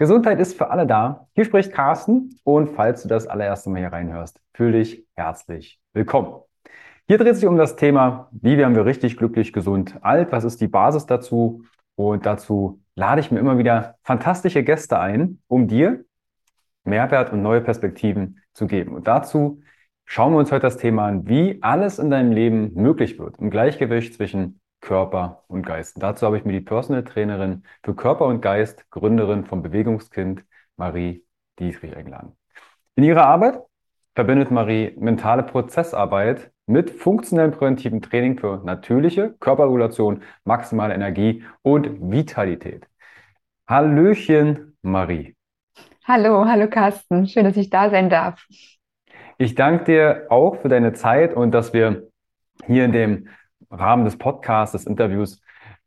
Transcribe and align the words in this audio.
Gesundheit 0.00 0.40
ist 0.40 0.56
für 0.56 0.70
alle 0.70 0.86
da. 0.86 1.26
Hier 1.34 1.44
spricht 1.44 1.74
Carsten 1.74 2.34
und 2.42 2.70
falls 2.70 3.02
du 3.02 3.08
das 3.08 3.26
allererste 3.26 3.68
Mal 3.68 3.80
hier 3.80 3.92
reinhörst, 3.92 4.40
fühle 4.54 4.78
dich 4.78 5.04
herzlich 5.14 5.78
willkommen. 5.92 6.40
Hier 7.06 7.18
dreht 7.18 7.36
sich 7.36 7.44
um 7.44 7.58
das 7.58 7.76
Thema, 7.76 8.30
wie 8.32 8.56
werden 8.56 8.74
wir 8.74 8.86
richtig 8.86 9.18
glücklich, 9.18 9.52
gesund, 9.52 9.96
alt? 10.00 10.32
Was 10.32 10.44
ist 10.44 10.62
die 10.62 10.68
Basis 10.68 11.04
dazu? 11.04 11.64
Und 11.96 12.24
dazu 12.24 12.80
lade 12.94 13.20
ich 13.20 13.30
mir 13.30 13.40
immer 13.40 13.58
wieder 13.58 13.96
fantastische 14.02 14.62
Gäste 14.62 14.98
ein, 14.98 15.42
um 15.48 15.68
dir 15.68 16.02
Mehrwert 16.84 17.30
und 17.30 17.42
neue 17.42 17.60
Perspektiven 17.60 18.40
zu 18.54 18.66
geben. 18.66 18.94
Und 18.94 19.06
dazu 19.06 19.60
schauen 20.06 20.32
wir 20.32 20.38
uns 20.38 20.50
heute 20.50 20.62
das 20.62 20.78
Thema 20.78 21.08
an, 21.08 21.28
wie 21.28 21.58
alles 21.60 21.98
in 21.98 22.08
deinem 22.08 22.32
Leben 22.32 22.72
möglich 22.72 23.18
wird, 23.18 23.38
im 23.38 23.50
Gleichgewicht 23.50 24.14
zwischen 24.14 24.62
Körper 24.80 25.44
und 25.48 25.64
Geist. 25.66 25.96
Und 25.96 26.02
dazu 26.02 26.26
habe 26.26 26.38
ich 26.38 26.44
mir 26.44 26.52
die 26.52 26.60
Personal 26.60 27.04
Trainerin 27.04 27.64
für 27.82 27.94
Körper 27.94 28.26
und 28.26 28.40
Geist, 28.40 28.90
Gründerin 28.90 29.44
vom 29.44 29.62
Bewegungskind, 29.62 30.44
Marie 30.76 31.24
Dietrich 31.58 31.96
eingeladen. 31.96 32.36
In 32.94 33.04
ihrer 33.04 33.26
Arbeit 33.26 33.60
verbindet 34.14 34.50
Marie 34.50 34.94
mentale 34.98 35.42
Prozessarbeit 35.42 36.50
mit 36.66 36.90
funktionellem 36.90 37.52
präventiven 37.52 38.00
Training 38.00 38.38
für 38.38 38.62
natürliche 38.64 39.34
Körperregulation, 39.40 40.22
maximale 40.44 40.94
Energie 40.94 41.44
und 41.62 42.10
Vitalität. 42.10 42.86
Hallöchen, 43.68 44.76
Marie. 44.82 45.36
Hallo, 46.04 46.44
hallo 46.46 46.68
Carsten. 46.68 47.26
Schön, 47.26 47.44
dass 47.44 47.56
ich 47.56 47.70
da 47.70 47.90
sein 47.90 48.10
darf. 48.10 48.46
Ich 49.38 49.54
danke 49.54 49.84
dir 49.84 50.26
auch 50.28 50.56
für 50.56 50.68
deine 50.68 50.92
Zeit 50.92 51.34
und 51.34 51.52
dass 51.52 51.72
wir 51.72 52.08
hier 52.66 52.84
in 52.84 52.92
dem 52.92 53.28
Rahmen 53.70 54.04
des 54.04 54.16
Podcasts, 54.16 54.72
des 54.72 54.86
Interviews, 54.86 55.40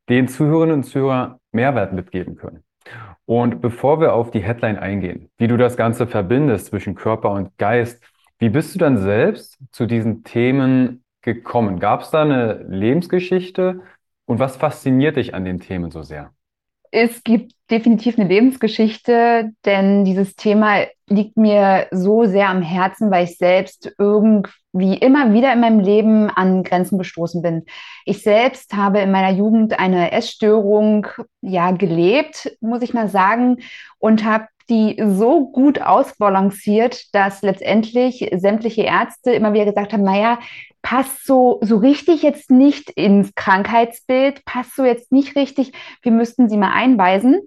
den 0.09 0.27
Zuhörerinnen 0.27 0.77
und 0.77 0.83
Zuhörern 0.83 1.39
Mehrwert 1.51 1.93
mitgeben 1.93 2.35
können. 2.35 2.63
Und 3.25 3.61
bevor 3.61 4.01
wir 4.01 4.13
auf 4.13 4.31
die 4.31 4.41
Headline 4.41 4.77
eingehen, 4.77 5.29
wie 5.37 5.47
du 5.47 5.57
das 5.57 5.77
Ganze 5.77 6.07
verbindest 6.07 6.67
zwischen 6.67 6.95
Körper 6.95 7.31
und 7.31 7.57
Geist, 7.57 8.03
wie 8.39 8.49
bist 8.49 8.75
du 8.75 8.79
dann 8.79 8.97
selbst 8.97 9.57
zu 9.71 9.85
diesen 9.85 10.23
Themen 10.23 11.03
gekommen? 11.21 11.79
Gab 11.79 12.01
es 12.01 12.11
da 12.11 12.23
eine 12.23 12.63
Lebensgeschichte 12.67 13.81
und 14.25 14.39
was 14.39 14.57
fasziniert 14.57 15.15
dich 15.15 15.33
an 15.33 15.45
den 15.45 15.59
Themen 15.59 15.91
so 15.91 16.01
sehr? 16.01 16.33
Es 16.95 17.23
gibt 17.23 17.53
definitiv 17.71 18.19
eine 18.19 18.29
Lebensgeschichte, 18.29 19.49
denn 19.65 20.05
dieses 20.05 20.35
Thema 20.35 20.85
liegt 21.09 21.37
mir 21.37 21.87
so 21.89 22.25
sehr 22.25 22.49
am 22.49 22.61
Herzen, 22.61 23.09
weil 23.09 23.23
ich 23.23 23.39
selbst 23.39 23.91
irgendwie 23.97 24.97
immer 24.99 25.33
wieder 25.33 25.51
in 25.51 25.59
meinem 25.59 25.79
Leben 25.79 26.29
an 26.29 26.61
Grenzen 26.61 26.99
gestoßen 26.99 27.41
bin. 27.41 27.65
Ich 28.05 28.21
selbst 28.21 28.75
habe 28.75 28.99
in 28.99 29.09
meiner 29.09 29.35
Jugend 29.35 29.79
eine 29.79 30.11
Essstörung 30.11 31.07
ja 31.41 31.71
gelebt, 31.71 32.55
muss 32.61 32.83
ich 32.83 32.93
mal 32.93 33.09
sagen, 33.09 33.57
und 33.97 34.23
habe 34.23 34.45
die 34.69 35.01
so 35.05 35.47
gut 35.47 35.81
ausbalanciert, 35.81 37.13
dass 37.13 37.41
letztendlich 37.41 38.29
sämtliche 38.35 38.83
Ärzte 38.83 39.31
immer 39.31 39.53
wieder 39.53 39.65
gesagt 39.65 39.93
haben, 39.93 40.03
naja, 40.03 40.39
passt 40.81 41.25
so, 41.25 41.59
so 41.61 41.77
richtig 41.77 42.21
jetzt 42.23 42.51
nicht 42.51 42.89
ins 42.91 43.33
Krankheitsbild, 43.35 44.45
passt 44.45 44.75
so 44.75 44.83
jetzt 44.83 45.11
nicht 45.11 45.35
richtig, 45.35 45.71
wir 46.01 46.11
müssten 46.11 46.49
sie 46.49 46.57
mal 46.57 46.73
einweisen. 46.73 47.41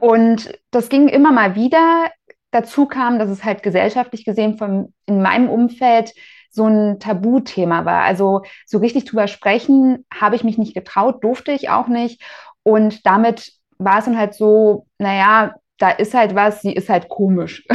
Und 0.00 0.58
das 0.70 0.88
ging 0.88 1.08
immer 1.08 1.30
mal 1.30 1.54
wieder. 1.54 2.10
Dazu 2.50 2.86
kam, 2.86 3.18
dass 3.18 3.28
es 3.28 3.44
halt 3.44 3.62
gesellschaftlich 3.62 4.24
gesehen 4.24 4.58
von, 4.58 4.92
in 5.06 5.22
meinem 5.22 5.48
Umfeld 5.48 6.12
so 6.50 6.66
ein 6.66 7.00
Tabuthema 7.00 7.84
war. 7.84 8.02
Also 8.02 8.42
so 8.64 8.78
richtig 8.78 9.04
drüber 9.04 9.26
sprechen 9.26 10.06
habe 10.12 10.36
ich 10.36 10.44
mich 10.44 10.56
nicht 10.56 10.74
getraut, 10.74 11.22
durfte 11.22 11.52
ich 11.52 11.68
auch 11.68 11.88
nicht. 11.88 12.22
Und 12.62 13.04
damit 13.06 13.52
war 13.78 13.98
es 13.98 14.04
dann 14.04 14.16
halt 14.16 14.34
so, 14.34 14.86
naja, 14.98 15.54
da 15.78 15.90
ist 15.90 16.14
halt 16.14 16.34
was, 16.34 16.62
sie 16.62 16.72
ist 16.72 16.88
halt 16.88 17.08
komisch. 17.08 17.66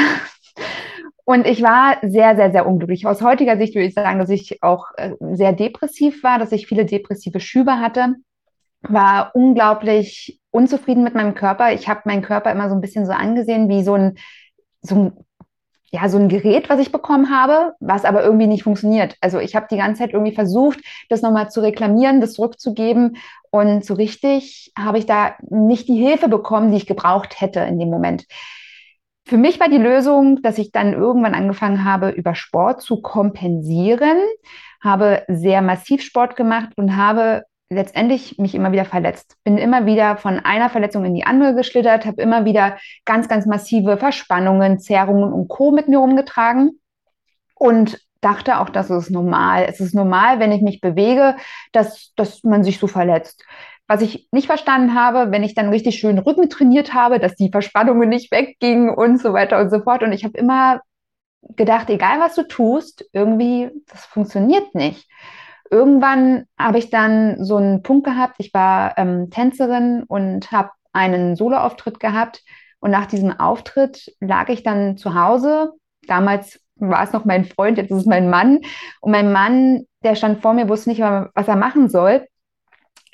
Und 1.26 1.46
ich 1.46 1.62
war 1.62 1.98
sehr, 2.02 2.36
sehr, 2.36 2.52
sehr 2.52 2.66
unglücklich. 2.66 3.06
Aus 3.06 3.22
heutiger 3.22 3.56
Sicht 3.58 3.76
würde 3.76 3.86
ich 3.86 3.94
sagen, 3.94 4.18
dass 4.18 4.30
ich 4.30 4.64
auch 4.64 4.88
äh, 4.98 5.12
sehr 5.34 5.54
depressiv 5.54 6.24
war, 6.24 6.40
dass 6.40 6.52
ich 6.52 6.66
viele 6.66 6.86
depressive 6.86 7.40
Schübe 7.40 7.74
hatte, 7.80 8.16
war 8.82 9.36
unglaublich 9.36 10.40
unzufrieden 10.50 11.04
mit 11.04 11.14
meinem 11.14 11.36
Körper. 11.36 11.72
Ich 11.74 11.88
habe 11.88 12.02
meinen 12.06 12.24
Körper 12.24 12.52
immer 12.52 12.68
so 12.70 12.76
ein 12.76 12.82
bisschen 12.82 13.06
so 13.06 13.12
angesehen 13.12 13.70
wie 13.70 13.84
so 13.84 13.94
ein, 13.94 14.18
so 14.82 14.96
ein 14.96 15.14
ja, 15.92 16.08
so 16.10 16.18
ein 16.18 16.30
Gerät, 16.30 16.70
was 16.70 16.80
ich 16.80 16.92
bekommen 16.92 17.30
habe, 17.30 17.74
was 17.80 18.06
aber 18.06 18.24
irgendwie 18.24 18.48
nicht 18.48 18.64
funktioniert. 18.64 19.16
Also 19.22 19.40
ich 19.40 19.56
habe 19.56 19.68
die 19.70 19.78
ganze 19.78 20.00
Zeit 20.02 20.14
irgendwie 20.14 20.36
versucht, 20.36 20.80
das 21.10 21.22
nochmal 21.22 21.50
zu 21.50 21.62
reklamieren, 21.62 22.22
das 22.22 22.34
zurückzugeben. 22.34 23.18
Und 23.52 23.84
so 23.84 23.96
richtig 23.96 24.72
habe 24.78 25.00
ich 25.00 25.06
da 25.06 25.36
nicht 25.50 25.88
die 25.88 25.98
Hilfe 25.98 26.30
bekommen, 26.30 26.72
die 26.72 26.78
ich 26.78 26.88
gebraucht 26.88 27.42
hätte 27.42 27.62
in 27.62 27.80
dem 27.80 27.90
Moment. 27.90 28.26
Für 29.26 29.38
mich 29.38 29.60
war 29.60 29.70
die 29.70 29.78
Lösung, 29.78 30.42
dass 30.42 30.58
ich 30.58 30.72
dann 30.72 30.94
irgendwann 30.94 31.36
angefangen 31.36 31.86
habe, 31.86 32.10
über 32.10 32.34
Sport 32.34 32.82
zu 32.82 33.02
kompensieren, 33.02 34.18
habe 34.82 35.24
sehr 35.28 35.62
massiv 35.62 36.02
Sport 36.02 36.36
gemacht 36.36 36.70
und 36.78 36.96
habe 36.96 37.44
letztendlich 37.70 38.38
mich 38.40 38.56
immer 38.56 38.72
wieder 38.72 38.86
verletzt. 38.86 39.38
Bin 39.44 39.58
immer 39.58 39.86
wieder 39.86 40.18
von 40.18 40.40
einer 40.40 40.70
Verletzung 40.70 41.06
in 41.06 41.14
die 41.14 41.26
andere 41.26 41.54
geschlittert, 41.54 42.06
habe 42.06 42.22
immer 42.22 42.46
wieder 42.46 42.78
ganz, 43.06 43.28
ganz 43.28 43.46
massive 43.46 43.98
Verspannungen, 43.98 44.80
Zerrungen 44.80 45.32
und 45.32 45.48
Co. 45.48 45.72
mit 45.72 45.88
mir 45.88 46.00
rumgetragen 46.00 46.80
und 47.56 48.00
dachte 48.22 48.60
auch, 48.60 48.70
das 48.70 48.90
ist 48.90 49.12
normal. 49.12 49.66
Es 49.70 49.80
ist 49.80 49.94
normal, 49.94 50.40
wenn 50.40 50.52
ich 50.52 50.62
mich 50.62 50.82
bewege, 50.82 51.38
dass, 51.72 52.12
dass 52.16 52.44
man 52.44 52.64
sich 52.64 52.80
so 52.80 52.88
verletzt. 52.88 53.46
Was 53.88 54.02
ich 54.02 54.28
nicht 54.32 54.48
verstanden 54.48 54.94
habe, 54.94 55.32
wenn 55.32 55.44
ich 55.44 55.56
dann 55.56 55.70
richtig 55.70 56.00
schön 56.00 56.20
Rücken 56.20 56.50
trainiert 56.50 56.94
habe, 56.94 57.20
dass 57.20 57.36
die 57.36 57.50
Verspannungen 57.50 58.10
nicht 58.10 58.32
weggingen 58.32 58.90
und 58.90 59.22
so 59.22 59.34
weiter 59.34 59.60
und 59.60 59.70
so 59.70 59.80
fort. 59.82 60.04
Und 60.04 60.12
ich 60.12 60.24
habe 60.24 60.38
immer 60.38 60.82
gedacht, 61.56 61.90
egal 61.90 62.20
was 62.20 62.36
du 62.36 62.44
tust, 62.44 63.06
irgendwie, 63.14 63.70
das 63.88 64.06
funktioniert 64.06 64.76
nicht 64.76 65.08
irgendwann 65.72 66.46
habe 66.58 66.80
ich 66.80 66.90
dann 66.90 67.44
so 67.44 67.58
einen 67.58 67.84
Punkt 67.84 68.06
gehabt. 68.06 68.36
Ich 68.40 68.54
war 68.54 68.98
ähm, 68.98 69.30
Tänzerin 69.30 70.04
und 70.04 70.52
habe 70.52 70.72
einen 70.94 71.36
Soloauftritt 71.36 72.00
gehabt. 72.00 72.44
Und 72.80 72.92
nach 72.92 73.06
diesem 73.06 73.38
Auftritt 73.40 74.14
lag 74.20 74.50
ich 74.50 74.64
dann 74.64 74.98
zu 74.98 75.14
Hause. 75.14 75.74
Damals 76.08 76.60
war 76.76 77.04
es 77.04 77.12
noch 77.12 77.26
mein 77.26 77.46
Freund, 77.46 77.78
jetzt 77.78 77.92
ist 77.92 77.98
es 77.98 78.06
mein 78.06 78.30
Mann. 78.30 78.60
Und 79.02 79.12
mein 79.12 79.32
Mann, 79.32 79.86
der 80.04 80.16
stand 80.16 80.42
vor 80.42 80.54
mir, 80.54 80.70
wusste 80.70 80.90
nicht, 80.90 81.02
was 81.02 81.48
er 81.48 81.56
machen 81.56 81.90
soll. 81.90 82.26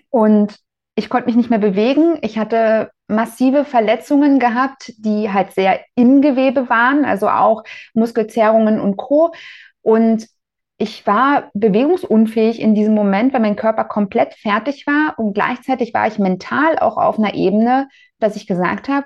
Und 0.10 0.56
ich 0.96 1.10
konnte 1.10 1.28
mich 1.28 1.36
nicht 1.36 1.50
mehr 1.50 1.60
bewegen. 1.60 2.18
Ich 2.22 2.38
hatte 2.38 2.92
massive 3.08 3.66
Verletzungen 3.66 4.40
gehabt, 4.40 4.94
die 4.98 5.32
halt 5.32 5.52
sehr 5.52 5.82
im 5.96 6.22
Gewebe 6.22 6.70
waren, 6.70 7.06
also 7.06 7.28
auch 7.28 7.64
Muskelzerrungen 7.94 8.80
und 8.80 8.98
Co. 8.98 9.34
Und 9.82 10.28
ich 10.78 11.08
war 11.08 11.50
bewegungsunfähig 11.54 12.60
in 12.60 12.76
diesem 12.76 12.94
Moment, 12.94 13.34
weil 13.34 13.42
mein 13.42 13.56
Körper 13.56 13.86
komplett 13.86 14.34
fertig 14.34 14.86
war 14.86 15.18
und 15.18 15.34
gleichzeitig 15.34 15.94
war 15.94 16.08
ich 16.08 16.20
mental 16.20 16.78
auch 16.80 16.98
auf 16.98 17.18
einer 17.18 17.34
Ebene, 17.34 17.88
dass 18.20 18.36
ich 18.36 18.46
gesagt 18.48 18.90
habe, 18.90 19.06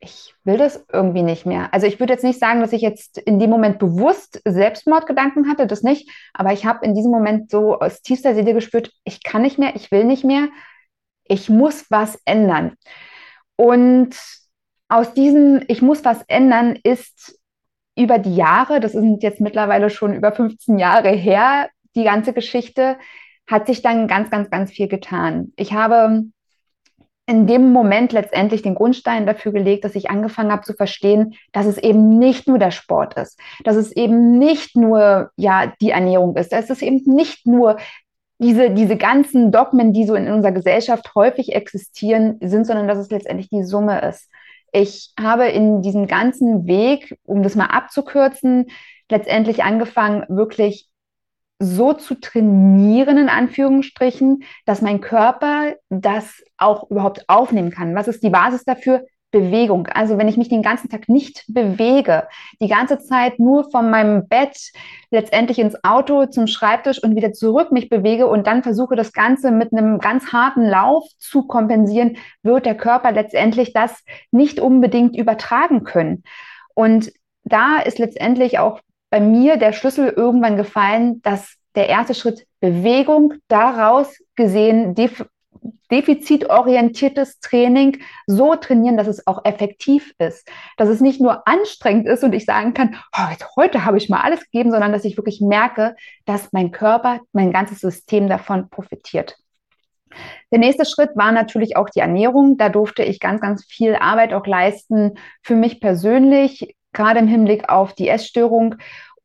ich 0.00 0.34
will 0.44 0.58
das 0.58 0.84
irgendwie 0.92 1.22
nicht 1.22 1.46
mehr. 1.46 1.72
Also 1.72 1.86
ich 1.86 1.98
würde 2.00 2.12
jetzt 2.12 2.24
nicht 2.24 2.38
sagen, 2.38 2.60
dass 2.60 2.72
ich 2.72 2.82
jetzt 2.82 3.18
in 3.18 3.38
dem 3.38 3.50
Moment 3.50 3.78
bewusst 3.78 4.42
Selbstmordgedanken 4.44 5.48
hatte, 5.48 5.66
das 5.66 5.82
nicht, 5.82 6.10
aber 6.34 6.52
ich 6.52 6.66
habe 6.66 6.84
in 6.84 6.94
diesem 6.94 7.12
Moment 7.12 7.50
so 7.50 7.78
aus 7.78 8.02
tiefster 8.02 8.34
Seele 8.34 8.52
gespürt, 8.52 8.92
ich 9.04 9.22
kann 9.22 9.42
nicht 9.42 9.58
mehr, 9.58 9.74
ich 9.74 9.90
will 9.90 10.04
nicht 10.04 10.24
mehr, 10.24 10.48
ich 11.24 11.48
muss 11.48 11.90
was 11.90 12.20
ändern. 12.24 12.74
Und 13.56 14.16
aus 14.88 15.14
diesem 15.14 15.62
Ich 15.66 15.82
muss 15.82 16.04
was 16.04 16.22
ändern 16.28 16.78
ist 16.82 17.38
über 17.96 18.18
die 18.18 18.36
Jahre, 18.36 18.80
das 18.80 18.92
sind 18.92 19.22
jetzt 19.22 19.40
mittlerweile 19.40 19.90
schon 19.90 20.14
über 20.14 20.32
15 20.32 20.78
Jahre 20.78 21.10
her, 21.10 21.68
die 21.94 22.04
ganze 22.04 22.32
Geschichte, 22.32 22.96
hat 23.46 23.66
sich 23.66 23.82
dann 23.82 24.06
ganz, 24.06 24.30
ganz, 24.30 24.50
ganz 24.50 24.70
viel 24.70 24.88
getan. 24.88 25.52
Ich 25.56 25.72
habe 25.72 26.24
in 27.28 27.46
dem 27.46 27.72
Moment 27.72 28.12
letztendlich 28.12 28.62
den 28.62 28.76
Grundstein 28.76 29.26
dafür 29.26 29.52
gelegt, 29.52 29.84
dass 29.84 29.96
ich 29.96 30.10
angefangen 30.10 30.52
habe 30.52 30.62
zu 30.62 30.74
verstehen, 30.74 31.34
dass 31.52 31.66
es 31.66 31.78
eben 31.78 32.18
nicht 32.18 32.46
nur 32.46 32.58
der 32.58 32.70
Sport 32.70 33.14
ist, 33.14 33.40
dass 33.64 33.74
es 33.74 33.90
eben 33.92 34.38
nicht 34.38 34.76
nur 34.76 35.30
ja 35.36 35.72
die 35.80 35.90
Ernährung 35.90 36.36
ist, 36.36 36.52
dass 36.52 36.70
es 36.70 36.82
eben 36.82 37.02
nicht 37.04 37.46
nur 37.46 37.78
diese, 38.38 38.70
diese 38.70 38.96
ganzen 38.96 39.50
Dogmen, 39.50 39.92
die 39.92 40.04
so 40.06 40.14
in 40.14 40.30
unserer 40.30 40.52
Gesellschaft 40.52 41.14
häufig 41.14 41.54
existieren, 41.54 42.38
sind, 42.40 42.66
sondern 42.66 42.86
dass 42.86 42.98
es 42.98 43.10
letztendlich 43.10 43.48
die 43.48 43.64
Summe 43.64 44.00
ist. 44.02 44.30
Ich 44.78 45.14
habe 45.18 45.48
in 45.48 45.80
diesem 45.80 46.06
ganzen 46.06 46.66
Weg, 46.66 47.18
um 47.24 47.42
das 47.42 47.54
mal 47.54 47.68
abzukürzen, 47.68 48.66
letztendlich 49.10 49.64
angefangen, 49.64 50.26
wirklich 50.28 50.90
so 51.58 51.94
zu 51.94 52.14
trainieren, 52.20 53.16
in 53.16 53.30
Anführungsstrichen, 53.30 54.42
dass 54.66 54.82
mein 54.82 55.00
Körper 55.00 55.76
das 55.88 56.42
auch 56.58 56.90
überhaupt 56.90 57.26
aufnehmen 57.26 57.70
kann. 57.70 57.94
Was 57.94 58.06
ist 58.06 58.22
die 58.22 58.28
Basis 58.28 58.64
dafür? 58.64 59.06
Bewegung. 59.36 59.86
Also 59.88 60.16
wenn 60.16 60.28
ich 60.28 60.38
mich 60.38 60.48
den 60.48 60.62
ganzen 60.62 60.88
Tag 60.88 61.10
nicht 61.10 61.44
bewege, 61.48 62.26
die 62.60 62.68
ganze 62.68 62.98
Zeit 62.98 63.38
nur 63.38 63.70
von 63.70 63.90
meinem 63.90 64.28
Bett 64.28 64.72
letztendlich 65.10 65.58
ins 65.58 65.76
Auto 65.84 66.24
zum 66.24 66.46
Schreibtisch 66.46 67.02
und 67.02 67.16
wieder 67.16 67.32
zurück 67.32 67.70
mich 67.70 67.90
bewege 67.90 68.28
und 68.28 68.46
dann 68.46 68.62
versuche 68.62 68.96
das 68.96 69.12
Ganze 69.12 69.50
mit 69.50 69.72
einem 69.72 69.98
ganz 69.98 70.32
harten 70.32 70.64
Lauf 70.64 71.04
zu 71.18 71.46
kompensieren, 71.46 72.16
wird 72.42 72.64
der 72.64 72.76
Körper 72.76 73.12
letztendlich 73.12 73.74
das 73.74 74.02
nicht 74.30 74.58
unbedingt 74.58 75.14
übertragen 75.16 75.84
können. 75.84 76.22
Und 76.74 77.12
da 77.44 77.78
ist 77.78 77.98
letztendlich 77.98 78.58
auch 78.58 78.80
bei 79.10 79.20
mir 79.20 79.58
der 79.58 79.72
Schlüssel 79.72 80.08
irgendwann 80.08 80.56
gefallen, 80.56 81.20
dass 81.22 81.56
der 81.74 81.90
erste 81.90 82.14
Schritt 82.14 82.46
Bewegung 82.60 83.34
daraus 83.48 84.16
gesehen 84.34 84.94
defizitorientiertes 85.90 87.40
Training 87.40 87.98
so 88.26 88.54
trainieren, 88.56 88.96
dass 88.96 89.06
es 89.06 89.26
auch 89.26 89.44
effektiv 89.44 90.14
ist. 90.18 90.48
Dass 90.76 90.88
es 90.88 91.00
nicht 91.00 91.20
nur 91.20 91.46
anstrengend 91.46 92.06
ist 92.06 92.24
und 92.24 92.32
ich 92.32 92.44
sagen 92.44 92.74
kann, 92.74 92.96
oh, 93.16 93.30
jetzt, 93.30 93.46
heute 93.56 93.84
habe 93.84 93.98
ich 93.98 94.08
mal 94.08 94.20
alles 94.20 94.40
gegeben, 94.40 94.70
sondern 94.70 94.92
dass 94.92 95.04
ich 95.04 95.16
wirklich 95.16 95.40
merke, 95.40 95.96
dass 96.24 96.52
mein 96.52 96.70
Körper, 96.70 97.20
mein 97.32 97.52
ganzes 97.52 97.80
System 97.80 98.28
davon 98.28 98.68
profitiert. 98.70 99.36
Der 100.50 100.58
nächste 100.58 100.84
Schritt 100.84 101.10
war 101.14 101.32
natürlich 101.32 101.76
auch 101.76 101.90
die 101.90 102.00
Ernährung. 102.00 102.56
Da 102.56 102.68
durfte 102.68 103.02
ich 103.02 103.20
ganz, 103.20 103.40
ganz 103.40 103.64
viel 103.64 103.96
Arbeit 103.96 104.32
auch 104.32 104.46
leisten 104.46 105.14
für 105.42 105.56
mich 105.56 105.80
persönlich, 105.80 106.76
gerade 106.92 107.20
im 107.20 107.28
Hinblick 107.28 107.68
auf 107.68 107.92
die 107.92 108.08
Essstörung 108.08 108.76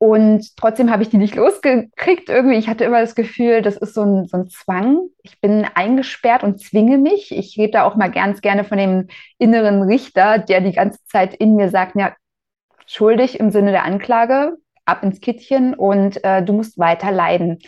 und 0.01 0.57
trotzdem 0.57 0.89
habe 0.89 1.03
ich 1.03 1.09
die 1.09 1.19
nicht 1.19 1.35
losgekriegt. 1.35 2.27
Irgendwie, 2.27 2.57
ich 2.57 2.67
hatte 2.67 2.85
immer 2.85 3.01
das 3.01 3.13
Gefühl, 3.13 3.61
das 3.61 3.77
ist 3.77 3.93
so 3.93 4.01
ein, 4.01 4.25
so 4.25 4.35
ein 4.35 4.49
Zwang. 4.49 5.09
Ich 5.21 5.39
bin 5.41 5.63
eingesperrt 5.75 6.43
und 6.43 6.59
zwinge 6.59 6.97
mich. 6.97 7.31
Ich 7.31 7.55
rede 7.55 7.73
da 7.73 7.83
auch 7.83 7.95
mal 7.95 8.09
ganz 8.09 8.41
gerne 8.41 8.63
von 8.63 8.79
dem 8.79 9.09
inneren 9.37 9.83
Richter, 9.83 10.39
der 10.39 10.61
die 10.61 10.71
ganze 10.71 10.97
Zeit 11.05 11.35
in 11.35 11.55
mir 11.55 11.69
sagt, 11.69 11.95
ja, 11.97 12.15
schuldig 12.87 13.39
im 13.39 13.51
Sinne 13.51 13.69
der 13.69 13.83
Anklage, 13.83 14.57
ab 14.85 15.03
ins 15.03 15.21
Kittchen 15.21 15.75
und 15.75 16.23
äh, 16.23 16.41
du 16.41 16.53
musst 16.53 16.79
weiter 16.79 17.11
leiden. 17.11 17.59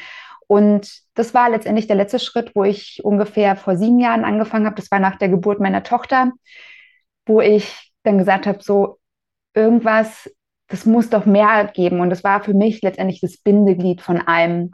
Und 0.47 0.91
das 1.13 1.35
war 1.35 1.51
letztendlich 1.51 1.85
der 1.85 1.97
letzte 1.97 2.17
Schritt, 2.17 2.55
wo 2.55 2.63
ich 2.63 3.01
ungefähr 3.03 3.55
vor 3.55 3.77
sieben 3.77 3.99
Jahren 3.99 4.25
angefangen 4.25 4.65
habe. 4.65 4.77
Das 4.77 4.89
war 4.89 4.97
nach 4.97 5.17
der 5.17 5.29
Geburt 5.29 5.59
meiner 5.59 5.83
Tochter, 5.83 6.31
wo 7.27 7.41
ich 7.41 7.93
dann 8.01 8.17
gesagt 8.17 8.47
habe, 8.47 8.63
so 8.63 8.97
irgendwas 9.53 10.31
das 10.73 10.87
muss 10.87 11.11
doch 11.11 11.27
mehr 11.27 11.65
geben. 11.67 11.99
Und 11.99 12.09
das 12.09 12.23
war 12.23 12.43
für 12.43 12.55
mich 12.55 12.81
letztendlich 12.81 13.21
das 13.21 13.37
Bindeglied 13.37 14.01
von 14.01 14.19
allem. 14.19 14.71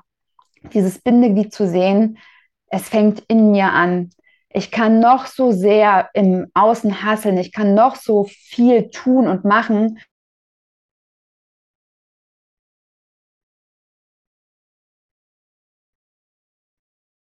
Dieses 0.74 1.00
Bindeglied 1.00 1.54
zu 1.54 1.68
sehen, 1.68 2.20
es 2.68 2.88
fängt 2.88 3.22
in 3.28 3.52
mir 3.52 3.74
an. 3.74 4.12
Ich 4.50 4.72
kann 4.72 5.02
noch 5.02 5.26
so 5.26 5.52
sehr 5.52 6.10
im 6.14 6.48
Außen 6.54 7.04
hasseln, 7.04 7.38
ich 7.38 7.52
kann 7.52 7.74
noch 7.76 7.98
so 7.98 8.26
viel 8.30 8.90
tun 8.92 9.28
und 9.28 9.44
machen. 9.44 10.00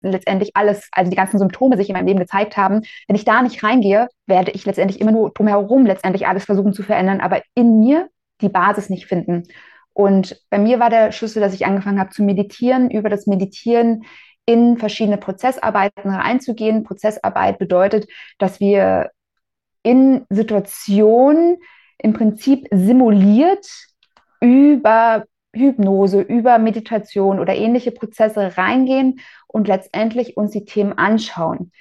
letztendlich 0.06 0.52
alles, 0.56 0.90
also 0.92 1.10
die 1.10 1.16
ganzen 1.16 1.40
Symptome 1.40 1.78
sich 1.78 1.88
in 1.88 1.94
meinem 1.94 2.08
Leben 2.08 2.20
gezeigt 2.20 2.58
haben. 2.58 2.82
Wenn 3.08 3.16
ich 3.16 3.24
da 3.24 3.42
nicht 3.42 3.64
reingehe, 3.64 4.10
werde 4.26 4.52
ich 4.52 4.66
letztendlich 4.66 5.00
immer 5.00 5.14
nur 5.14 5.32
drumherum 5.32 5.86
letztendlich 5.86 6.28
alles 6.28 6.44
versuchen 6.44 6.74
zu 6.74 6.84
verändern. 6.84 7.22
Aber 7.22 7.42
in 7.56 7.80
mir 7.80 8.10
die 8.44 8.50
Basis 8.50 8.90
nicht 8.90 9.08
finden. 9.08 9.44
Und 9.94 10.42
bei 10.50 10.58
mir 10.58 10.80
war 10.80 10.90
der 10.90 11.12
Schlüssel, 11.12 11.40
dass 11.40 11.54
ich 11.54 11.66
angefangen 11.66 12.00
habe 12.00 12.10
zu 12.10 12.24
meditieren, 12.24 12.90
über 12.90 13.10
das 13.10 13.28
Meditieren 13.28 14.04
in 14.46 14.78
verschiedene 14.78 15.18
Prozessarbeiten 15.18 16.12
reinzugehen. 16.12 16.84
Prozessarbeit 16.84 17.60
bedeutet, 17.60 18.08
dass 18.40 18.60
wir 18.60 19.12
in 19.84 20.26
Situationen 20.30 21.58
im 21.98 22.14
Prinzip 22.14 22.68
simuliert 22.72 23.68
über 24.42 25.26
Hypnose, 25.56 26.22
über 26.22 26.58
Meditation 26.58 27.40
oder 27.40 27.56
ähnliche 27.56 27.92
Prozesse 27.92 28.58
reingehen 28.58 29.20
und 29.48 29.68
letztendlich 29.68 30.36
uns 30.36 30.52
die 30.52 30.66
Themen 30.66 30.98
anschauen 30.98 31.72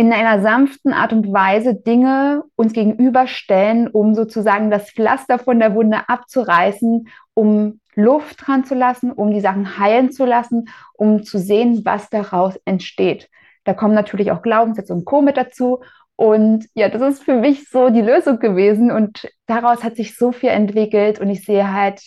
in 0.00 0.14
einer 0.14 0.40
sanften 0.40 0.94
Art 0.94 1.12
und 1.12 1.30
Weise 1.30 1.74
Dinge 1.74 2.44
uns 2.56 2.72
gegenüberstellen, 2.72 3.86
um 3.86 4.14
sozusagen 4.14 4.70
das 4.70 4.90
Pflaster 4.90 5.38
von 5.38 5.58
der 5.58 5.74
Wunde 5.74 6.08
abzureißen, 6.08 7.06
um 7.34 7.80
Luft 7.94 8.46
dran 8.46 8.64
zu 8.64 8.74
lassen, 8.74 9.12
um 9.12 9.30
die 9.30 9.42
Sachen 9.42 9.78
heilen 9.78 10.10
zu 10.10 10.24
lassen, 10.24 10.70
um 10.94 11.22
zu 11.22 11.38
sehen, 11.38 11.82
was 11.84 12.08
daraus 12.08 12.58
entsteht. 12.64 13.28
Da 13.64 13.74
kommen 13.74 13.92
natürlich 13.92 14.32
auch 14.32 14.40
Glaubenssätze 14.40 14.94
und 14.94 15.04
Co. 15.04 15.20
mit 15.20 15.36
dazu. 15.36 15.82
Und 16.16 16.66
ja, 16.72 16.88
das 16.88 17.02
ist 17.02 17.22
für 17.22 17.36
mich 17.36 17.68
so 17.68 17.90
die 17.90 18.00
Lösung 18.00 18.38
gewesen. 18.38 18.90
Und 18.90 19.28
daraus 19.44 19.84
hat 19.84 19.96
sich 19.96 20.16
so 20.16 20.32
viel 20.32 20.48
entwickelt. 20.48 21.20
Und 21.20 21.28
ich 21.28 21.44
sehe 21.44 21.74
halt, 21.74 22.00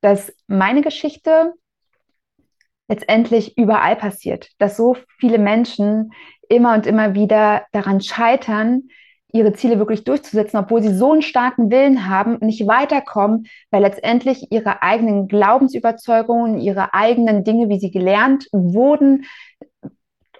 dass 0.00 0.34
meine 0.48 0.82
Geschichte 0.82 1.52
letztendlich 2.88 3.56
überall 3.56 3.94
passiert, 3.94 4.50
dass 4.58 4.76
so 4.76 4.96
viele 5.18 5.38
Menschen 5.38 6.12
immer 6.48 6.74
und 6.74 6.86
immer 6.86 7.14
wieder 7.14 7.64
daran 7.72 8.00
scheitern, 8.00 8.88
ihre 9.32 9.52
Ziele 9.52 9.78
wirklich 9.78 10.04
durchzusetzen, 10.04 10.58
obwohl 10.58 10.82
sie 10.82 10.94
so 10.94 11.12
einen 11.12 11.22
starken 11.22 11.70
Willen 11.70 12.08
haben, 12.08 12.38
nicht 12.40 12.66
weiterkommen, 12.66 13.46
weil 13.70 13.82
letztendlich 13.82 14.50
ihre 14.50 14.82
eigenen 14.82 15.28
Glaubensüberzeugungen, 15.28 16.58
ihre 16.58 16.94
eigenen 16.94 17.44
Dinge, 17.44 17.68
wie 17.68 17.78
sie 17.78 17.90
gelernt 17.90 18.48
wurden, 18.52 19.26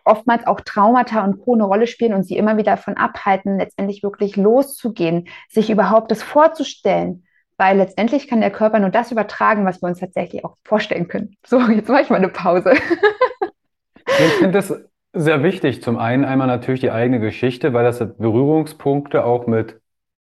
oftmals 0.04 0.46
auch 0.46 0.60
Traumata 0.60 1.24
und 1.24 1.40
Co. 1.40 1.54
eine 1.54 1.64
Rolle 1.64 1.86
spielen 1.86 2.14
und 2.14 2.22
sie 2.22 2.36
immer 2.36 2.56
wieder 2.56 2.72
davon 2.72 2.96
abhalten, 2.96 3.58
letztendlich 3.58 4.02
wirklich 4.02 4.36
loszugehen, 4.36 5.28
sich 5.48 5.68
überhaupt 5.68 6.10
das 6.10 6.22
vorzustellen. 6.22 7.24
Weil 7.58 7.78
letztendlich 7.78 8.28
kann 8.28 8.40
der 8.40 8.50
Körper 8.50 8.78
nur 8.78 8.90
das 8.90 9.10
übertragen, 9.10 9.64
was 9.64 9.82
wir 9.82 9.88
uns 9.88 9.98
tatsächlich 9.98 10.44
auch 10.44 10.56
vorstellen 10.62 11.08
können. 11.08 11.36
So, 11.44 11.58
jetzt 11.60 11.88
mache 11.88 12.02
ich 12.02 12.10
mal 12.10 12.16
eine 12.16 12.28
Pause. 12.28 12.74
Ich 14.06 14.32
finde 14.34 14.52
das 14.52 14.72
sehr 15.16 15.42
wichtig. 15.42 15.82
Zum 15.82 15.98
einen 15.98 16.24
einmal 16.24 16.46
natürlich 16.46 16.80
die 16.80 16.90
eigene 16.90 17.20
Geschichte, 17.20 17.72
weil 17.72 17.84
das 17.84 17.98
Berührungspunkte 17.98 19.24
auch 19.24 19.46
mit 19.46 19.80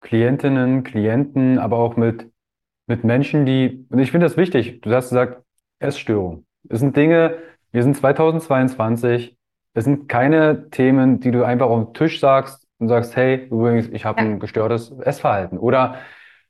Klientinnen, 0.01 0.83
Klienten, 0.83 1.59
aber 1.59 1.77
auch 1.77 1.97
mit, 1.97 2.31
mit 2.87 3.03
Menschen, 3.03 3.45
die, 3.45 3.85
und 3.89 3.99
ich 3.99 4.11
finde 4.11 4.25
das 4.25 4.37
wichtig. 4.37 4.81
Du 4.81 4.91
hast 4.93 5.09
gesagt, 5.09 5.43
Essstörung. 5.79 6.45
Es 6.69 6.79
sind 6.79 6.95
Dinge, 6.95 7.37
wir 7.71 7.83
sind 7.83 7.95
2022, 7.95 9.37
es 9.73 9.83
sind 9.83 10.09
keine 10.09 10.69
Themen, 10.69 11.19
die 11.19 11.31
du 11.31 11.43
einfach 11.43 11.67
auf 11.67 11.85
den 11.85 11.93
Tisch 11.93 12.19
sagst 12.19 12.65
und 12.79 12.87
sagst, 12.87 13.15
hey, 13.15 13.47
übrigens, 13.51 13.89
ich 13.89 14.05
habe 14.05 14.19
ein 14.19 14.39
gestörtes 14.39 14.91
Essverhalten. 14.99 15.57
Oder 15.57 15.97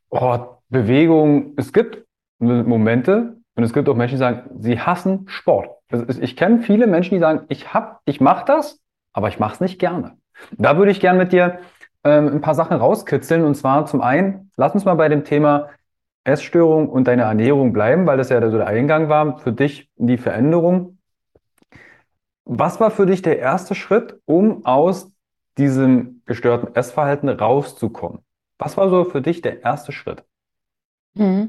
oh, 0.10 0.40
Bewegung. 0.70 1.54
Es 1.58 1.74
gibt 1.74 2.06
Momente 2.40 3.38
und 3.56 3.64
es 3.64 3.74
gibt 3.74 3.90
auch 3.90 3.96
Menschen, 3.96 4.16
die 4.16 4.20
sagen, 4.20 4.50
sie 4.60 4.80
hassen 4.80 5.26
Sport. 5.28 5.77
Ich 5.90 6.36
kenne 6.36 6.60
viele 6.60 6.88
Menschen, 6.88 7.16
die 7.16 7.20
sagen, 7.20 7.46
ich 7.50 7.66
ich 8.06 8.22
mache 8.22 8.46
das, 8.46 8.80
aber 9.14 9.30
ich 9.30 9.40
mache 9.40 9.54
es 9.56 9.60
nicht 9.62 9.80
gerne. 9.80 10.18
Da 10.52 10.78
würde 10.78 10.92
ich 10.92 11.00
gerne 11.00 11.18
mit 11.18 11.32
dir 11.32 11.60
ähm, 12.04 12.28
ein 12.28 12.42
paar 12.42 12.56
Sachen 12.56 12.78
rauskitzeln. 12.78 13.44
Und 13.44 13.56
zwar 13.56 13.86
zum 13.86 14.02
einen, 14.02 14.52
lass 14.58 14.74
uns 14.74 14.86
mal 14.86 14.96
bei 14.96 15.10
dem 15.10 15.24
Thema 15.24 15.70
Essstörung 16.24 16.90
und 16.90 17.08
deine 17.08 17.24
Ernährung 17.24 17.72
bleiben, 17.72 18.06
weil 18.06 18.18
das 18.18 18.30
ja 18.30 18.42
so 18.50 18.58
der 18.58 18.68
Eingang 18.68 19.08
war 19.10 19.40
für 19.40 19.54
dich 19.54 19.90
in 19.96 20.08
die 20.08 20.18
Veränderung. 20.18 20.98
Was 22.44 22.80
war 22.80 22.92
für 22.92 23.06
dich 23.06 23.22
der 23.22 23.40
erste 23.40 23.76
Schritt, 23.76 24.20
um 24.26 24.66
aus 24.66 25.12
diesem 25.58 26.22
gestörten 26.26 26.76
Essverhalten 26.76 27.30
rauszukommen? 27.30 28.20
Was 28.58 28.78
war 28.78 28.90
so 28.90 29.06
für 29.06 29.22
dich 29.22 29.42
der 29.42 29.64
erste 29.64 29.92
Schritt? 29.92 30.24
Mhm. 31.14 31.48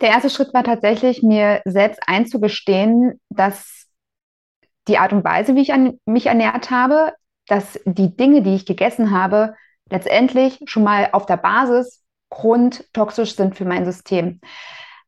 Der 0.00 0.10
erste 0.10 0.30
Schritt 0.30 0.54
war 0.54 0.62
tatsächlich, 0.62 1.22
mir 1.22 1.60
selbst 1.64 2.00
einzugestehen, 2.06 3.20
dass 3.30 3.77
die 4.88 4.98
Art 4.98 5.12
und 5.12 5.24
Weise, 5.24 5.54
wie 5.54 5.62
ich 5.62 5.72
an 5.72 5.98
mich 6.06 6.26
ernährt 6.26 6.70
habe, 6.70 7.12
dass 7.46 7.78
die 7.84 8.16
Dinge, 8.16 8.42
die 8.42 8.54
ich 8.54 8.66
gegessen 8.66 9.10
habe, 9.10 9.54
letztendlich 9.90 10.60
schon 10.66 10.84
mal 10.84 11.08
auf 11.12 11.26
der 11.26 11.36
Basis 11.36 12.04
grundtoxisch 12.30 13.36
sind 13.36 13.56
für 13.56 13.64
mein 13.64 13.84
System. 13.84 14.40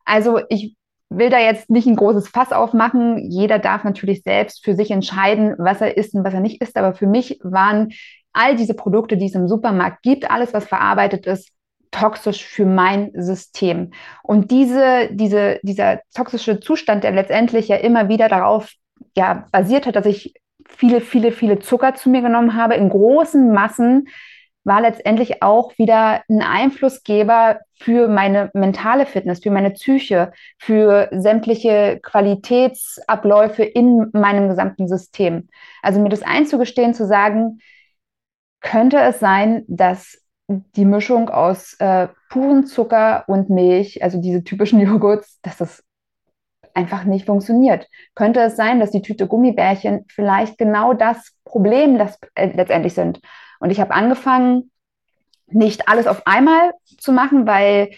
Also 0.05 0.41
ich 0.49 0.77
will 1.11 1.29
da 1.29 1.39
jetzt 1.39 1.69
nicht 1.69 1.87
ein 1.87 1.97
großes 1.97 2.29
Fass 2.29 2.53
aufmachen. 2.53 3.19
Jeder 3.31 3.59
darf 3.59 3.85
natürlich 3.85 4.23
selbst 4.23 4.65
für 4.65 4.75
sich 4.75 4.91
entscheiden, 4.91 5.55
was 5.59 5.81
er 5.81 5.97
isst 5.97 6.15
und 6.15 6.25
was 6.25 6.35
er 6.35 6.41
nicht 6.41 6.63
isst. 6.63 6.77
Aber 6.77 6.95
für 6.95 7.07
mich 7.07 7.41
waren 7.43 7.91
all 8.33 8.57
diese 8.57 8.75
Produkte, 8.75 9.17
die 9.17 9.27
es 9.27 9.35
im 9.35 9.49
Supermarkt 9.49 10.03
gibt, 10.03 10.31
alles, 10.31 10.55
was 10.55 10.67
verarbeitet 10.67 11.27
ist, 11.27 11.51
toxisch 11.91 12.45
für 12.45 12.65
mein 12.65 13.11
System. 13.15 13.91
Und 14.23 14.53
diese, 14.53 15.09
diese, 15.11 15.59
dieser 15.63 16.01
toxische 16.15 16.61
Zustand, 16.61 17.03
der 17.03 17.11
letztendlich 17.11 17.67
ja 17.67 17.77
immer 17.77 18.09
wieder 18.09 18.29
darauf 18.29 18.73
ja, 19.17 19.47
basiert 19.53 19.87
hat, 19.87 19.97
dass 19.97 20.07
ich 20.07 20.35
viele, 20.69 21.01
viele, 21.01 21.33
viele 21.33 21.59
Zucker 21.59 21.95
zu 21.95 22.11
mir 22.11 22.23
genommen 22.23 22.55
habe 22.55 22.75
in 22.75 22.89
großen 22.89 23.53
Massen, 23.53 24.09
war 24.65 24.83
letztendlich 24.83 25.43
auch 25.43 25.77
wieder 25.79 26.23
ein 26.29 26.43
Einflussgeber 26.43 27.61
für 27.79 28.09
meine 28.09 28.51
mentale 28.53 29.07
Fitness, 29.07 29.41
für 29.41 29.51
meine 29.51 29.71
Psyche, 29.71 30.33
für 30.59 31.09
sämtliche 31.13 31.99
Qualitätsabläufe 32.03 33.65
in 33.65 34.11
meinem 34.13 34.49
gesamten 34.49 34.87
System. 34.87 35.49
Also 35.83 36.01
mir 36.01 36.11
das 36.11 36.23
einzugestehen, 36.23 36.93
zu 36.93 37.07
sagen, 37.07 37.61
könnte 38.61 38.99
es 38.99 39.19
sein, 39.19 39.65
dass 39.67 40.23
die 40.49 40.85
Mischung 40.85 41.31
aus 41.31 41.75
äh, 41.79 42.09
puren 42.29 42.67
Zucker 42.67 43.25
und 43.29 43.49
Milch, 43.51 44.03
also 44.03 44.21
diese 44.21 44.45
typischen 44.45 44.81
Joghurts, 44.87 45.41
dass 45.43 45.57
das 45.57 45.83
einfach 46.75 47.05
nicht 47.05 47.27
funktioniert. 47.27 47.89
Könnte 48.15 48.41
es 48.41 48.57
sein, 48.57 48.81
dass 48.81 48.91
die 48.91 49.03
Tüte 49.03 49.27
Gummibärchen 49.27 50.05
vielleicht 50.09 50.59
genau 50.59 50.93
das 50.95 51.33
Problem 51.45 51.99
das, 51.99 52.19
äh, 52.35 52.47
letztendlich 52.55 52.95
sind? 52.95 53.21
Und 53.61 53.71
ich 53.71 53.81
habe 53.81 53.95
angefangen, 53.95 54.71
nicht 55.47 55.89
alles 55.89 56.07
auf 56.07 56.27
einmal 56.27 56.73
zu 56.99 57.13
machen, 57.13 57.47
weil 57.47 57.91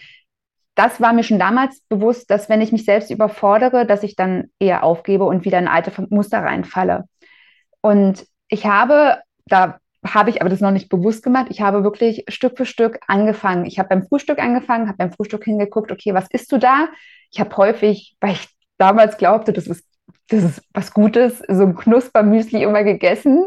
das 0.74 1.00
war 1.00 1.12
mir 1.12 1.22
schon 1.22 1.38
damals 1.38 1.80
bewusst, 1.88 2.30
dass 2.30 2.48
wenn 2.48 2.62
ich 2.62 2.72
mich 2.72 2.84
selbst 2.84 3.10
überfordere, 3.10 3.86
dass 3.86 4.02
ich 4.02 4.16
dann 4.16 4.50
eher 4.58 4.84
aufgebe 4.84 5.24
und 5.24 5.44
wieder 5.44 5.58
in 5.58 5.68
alte 5.68 5.92
Muster 6.08 6.42
reinfalle. 6.42 7.04
Und 7.82 8.26
ich 8.48 8.66
habe, 8.66 9.18
da 9.46 9.78
habe 10.04 10.30
ich 10.30 10.40
aber 10.40 10.50
das 10.50 10.60
noch 10.60 10.70
nicht 10.70 10.88
bewusst 10.88 11.22
gemacht, 11.22 11.46
ich 11.50 11.60
habe 11.60 11.84
wirklich 11.84 12.24
Stück 12.28 12.56
für 12.56 12.66
Stück 12.66 12.98
angefangen. 13.06 13.66
Ich 13.66 13.78
habe 13.78 13.90
beim 13.90 14.06
Frühstück 14.06 14.38
angefangen, 14.38 14.88
habe 14.88 14.98
beim 14.98 15.12
Frühstück 15.12 15.44
hingeguckt, 15.44 15.92
okay, 15.92 16.14
was 16.14 16.28
isst 16.30 16.50
du 16.52 16.58
da? 16.58 16.88
Ich 17.30 17.38
habe 17.38 17.56
häufig, 17.56 18.16
weil 18.20 18.32
ich 18.32 18.48
damals 18.78 19.16
glaubte, 19.16 19.52
das 19.52 19.66
ist, 19.66 19.84
das 20.28 20.44
ist 20.44 20.62
was 20.72 20.92
Gutes, 20.92 21.42
so 21.48 21.64
ein 21.64 21.74
Knuspermüsli 21.74 22.62
immer 22.62 22.84
gegessen 22.84 23.46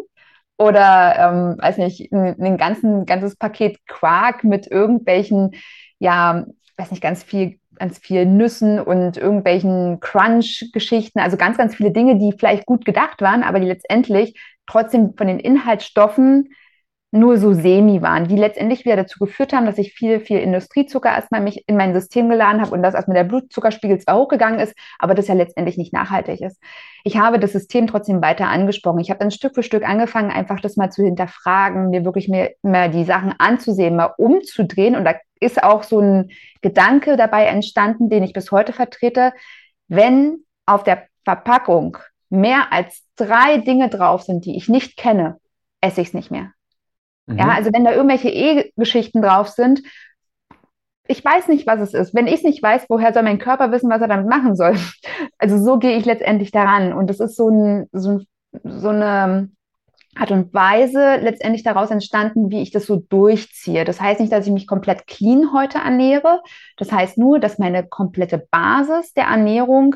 oder, 0.58 1.16
ähm, 1.18 1.58
weiß 1.62 1.78
nicht, 1.78 2.12
ein, 2.12 2.40
ein 2.42 2.58
ganzen, 2.58 3.06
ganzes 3.06 3.36
Paket 3.36 3.86
Quark 3.88 4.44
mit 4.44 4.68
irgendwelchen, 4.68 5.52
ja, 6.00 6.46
weiß 6.78 6.92
nicht, 6.92 7.04
ganz 7.04 7.24
viel, 7.24 7.60
ganz 7.76 7.98
viel 7.98 8.26
Nüssen 8.26 8.80
und 8.80 9.18
irgendwelchen 9.18 10.00
Crunch-Geschichten, 10.00 11.20
also 11.20 11.38
ganz, 11.38 11.58
ganz 11.58 11.76
viele 11.76 11.92
Dinge, 11.92 12.18
die 12.18 12.34
vielleicht 12.38 12.66
gut 12.66 12.86
gedacht 12.86 13.22
waren, 13.22 13.44
aber 13.44 13.60
die 13.60 13.68
letztendlich 13.68 14.40
trotzdem 14.66 15.14
von 15.18 15.28
den 15.28 15.40
Inhaltsstoffen 15.40 16.50
nur 17.16 17.38
so 17.38 17.54
semi 17.54 18.02
waren, 18.02 18.28
die 18.28 18.36
letztendlich 18.36 18.86
wieder 18.86 18.98
dazu 18.98 19.20
geführt 19.20 19.54
haben, 19.54 19.66
dass 19.66 19.78
ich 19.78 19.94
viel, 19.94 20.20
viel 20.20 20.40
Industriezucker 20.40 21.10
erstmal 21.10 21.42
mich 21.42 21.64
in 21.68 21.78
mein 21.78 21.94
System 21.94 22.30
geladen 22.30 22.62
habe 22.62 22.72
und 22.72 22.84
dass 22.84 22.94
erstmal 22.94 23.16
der 23.16 23.24
Blutzuckerspiegel 23.24 24.00
zwar 24.00 24.18
hochgegangen 24.18 24.60
ist, 24.60 24.76
aber 25.00 25.16
das 25.16 25.28
ja 25.28 25.34
letztendlich 25.34 25.78
nicht 25.78 25.94
nachhaltig 25.94 26.42
ist. 26.42 26.62
Ich 27.04 27.18
habe 27.18 27.40
das 27.40 27.54
System 27.54 27.88
trotzdem 27.88 28.22
weiter 28.22 28.48
angesprochen. 28.48 29.00
Ich 29.00 29.10
habe 29.10 29.20
dann 29.20 29.32
Stück 29.32 29.56
für 29.56 29.64
Stück 29.64 29.88
angefangen, 29.88 30.32
einfach 30.32 30.60
das 30.60 30.76
mal 30.76 30.92
zu 30.92 31.04
hinterfragen, 31.04 31.90
mir 31.90 32.04
wirklich 32.04 32.28
mehr, 32.28 32.52
mehr 32.62 32.90
die 32.90 33.06
Sachen 33.06 33.34
anzusehen, 33.38 33.96
mal 33.96 34.14
umzudrehen. 34.18 34.96
Und 34.96 35.06
da 35.06 35.16
ist 35.40 35.64
auch 35.64 35.84
so 35.84 36.00
ein 36.00 36.32
Gedanke 36.62 37.18
dabei 37.18 37.46
entstanden, 37.46 38.10
den 38.10 38.24
ich 38.24 38.34
bis 38.34 38.52
heute 38.52 38.74
vertrete. 38.74 39.34
Wenn 39.88 40.44
auf 40.66 40.84
der 40.84 41.04
Verpackung 41.24 41.98
mehr 42.30 42.72
als 42.72 43.04
drei 43.16 43.60
Dinge 43.60 43.90
drauf 43.90 44.24
sind, 44.24 44.46
die 44.46 44.58
ich 44.58 44.68
nicht 44.68 44.98
kenne, 44.98 45.38
esse 45.82 46.02
ich 46.02 46.10
es 46.10 46.14
nicht 46.14 46.32
mehr. 46.32 46.55
Mhm. 47.28 47.40
Ja, 47.40 47.50
also 47.50 47.72
wenn 47.74 47.86
da 47.86 47.94
irgendwelche 47.94 48.30
E-Geschichten 48.30 49.22
drauf 49.22 49.50
sind, 49.50 49.82
ich 51.08 51.24
weiß 51.24 51.48
nicht, 51.50 51.68
was 51.68 51.80
es 51.82 51.94
ist. 51.94 52.16
Wenn 52.16 52.28
ich 52.28 52.36
es 52.36 52.44
nicht 52.44 52.64
weiß, 52.64 52.86
woher 52.90 53.14
soll 53.14 53.24
mein 53.24 53.38
Körper 53.38 53.72
wissen, 53.72 53.90
was 53.90 54.02
er 54.02 54.08
damit 54.08 54.28
machen 54.28 54.56
soll? 54.56 54.76
Also 55.38 55.62
so 55.62 55.78
gehe 55.78 55.98
ich 55.98 56.06
letztendlich 56.06 56.52
daran. 56.52 56.94
Und 56.94 57.10
das 57.10 57.20
ist 57.20 57.36
so, 57.36 57.50
ein, 57.50 57.88
so, 57.92 58.22
so 58.64 58.90
eine 58.90 59.50
Art 60.16 60.32
und 60.32 60.54
Weise 60.54 61.18
letztendlich 61.18 61.64
daraus 61.64 61.92
entstanden, 61.92 62.50
wie 62.50 62.62
ich 62.62 62.72
das 62.72 62.86
so 62.86 62.96
durchziehe. 62.96 63.84
Das 63.84 64.00
heißt 64.00 64.22
nicht, 64.22 64.32
dass 64.32 64.48
ich 64.48 64.54
mich 64.54 64.66
komplett 64.66 65.08
clean 65.08 65.52
heute 65.54 65.80
ernähre. 65.80 66.42
Das 66.78 66.92
heißt 66.92 67.18
nur, 67.18 67.40
dass 67.40 67.60
meine 67.60 67.86
komplette 67.86 68.48
Basis 68.50 69.14
der 69.14 69.26
Ernährung 69.26 69.96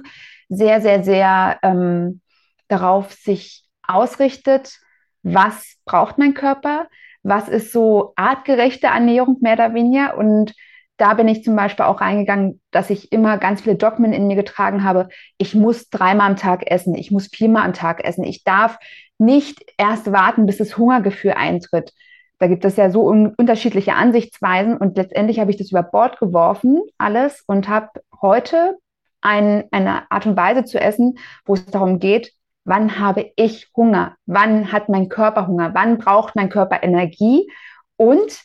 sehr, 0.50 0.82
sehr, 0.82 1.04
sehr 1.04 1.58
ähm, 1.64 2.22
darauf 2.68 3.14
sich 3.14 3.64
ausrichtet, 3.88 4.78
was 5.24 5.78
braucht 5.86 6.18
mein 6.18 6.34
Körper, 6.34 6.88
was 7.24 7.50
ist 7.50 7.72
so 7.72 8.14
artgerechte 8.16 8.88
Ernährung 8.88 9.38
mehr 9.42 9.54
oder 9.54 9.74
weniger. 9.74 10.18
Und 10.18 10.54
da 10.98 11.14
bin 11.14 11.28
ich 11.28 11.44
zum 11.44 11.56
Beispiel 11.56 11.86
auch 11.86 12.02
reingegangen, 12.02 12.62
dass 12.72 12.90
ich 12.90 13.12
immer 13.12 13.38
ganz 13.38 13.62
viele 13.62 13.76
Dogmen 13.76 14.14
in 14.14 14.28
mir 14.28 14.36
getragen 14.36 14.84
habe. 14.84 15.10
Ich 15.38 15.56
muss 15.56 15.90
dreimal 15.90 16.30
am 16.30 16.36
Tag 16.36 16.70
essen, 16.70 16.96
ich 16.96 17.12
muss 17.12 17.28
viermal 17.28 17.64
am 17.64 17.74
Tag 17.74 18.04
essen. 18.04 18.24
Ich 18.24 18.44
darf 18.44 18.78
nicht 19.18 19.64
erst 19.78 20.12
warten, 20.12 20.46
bis 20.46 20.58
das 20.58 20.78
Hungergefühl 20.78 21.32
eintritt. 21.32 21.94
Da 22.38 22.48
gibt 22.48 22.64
es 22.64 22.78
ja 22.78 22.90
so 22.90 23.06
un 23.06 23.34
unterschiedliche 23.36 23.94
Ansichtsweisen 23.94 24.78
und 24.78 24.98
letztendlich 24.98 25.40
habe 25.40 25.52
ich 25.52 25.58
das 25.58 25.72
über 25.72 25.84
Bord 25.84 26.20
geworfen, 26.20 26.82
alles, 26.98 27.44
und 27.48 27.68
habe 27.68 27.90
heute 28.22 28.78
ein, 29.22 29.66
eine 29.72 30.10
Art 30.10 30.26
und 30.26 30.38
Weise 30.38 30.64
zu 30.64 30.80
essen, 30.80 31.18
wo 31.46 31.56
es 31.56 31.66
darum 31.66 32.00
geht, 32.00 32.32
Wann 32.66 33.00
habe 33.00 33.32
ich 33.36 33.70
Hunger? 33.76 34.16
Wann 34.26 34.72
hat 34.72 34.90
mein 34.90 35.10
Körper 35.10 35.48
Hunger? 35.48 35.74
Wann 35.74 35.98
braucht 35.98 36.36
mein 36.36 36.50
Körper 36.50 36.84
Energie? 36.84 37.50
Und 37.96 38.42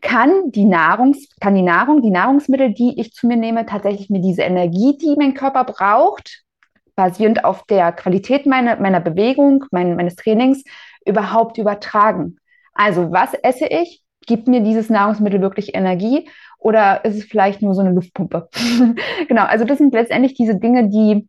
kann 0.00 0.50
die, 0.50 0.64
Nahrungs, 0.64 1.28
kann 1.40 1.54
die 1.54 1.62
Nahrung, 1.62 2.02
die 2.02 2.10
Nahrungsmittel, 2.10 2.72
die 2.72 3.00
ich 3.00 3.12
zu 3.12 3.26
mir 3.26 3.36
nehme, 3.36 3.66
tatsächlich 3.66 4.10
mir 4.10 4.20
diese 4.20 4.42
Energie, 4.42 4.96
die 4.98 5.14
mein 5.16 5.34
Körper 5.34 5.64
braucht, 5.64 6.42
basierend 6.94 7.44
auf 7.44 7.64
der 7.64 7.92
Qualität 7.92 8.46
meiner, 8.46 8.76
meiner 8.76 9.00
Bewegung, 9.00 9.64
mein, 9.70 9.96
meines 9.96 10.16
Trainings, 10.16 10.64
überhaupt 11.04 11.58
übertragen? 11.58 12.38
Also, 12.72 13.10
was 13.10 13.34
esse 13.34 13.66
ich? 13.66 14.02
Gibt 14.26 14.48
mir 14.48 14.60
dieses 14.60 14.90
Nahrungsmittel 14.90 15.40
wirklich 15.40 15.74
Energie? 15.74 16.28
Oder 16.58 17.04
ist 17.04 17.16
es 17.16 17.24
vielleicht 17.24 17.62
nur 17.62 17.74
so 17.74 17.80
eine 17.80 17.92
Luftpumpe? 17.92 18.48
genau, 19.28 19.44
also 19.44 19.64
das 19.64 19.78
sind 19.78 19.92
letztendlich 19.92 20.34
diese 20.34 20.58
Dinge, 20.58 20.88
die 20.88 21.28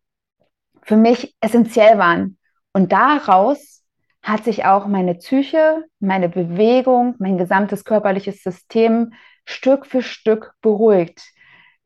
für 0.88 0.96
mich 0.96 1.36
essentiell 1.42 1.98
waren. 1.98 2.38
Und 2.72 2.92
daraus 2.92 3.84
hat 4.22 4.44
sich 4.44 4.64
auch 4.64 4.86
meine 4.86 5.16
Psyche, 5.16 5.84
meine 6.00 6.30
Bewegung, 6.30 7.14
mein 7.18 7.36
gesamtes 7.36 7.84
körperliches 7.84 8.42
System 8.42 9.12
Stück 9.44 9.84
für 9.84 10.00
Stück 10.00 10.54
beruhigt. 10.62 11.20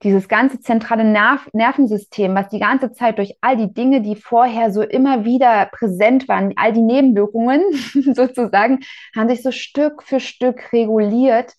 Dieses 0.04 0.28
ganze 0.28 0.60
zentrale 0.60 1.02
Nerv 1.02 1.48
Nervensystem, 1.52 2.32
was 2.36 2.48
die 2.48 2.60
ganze 2.60 2.92
Zeit 2.92 3.18
durch 3.18 3.34
all 3.40 3.56
die 3.56 3.74
Dinge, 3.74 4.02
die 4.02 4.14
vorher 4.14 4.70
so 4.70 4.82
immer 4.82 5.24
wieder 5.24 5.66
präsent 5.72 6.28
waren, 6.28 6.52
all 6.54 6.72
die 6.72 6.82
Nebenwirkungen 6.82 7.60
sozusagen, 8.14 8.80
haben 9.16 9.28
sich 9.28 9.42
so 9.42 9.50
Stück 9.50 10.04
für 10.04 10.20
Stück 10.20 10.72
reguliert. 10.72 11.54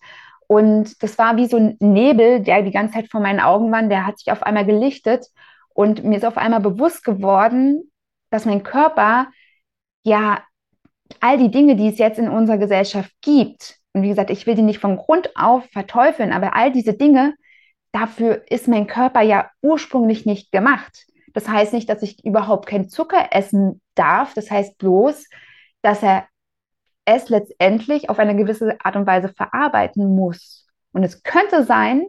Und 0.46 1.02
das 1.02 1.18
war 1.18 1.36
wie 1.36 1.46
so 1.46 1.58
ein 1.58 1.76
Nebel, 1.78 2.40
der 2.40 2.62
die 2.62 2.70
ganze 2.70 2.94
Zeit 2.94 3.10
vor 3.10 3.20
meinen 3.20 3.40
Augen 3.40 3.70
war, 3.70 3.82
der 3.82 4.06
hat 4.06 4.18
sich 4.18 4.32
auf 4.32 4.42
einmal 4.42 4.64
gelichtet. 4.64 5.26
Und 5.74 6.04
mir 6.04 6.16
ist 6.16 6.24
auf 6.24 6.38
einmal 6.38 6.60
bewusst 6.60 7.04
geworden, 7.04 7.90
dass 8.30 8.46
mein 8.46 8.62
Körper 8.62 9.28
ja 10.02 10.42
all 11.20 11.36
die 11.36 11.50
Dinge, 11.50 11.76
die 11.76 11.88
es 11.88 11.98
jetzt 11.98 12.18
in 12.18 12.28
unserer 12.28 12.58
Gesellschaft 12.58 13.12
gibt, 13.20 13.78
und 13.94 14.02
wie 14.02 14.08
gesagt, 14.08 14.30
ich 14.30 14.46
will 14.46 14.56
die 14.56 14.62
nicht 14.62 14.80
von 14.80 14.96
Grund 14.96 15.30
auf 15.36 15.64
verteufeln, 15.70 16.32
aber 16.32 16.56
all 16.56 16.72
diese 16.72 16.94
Dinge, 16.94 17.34
dafür 17.92 18.42
ist 18.50 18.66
mein 18.66 18.88
Körper 18.88 19.22
ja 19.22 19.50
ursprünglich 19.62 20.26
nicht 20.26 20.50
gemacht. 20.50 21.06
Das 21.32 21.48
heißt 21.48 21.72
nicht, 21.72 21.88
dass 21.88 22.02
ich 22.02 22.24
überhaupt 22.24 22.66
keinen 22.66 22.88
Zucker 22.88 23.28
essen 23.30 23.80
darf. 23.94 24.34
Das 24.34 24.50
heißt 24.50 24.78
bloß, 24.78 25.28
dass 25.82 26.02
er 26.02 26.26
es 27.04 27.28
letztendlich 27.28 28.10
auf 28.10 28.18
eine 28.18 28.34
gewisse 28.34 28.76
Art 28.82 28.96
und 28.96 29.06
Weise 29.06 29.28
verarbeiten 29.28 30.14
muss. 30.14 30.66
Und 30.92 31.04
es 31.04 31.22
könnte 31.22 31.64
sein, 31.64 32.04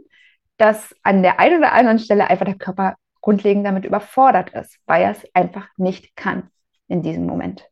dass 0.58 0.96
an 1.04 1.22
der 1.22 1.40
einen 1.40 1.60
oder 1.60 1.74
anderen 1.74 2.00
Stelle 2.00 2.30
einfach 2.30 2.46
der 2.46 2.58
Körper 2.58 2.96
grundlegend 3.26 3.66
damit 3.66 3.86
überfordert 3.86 4.52
ist, 4.52 4.78
weil 4.86 5.02
er 5.02 5.12
es 5.12 5.28
einfach 5.34 5.68
nicht 5.78 6.16
kann 6.16 6.52
in 6.88 7.02
diesem 7.02 7.26
Moment. 7.26 7.68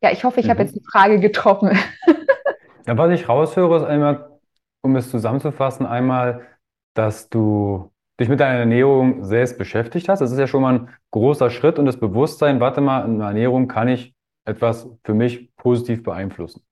Ja, 0.00 0.12
ich 0.12 0.22
hoffe, 0.22 0.38
ich 0.38 0.46
mhm. 0.46 0.50
habe 0.50 0.62
jetzt 0.62 0.76
die 0.76 0.84
Frage 0.88 1.18
getroffen. 1.18 1.76
ja, 2.86 2.96
was 2.96 3.10
ich 3.10 3.28
raushöre, 3.28 3.78
ist 3.78 3.82
einmal, 3.82 4.38
um 4.80 4.94
es 4.94 5.10
zusammenzufassen, 5.10 5.84
einmal, 5.84 6.46
dass 6.94 7.28
du 7.28 7.90
dich 8.20 8.28
mit 8.28 8.38
deiner 8.38 8.60
Ernährung 8.60 9.24
selbst 9.24 9.58
beschäftigt 9.58 10.08
hast. 10.08 10.20
Das 10.20 10.30
ist 10.30 10.38
ja 10.38 10.46
schon 10.46 10.62
mal 10.62 10.74
ein 10.74 10.88
großer 11.10 11.50
Schritt 11.50 11.80
und 11.80 11.86
das 11.86 11.98
Bewusstsein, 11.98 12.60
warte 12.60 12.80
mal, 12.80 13.04
in 13.04 13.18
der 13.18 13.28
Ernährung 13.28 13.66
kann 13.66 13.88
ich 13.88 14.14
etwas 14.44 14.88
für 15.02 15.14
mich 15.14 15.52
positiv 15.56 16.04
beeinflussen. 16.04 16.62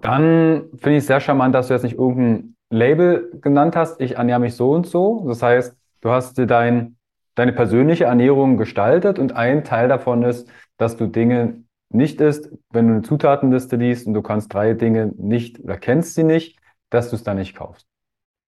Dann 0.00 0.68
finde 0.76 0.92
ich 0.92 0.98
es 0.98 1.08
sehr 1.08 1.18
charmant, 1.18 1.52
dass 1.52 1.66
du 1.66 1.74
jetzt 1.74 1.82
nicht 1.82 1.98
irgendein 1.98 2.54
Label 2.70 3.28
genannt 3.40 3.74
hast, 3.74 4.00
ich 4.00 4.16
ernähre 4.16 4.38
mich 4.38 4.54
so 4.54 4.70
und 4.70 4.86
so. 4.86 5.24
Das 5.26 5.42
heißt, 5.42 5.76
du 6.00 6.10
hast 6.10 6.38
dir 6.38 6.46
dein, 6.46 6.96
deine 7.34 7.52
persönliche 7.52 8.04
Ernährung 8.04 8.56
gestaltet 8.56 9.18
und 9.18 9.32
ein 9.34 9.64
Teil 9.64 9.88
davon 9.88 10.22
ist, 10.22 10.48
dass 10.76 10.96
du 10.96 11.06
Dinge 11.06 11.62
nicht 11.88 12.20
isst, 12.20 12.50
wenn 12.70 12.88
du 12.88 12.94
eine 12.94 13.02
Zutatenliste 13.02 13.76
liest 13.76 14.06
und 14.06 14.14
du 14.14 14.22
kannst 14.22 14.52
drei 14.52 14.74
Dinge 14.74 15.12
nicht 15.16 15.60
oder 15.60 15.76
kennst 15.76 16.14
sie 16.14 16.24
nicht, 16.24 16.58
dass 16.90 17.10
du 17.10 17.16
es 17.16 17.22
dann 17.22 17.38
nicht 17.38 17.54
kaufst. 17.54 17.86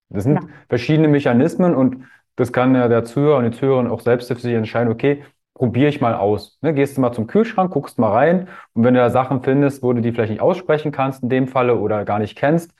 Das 0.09 0.23
sind 0.23 0.35
ja. 0.35 0.49
verschiedene 0.67 1.07
Mechanismen 1.07 1.75
und 1.75 2.05
das 2.35 2.51
kann 2.51 2.73
ja 2.73 2.87
der 2.87 3.03
Zuhörer 3.05 3.37
und 3.37 3.45
die 3.45 3.57
Zuhörerin 3.57 3.87
auch 3.87 4.01
selbst 4.01 4.27
für 4.27 4.35
sich 4.35 4.53
entscheiden, 4.53 4.91
okay, 4.91 5.23
probiere 5.53 5.89
ich 5.89 6.01
mal 6.01 6.15
aus. 6.15 6.57
Ne, 6.61 6.73
gehst 6.73 6.97
du 6.97 7.01
mal 7.01 7.11
zum 7.11 7.27
Kühlschrank, 7.27 7.71
guckst 7.71 7.99
mal 7.99 8.11
rein 8.11 8.47
und 8.73 8.83
wenn 8.83 8.93
du 8.93 8.99
da 8.99 9.09
Sachen 9.09 9.43
findest, 9.43 9.83
wo 9.83 9.93
du 9.93 10.01
die 10.01 10.11
vielleicht 10.11 10.31
nicht 10.31 10.41
aussprechen 10.41 10.91
kannst 10.91 11.21
in 11.21 11.29
dem 11.29 11.47
Falle 11.47 11.77
oder 11.77 12.05
gar 12.05 12.19
nicht 12.19 12.37
kennst, 12.37 12.73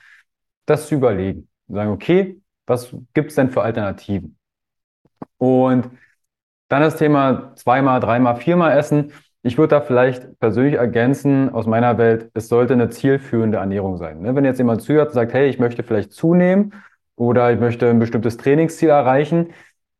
das 0.66 0.88
zu 0.88 0.94
überlegen. 0.94 1.48
Und 1.68 1.74
sagen, 1.74 1.90
okay, 1.90 2.40
was 2.66 2.94
gibt 3.14 3.30
es 3.30 3.36
denn 3.36 3.50
für 3.50 3.62
Alternativen? 3.62 4.36
Und 5.40 5.90
dann 6.68 6.82
das 6.82 6.96
Thema 6.96 7.52
zweimal, 7.56 8.00
dreimal, 8.00 8.36
viermal 8.36 8.78
essen. 8.78 9.12
Ich 9.42 9.56
würde 9.58 9.76
da 9.76 9.80
vielleicht 9.80 10.38
persönlich 10.38 10.74
ergänzen, 10.74 11.48
aus 11.50 11.66
meiner 11.66 11.96
Welt, 11.98 12.30
es 12.34 12.48
sollte 12.48 12.74
eine 12.74 12.90
zielführende 12.90 13.58
Ernährung 13.58 13.96
sein. 13.96 14.20
Ne? 14.20 14.34
Wenn 14.36 14.44
jetzt 14.44 14.58
jemand 14.58 14.82
zuhört 14.82 15.08
und 15.08 15.14
sagt, 15.14 15.32
hey, 15.32 15.48
ich 15.48 15.58
möchte 15.58 15.82
vielleicht 15.82 16.12
zunehmen 16.12 16.74
oder 17.16 17.52
ich 17.52 17.58
möchte 17.58 17.88
ein 17.88 17.98
bestimmtes 17.98 18.36
Trainingsziel 18.36 18.90
erreichen 18.90 19.46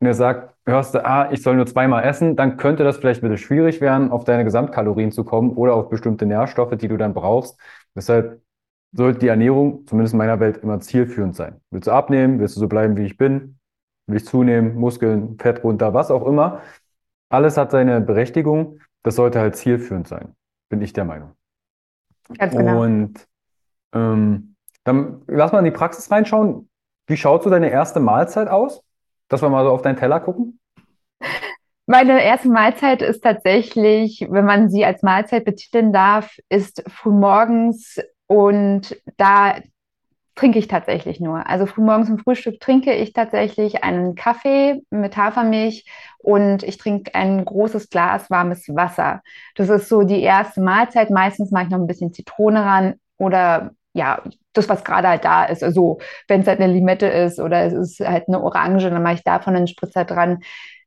und 0.01 0.07
er 0.07 0.15
sagt, 0.15 0.55
hörst 0.67 0.95
du, 0.95 1.05
ah, 1.05 1.31
ich 1.33 1.43
soll 1.43 1.57
nur 1.57 1.67
zweimal 1.67 2.05
essen, 2.05 2.37
dann 2.37 2.59
könnte 2.59 2.85
das 2.85 2.99
vielleicht 2.99 3.23
bisschen 3.23 3.39
schwierig 3.39 3.81
werden, 3.81 4.11
auf 4.11 4.25
deine 4.25 4.45
Gesamtkalorien 4.45 5.13
zu 5.13 5.25
kommen 5.25 5.53
oder 5.53 5.75
auf 5.75 5.89
bestimmte 5.89 6.27
Nährstoffe, 6.27 6.77
die 6.77 6.89
du 6.89 6.99
dann 6.99 7.15
brauchst. 7.15 7.59
Deshalb 7.97 8.43
sollte 8.93 9.21
die 9.21 9.29
Ernährung, 9.29 9.87
zumindest 9.87 10.15
in 10.15 10.19
meiner 10.19 10.41
Welt, 10.41 10.59
immer 10.59 10.81
zielführend 10.81 11.35
sein. 11.35 11.61
Willst 11.71 11.89
du 11.89 11.93
abnehmen? 11.93 12.41
Willst 12.41 12.57
du 12.57 12.61
so 12.61 12.69
bleiben, 12.69 12.97
wie 12.97 13.07
ich 13.07 13.17
bin? 13.17 13.60
Will 14.11 14.17
ich 14.17 14.27
zunehmen? 14.27 14.75
Muskeln, 14.75 15.39
Fett 15.39 15.63
runter, 15.65 15.95
was 15.95 16.11
auch 16.11 16.27
immer? 16.27 16.61
Alles 17.29 17.57
hat 17.57 17.71
seine 17.71 18.01
Berechtigung. 18.01 18.81
Das 19.03 19.17
sollte 19.17 19.41
halt 19.41 19.57
zielführend 19.57 20.09
sein, 20.09 20.35
bin 20.69 20.83
ich 20.83 20.93
der 20.93 21.05
Meinung. 21.05 21.33
Ganz 22.37 22.55
genau. 22.55 22.83
Und 22.83 23.27
ähm, 23.95 24.55
dann 24.85 25.23
lass 25.27 25.53
mal 25.53 25.61
in 25.61 25.65
die 25.65 25.71
Praxis 25.71 26.11
reinschauen. 26.11 26.69
Wie 27.07 27.17
schaut 27.17 27.43
so 27.43 27.51
deine 27.51 27.71
erste 27.71 28.01
Mahlzeit 28.01 28.49
aus? 28.49 28.83
Dass 29.29 29.43
wir 29.43 29.49
mal 29.49 29.65
so 29.65 29.71
auf 29.71 29.83
deinen 29.83 29.97
Teller 29.97 30.21
gucken? 30.21 30.61
Meine 31.87 32.23
erste 32.23 32.49
Mahlzeit 32.49 33.03
ist 33.03 33.23
tatsächlich, 33.23 34.27
wenn 34.31 34.45
man 34.45 34.71
sie 34.71 34.85
als 34.85 35.03
Mahlzeit 35.03 35.45
betiteln 35.45 35.93
darf, 35.93 36.37
ist 36.49 36.85
frühmorgens 36.89 37.99
und 38.29 38.97
da 39.17 39.57
trinke 40.41 40.59
ich 40.59 40.69
tatsächlich 40.69 41.21
nur. 41.21 41.47
Also 41.47 41.67
frühmorgens 41.67 42.09
zum 42.09 42.19
Frühstück 42.19 42.61
trinke 42.61 42.95
ich 42.95 43.13
tatsächlich 43.13 43.85
einen 43.85 44.15
Kaffee 44.15 44.81
mit 44.89 45.15
Hafermilch 45.19 45.85
und 46.17 46.63
ich 46.63 46.79
trinke 46.79 47.15
ein 47.15 47.45
großes 47.45 47.91
Glas 47.91 48.31
warmes 48.31 48.67
Wasser. 48.69 49.21
Das 49.55 49.69
ist 49.69 49.91
so 49.91 50.03
die 50.03 50.23
erste 50.23 50.63
Mahlzeit. 50.63 51.11
Meistens 51.11 51.51
mache 51.51 51.65
ich 51.65 51.69
noch 51.69 51.79
ein 51.79 51.87
bisschen 51.87 52.15
Zitrone 52.15 52.65
ran 52.65 52.95
oder 53.19 53.73
ja, 53.93 54.23
das, 54.55 54.71
was 54.71 54.83
gerade 54.83 55.09
halt 55.09 55.27
da 55.27 55.45
ist. 55.45 55.63
Also 55.63 55.99
wenn 56.27 56.41
es 56.41 56.47
halt 56.47 56.61
eine 56.61 56.73
Limette 56.73 57.07
ist 57.07 57.39
oder 57.39 57.65
es 57.65 57.75
ist 57.75 58.01
halt 58.01 58.27
eine 58.27 58.43
Orange, 58.43 58.89
dann 58.89 59.03
mache 59.03 59.15
ich 59.17 59.25
davon 59.25 59.57
einen 59.57 59.69
Spritzer 59.69 60.07
dran. 60.07 60.41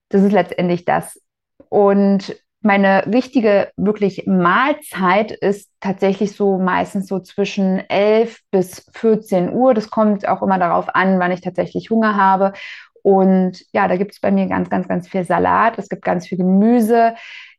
Das 0.10 0.24
ist 0.24 0.32
letztendlich 0.32 0.84
das. 0.84 1.22
Und 1.70 2.36
meine 2.64 3.06
richtige 3.08 3.72
wirklich 3.76 4.24
Mahlzeit 4.26 5.32
ist 5.32 5.70
tatsächlich 5.82 6.36
so 6.36 6.58
meistens 6.58 7.08
so 7.08 7.20
zwischen 7.20 7.80
11 7.90 8.40
bis 8.52 8.90
14 8.94 9.54
Uhr. 9.54 9.74
Das 9.74 9.90
kommt 9.90 10.28
auch 10.28 10.42
immer 10.42 10.58
darauf 10.58 10.96
an, 10.96 11.20
wann 11.20 11.32
ich 11.32 11.42
tatsächlich 11.42 11.90
Hunger 11.90 12.16
habe. 12.16 12.54
Und 13.02 13.66
ja, 13.74 13.88
da 13.90 13.98
gibt 13.98 14.14
es 14.14 14.22
bei 14.22 14.32
mir 14.32 14.48
ganz, 14.48 14.70
ganz, 14.70 14.88
ganz 14.88 15.10
viel 15.10 15.26
Salat. 15.26 15.78
Es 15.78 15.90
gibt 15.90 16.04
ganz 16.04 16.26
viel 16.28 16.38
Gemüse. 16.38 17.16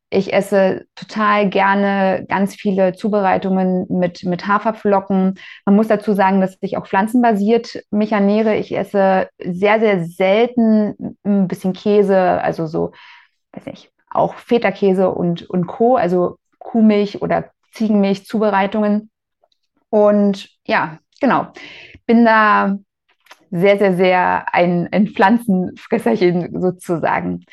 Ich 0.08 0.32
esse 0.32 0.86
total 0.94 1.50
gerne 1.50 2.24
ganz 2.28 2.54
viele 2.54 2.94
Zubereitungen 2.94 3.86
mit, 3.90 4.24
mit 4.24 4.46
Haferflocken. 4.46 5.34
Man 5.66 5.76
muss 5.76 5.88
dazu 5.88 6.14
sagen, 6.14 6.40
dass 6.40 6.56
ich 6.60 6.78
auch 6.78 6.86
pflanzenbasiert 6.86 7.84
mich 7.90 8.12
ernähre. 8.12 8.56
Ich 8.56 8.74
esse 8.76 9.28
sehr, 9.38 9.80
sehr 9.80 10.04
selten 10.04 11.18
ein 11.24 11.48
bisschen 11.48 11.74
Käse, 11.74 12.16
also 12.16 12.66
so, 12.66 12.92
weiß 13.52 13.66
nicht, 13.66 13.93
auch 14.14 14.34
Feta-Käse 14.34 15.10
und, 15.10 15.48
und 15.48 15.66
Co., 15.66 15.96
also 15.96 16.36
Kuhmilch 16.58 17.22
oder 17.22 17.50
Ziegenmilch 17.72 18.26
Zubereitungen. 18.26 19.10
Und 19.90 20.48
ja, 20.66 20.98
genau, 21.20 21.48
bin 22.06 22.24
da 22.24 22.78
sehr, 23.50 23.78
sehr, 23.78 23.94
sehr 23.94 24.54
ein, 24.54 24.88
ein 24.92 25.08
Pflanzenfresserchen 25.08 26.60
sozusagen 26.60 27.44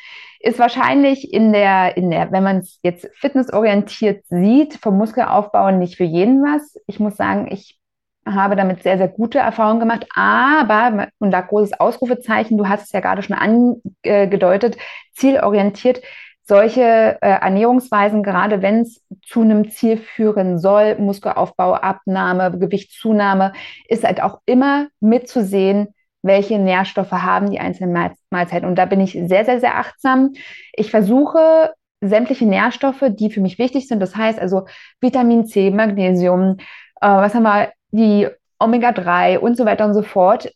ist 0.42 0.58
wahrscheinlich 0.58 1.32
in 1.32 1.52
der, 1.52 1.96
in 1.96 2.10
der, 2.10 2.32
wenn 2.32 2.42
man 2.42 2.58
es 2.58 2.80
jetzt 2.82 3.08
fitnessorientiert 3.14 4.24
sieht, 4.28 4.74
vom 4.74 4.98
Muskelaufbau 4.98 5.70
nicht 5.70 5.96
für 5.96 6.04
jeden 6.04 6.42
was. 6.42 6.74
Ich 6.86 6.98
muss 6.98 7.16
sagen, 7.16 7.48
ich 7.50 7.78
habe 8.26 8.56
damit 8.56 8.82
sehr, 8.82 8.98
sehr 8.98 9.08
gute 9.08 9.38
Erfahrungen 9.38 9.80
gemacht. 9.80 10.06
Aber, 10.14 11.08
und 11.18 11.30
da 11.30 11.40
großes 11.40 11.78
Ausrufezeichen, 11.78 12.58
du 12.58 12.68
hast 12.68 12.84
es 12.84 12.92
ja 12.92 13.00
gerade 13.00 13.22
schon 13.22 13.36
angedeutet, 13.36 14.76
zielorientiert. 15.14 16.02
Solche 16.44 16.82
äh, 16.82 17.16
Ernährungsweisen, 17.20 18.22
gerade 18.22 18.62
wenn 18.62 18.80
es 18.80 19.00
zu 19.24 19.42
einem 19.42 19.70
Ziel 19.70 19.96
führen 19.96 20.58
soll, 20.58 20.96
Muskelaufbau, 20.98 21.74
Abnahme, 21.74 22.56
Gewichtszunahme, 22.58 23.52
ist 23.88 24.04
halt 24.04 24.22
auch 24.22 24.40
immer 24.44 24.88
mitzusehen, 25.00 25.94
welche 26.22 26.58
Nährstoffe 26.58 27.12
haben 27.12 27.50
die 27.50 27.60
einzelnen 27.60 28.12
Mahlzeiten. 28.30 28.68
Und 28.68 28.76
da 28.76 28.86
bin 28.86 29.00
ich 29.00 29.12
sehr, 29.12 29.44
sehr, 29.44 29.60
sehr 29.60 29.76
achtsam. 29.76 30.32
Ich 30.72 30.90
versuche 30.90 31.72
sämtliche 32.00 32.46
Nährstoffe, 32.46 33.04
die 33.10 33.30
für 33.30 33.40
mich 33.40 33.58
wichtig 33.58 33.86
sind, 33.86 34.00
das 34.00 34.16
heißt 34.16 34.38
also 34.38 34.66
Vitamin 35.00 35.46
C, 35.46 35.70
Magnesium, 35.70 36.56
äh, 37.00 37.06
was 37.06 37.34
haben 37.34 37.44
wir, 37.44 37.72
die 37.92 38.28
Omega-3 38.58 39.38
und 39.38 39.56
so 39.56 39.64
weiter 39.64 39.84
und 39.84 39.94
so 39.94 40.02
fort. 40.02 40.50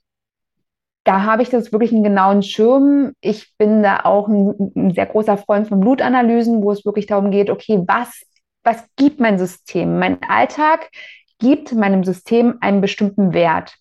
Da 1.07 1.23
habe 1.23 1.45
ich 1.45 1.51
das 1.51 1.71
wirklich 1.71 1.93
einen 1.93 2.03
genauen 2.03 2.43
Schirm. 2.43 3.13
Ich 3.21 3.57
bin 3.59 3.85
da 3.85 4.01
auch 4.01 4.27
ein, 4.27 4.73
ein 4.75 4.93
sehr 4.93 5.07
großer 5.07 5.39
Freund 5.39 5.69
von 5.69 5.79
Blutanalysen, 5.79 6.63
wo 6.63 6.73
es 6.73 6.85
wirklich 6.85 7.07
darum 7.07 7.31
geht, 7.31 7.49
okay, 7.49 7.81
was, 7.87 8.23
was 8.65 8.85
gibt 8.97 9.21
mein 9.21 9.39
System? 9.39 10.01
Mein 10.01 10.19
Alltag 10.29 10.91
gibt 11.39 11.73
meinem 11.73 12.03
System 12.03 12.59
einen 12.61 12.81
bestimmten 12.81 13.33
Wert. 13.33 13.77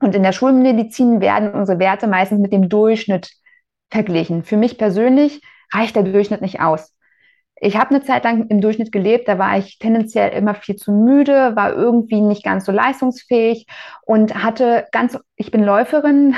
Und 0.00 0.14
in 0.14 0.22
der 0.22 0.32
Schulmedizin 0.32 1.20
werden 1.20 1.52
unsere 1.52 1.78
Werte 1.78 2.06
meistens 2.06 2.40
mit 2.40 2.54
dem 2.54 2.70
Durchschnitt 2.70 3.32
verglichen. 3.90 4.42
Für 4.42 4.56
mich 4.56 4.78
persönlich 4.78 5.42
reicht 5.74 5.94
der 5.94 6.04
Durchschnitt 6.04 6.40
nicht 6.40 6.60
aus. 6.60 6.95
Ich 7.58 7.76
habe 7.76 7.90
eine 7.90 8.04
Zeit 8.04 8.24
lang 8.24 8.48
im 8.48 8.60
Durchschnitt 8.60 8.92
gelebt, 8.92 9.28
da 9.28 9.38
war 9.38 9.56
ich 9.56 9.78
tendenziell 9.78 10.30
immer 10.32 10.54
viel 10.54 10.76
zu 10.76 10.92
müde, 10.92 11.56
war 11.56 11.72
irgendwie 11.72 12.20
nicht 12.20 12.44
ganz 12.44 12.66
so 12.66 12.72
leistungsfähig 12.72 13.66
und 14.02 14.42
hatte 14.42 14.86
ganz, 14.92 15.18
ich 15.36 15.50
bin 15.50 15.64
Läuferin, 15.64 16.34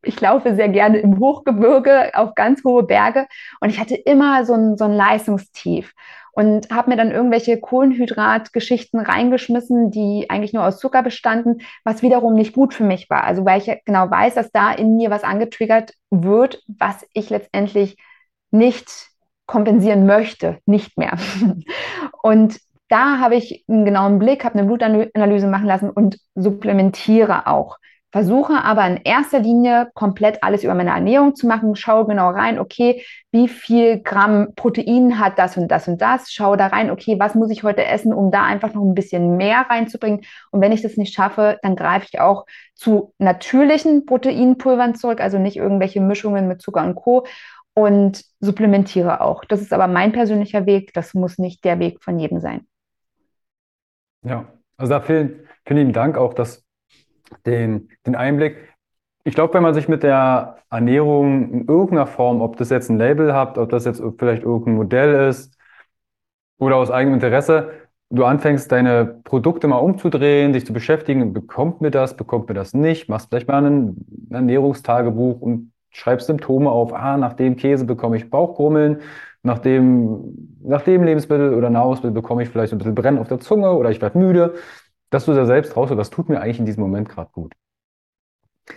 ich 0.02 0.20
laufe 0.20 0.54
sehr 0.54 0.70
gerne 0.70 0.98
im 0.98 1.18
Hochgebirge 1.18 2.12
auf 2.14 2.34
ganz 2.34 2.64
hohe 2.64 2.84
Berge 2.84 3.26
und 3.60 3.68
ich 3.68 3.78
hatte 3.78 3.96
immer 3.96 4.46
so 4.46 4.54
ein, 4.54 4.78
so 4.78 4.84
ein 4.84 4.94
Leistungstief 4.94 5.92
und 6.32 6.70
habe 6.70 6.90
mir 6.90 6.96
dann 6.96 7.10
irgendwelche 7.10 7.60
Kohlenhydratgeschichten 7.60 8.98
reingeschmissen, 9.00 9.90
die 9.90 10.26
eigentlich 10.30 10.54
nur 10.54 10.64
aus 10.64 10.78
Zucker 10.78 11.02
bestanden, 11.02 11.60
was 11.84 12.00
wiederum 12.00 12.32
nicht 12.32 12.54
gut 12.54 12.72
für 12.72 12.84
mich 12.84 13.10
war. 13.10 13.24
Also 13.24 13.44
weil 13.44 13.60
ich 13.60 13.70
genau 13.84 14.10
weiß, 14.10 14.34
dass 14.34 14.50
da 14.50 14.72
in 14.72 14.96
mir 14.96 15.10
was 15.10 15.24
angetriggert 15.24 15.92
wird, 16.10 16.62
was 16.66 17.06
ich 17.12 17.28
letztendlich 17.28 17.98
nicht 18.50 19.11
kompensieren 19.52 20.06
möchte, 20.06 20.58
nicht 20.64 20.96
mehr. 20.96 21.18
Und 22.22 22.58
da 22.88 23.18
habe 23.18 23.36
ich 23.36 23.64
einen 23.68 23.84
genauen 23.84 24.18
Blick, 24.18 24.44
habe 24.44 24.58
eine 24.58 24.66
Blutanalyse 24.66 25.46
machen 25.46 25.66
lassen 25.66 25.90
und 25.90 26.18
supplementiere 26.34 27.46
auch 27.46 27.76
versuche 28.12 28.62
aber 28.62 28.86
in 28.86 29.00
erster 29.02 29.40
Linie 29.40 29.90
komplett 29.94 30.44
alles 30.44 30.62
über 30.62 30.74
meine 30.74 30.90
Ernährung 30.90 31.34
zu 31.34 31.46
machen, 31.46 31.74
schaue 31.74 32.06
genau 32.06 32.28
rein, 32.28 32.58
okay, 32.58 33.02
wie 33.32 33.48
viel 33.48 34.00
Gramm 34.02 34.48
Protein 34.54 35.18
hat 35.18 35.38
das 35.38 35.56
und 35.56 35.68
das 35.68 35.88
und 35.88 36.02
das, 36.02 36.30
schaue 36.30 36.58
da 36.58 36.66
rein, 36.66 36.90
okay, 36.90 37.18
was 37.18 37.34
muss 37.34 37.50
ich 37.50 37.62
heute 37.62 37.86
essen, 37.86 38.12
um 38.12 38.30
da 38.30 38.44
einfach 38.44 38.74
noch 38.74 38.82
ein 38.82 38.94
bisschen 38.94 39.38
mehr 39.38 39.64
reinzubringen. 39.68 40.20
Und 40.50 40.60
wenn 40.60 40.72
ich 40.72 40.82
das 40.82 40.98
nicht 40.98 41.14
schaffe, 41.14 41.58
dann 41.62 41.74
greife 41.74 42.06
ich 42.12 42.20
auch 42.20 42.44
zu 42.74 43.14
natürlichen 43.16 44.04
Proteinpulvern 44.04 44.94
zurück, 44.94 45.22
also 45.22 45.38
nicht 45.38 45.56
irgendwelche 45.56 46.02
Mischungen 46.02 46.46
mit 46.48 46.60
Zucker 46.60 46.82
und 46.82 46.96
Co. 46.96 47.24
und 47.74 48.24
supplementiere 48.40 49.20
auch. 49.20 49.44
Das 49.44 49.60
ist 49.60 49.72
aber 49.72 49.86
mein 49.86 50.12
persönlicher 50.12 50.66
Weg, 50.66 50.92
das 50.92 51.14
muss 51.14 51.38
nicht 51.38 51.64
der 51.64 51.78
Weg 51.78 52.02
von 52.02 52.18
jedem 52.18 52.40
sein. 52.40 52.66
Ja, 54.24 54.46
also 54.76 54.92
da 54.92 55.00
vielen, 55.00 55.48
vielen 55.66 55.92
Dank 55.92 56.16
auch, 56.16 56.34
dass 56.34 56.64
den, 57.46 57.88
den 58.06 58.14
Einblick. 58.14 58.56
Ich 59.24 59.34
glaube, 59.34 59.54
wenn 59.54 59.62
man 59.62 59.74
sich 59.74 59.88
mit 59.88 60.02
der 60.02 60.58
Ernährung 60.70 61.52
in 61.52 61.68
irgendeiner 61.68 62.06
Form, 62.06 62.40
ob 62.40 62.56
das 62.56 62.70
jetzt 62.70 62.90
ein 62.90 62.98
Label 62.98 63.32
habt, 63.32 63.58
ob 63.58 63.70
das 63.70 63.84
jetzt 63.84 64.02
vielleicht 64.18 64.42
irgendein 64.42 64.74
Modell 64.74 65.28
ist 65.28 65.56
oder 66.58 66.76
aus 66.76 66.90
eigenem 66.90 67.14
Interesse, 67.14 67.70
du 68.10 68.24
anfängst, 68.24 68.70
deine 68.70 69.06
Produkte 69.24 69.68
mal 69.68 69.78
umzudrehen, 69.78 70.52
dich 70.52 70.66
zu 70.66 70.72
beschäftigen, 70.72 71.32
bekommt 71.32 71.80
mir 71.80 71.90
das, 71.90 72.16
bekommt 72.16 72.48
mir 72.48 72.54
das 72.54 72.74
nicht, 72.74 73.08
machst 73.08 73.28
vielleicht 73.28 73.48
mal 73.48 73.64
ein 73.64 74.28
Ernährungstagebuch 74.30 75.40
und 75.40 75.71
schreibst 75.92 76.26
Symptome 76.26 76.70
auf, 76.70 76.92
ah, 76.92 77.16
nach 77.16 77.34
dem 77.34 77.56
Käse 77.56 77.84
bekomme 77.84 78.16
ich 78.16 78.30
Bauchgrummeln, 78.30 79.00
nach 79.42 79.58
dem, 79.58 80.58
nach 80.62 80.82
dem 80.82 81.02
Lebensmittel 81.02 81.54
oder 81.54 81.70
Nahrungsmittel 81.70 82.12
bekomme 82.12 82.42
ich 82.42 82.48
vielleicht 82.48 82.72
ein 82.72 82.78
bisschen 82.78 82.94
Brennen 82.94 83.18
auf 83.18 83.28
der 83.28 83.40
Zunge 83.40 83.72
oder 83.72 83.90
ich 83.90 84.00
werde 84.00 84.18
müde 84.18 84.54
dass 85.12 85.26
du 85.26 85.34
da 85.34 85.44
selbst 85.46 85.76
raus, 85.76 85.90
was 85.92 86.10
tut 86.10 86.28
mir 86.28 86.40
eigentlich 86.40 86.58
in 86.58 86.66
diesem 86.66 86.82
Moment 86.82 87.08
gerade 87.08 87.30
gut. 87.32 87.52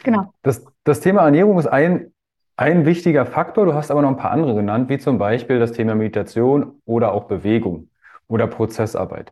Genau. 0.04 0.34
Das, 0.44 0.66
das 0.84 1.00
Thema 1.00 1.24
Ernährung 1.24 1.58
ist 1.58 1.68
ein, 1.68 2.14
ein 2.58 2.86
wichtiger 2.86 3.26
Faktor. 3.26 3.66
Du 3.66 3.74
hast 3.74 3.90
aber 3.90 4.02
noch 4.02 4.10
ein 4.10 4.18
paar 4.18 4.32
andere 4.32 4.54
genannt, 4.54 4.90
wie 4.90 4.98
zum 4.98 5.18
Beispiel 5.18 5.60
das 5.60 5.72
Thema 5.72 5.96
Meditation 5.96 6.82
oder 6.86 7.14
auch 7.14 7.26
Bewegung 7.26 7.90
oder 8.28 8.48
Prozessarbeit. 8.48 9.32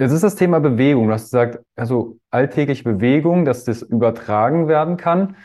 Jetzt 0.00 0.12
ist 0.12 0.24
das 0.24 0.34
Thema 0.34 0.58
Bewegung. 0.58 1.06
Du 1.06 1.12
hast 1.12 1.24
gesagt, 1.24 1.60
also 1.76 2.18
alltägliche 2.30 2.84
Bewegung, 2.84 3.44
dass 3.44 3.64
das 3.64 3.82
übertragen 3.82 4.66
werden 4.66 4.96
kann. 4.96 5.36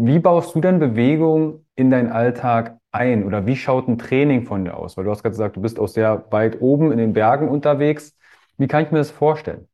Wie 0.00 0.20
baust 0.20 0.54
du 0.54 0.60
denn 0.60 0.78
Bewegung 0.78 1.66
in 1.74 1.90
deinen 1.90 2.12
Alltag 2.12 2.78
ein? 2.92 3.24
Oder 3.24 3.46
wie 3.46 3.56
schaut 3.56 3.88
ein 3.88 3.98
Training 3.98 4.46
von 4.46 4.64
dir 4.64 4.76
aus? 4.76 4.96
Weil 4.96 5.02
du 5.04 5.10
hast 5.10 5.24
gerade 5.24 5.32
gesagt, 5.32 5.56
du 5.56 5.60
bist 5.60 5.80
auch 5.80 5.88
sehr 5.88 6.24
weit 6.30 6.60
oben 6.60 6.92
in 6.92 6.98
den 6.98 7.12
Bergen 7.12 7.48
unterwegs. 7.48 8.16
Wie 8.58 8.68
kann 8.68 8.84
ich 8.84 8.92
mir 8.92 8.98
das 8.98 9.10
vorstellen? 9.10 9.66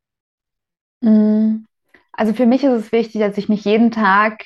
Mm. 1.01 1.65
Also 2.11 2.33
für 2.33 2.47
mich 2.47 2.63
ist 2.63 2.71
es 2.71 2.91
wichtig, 2.91 3.21
dass 3.21 3.37
ich 3.37 3.49
mich 3.49 3.65
jeden 3.65 3.91
Tag 3.91 4.43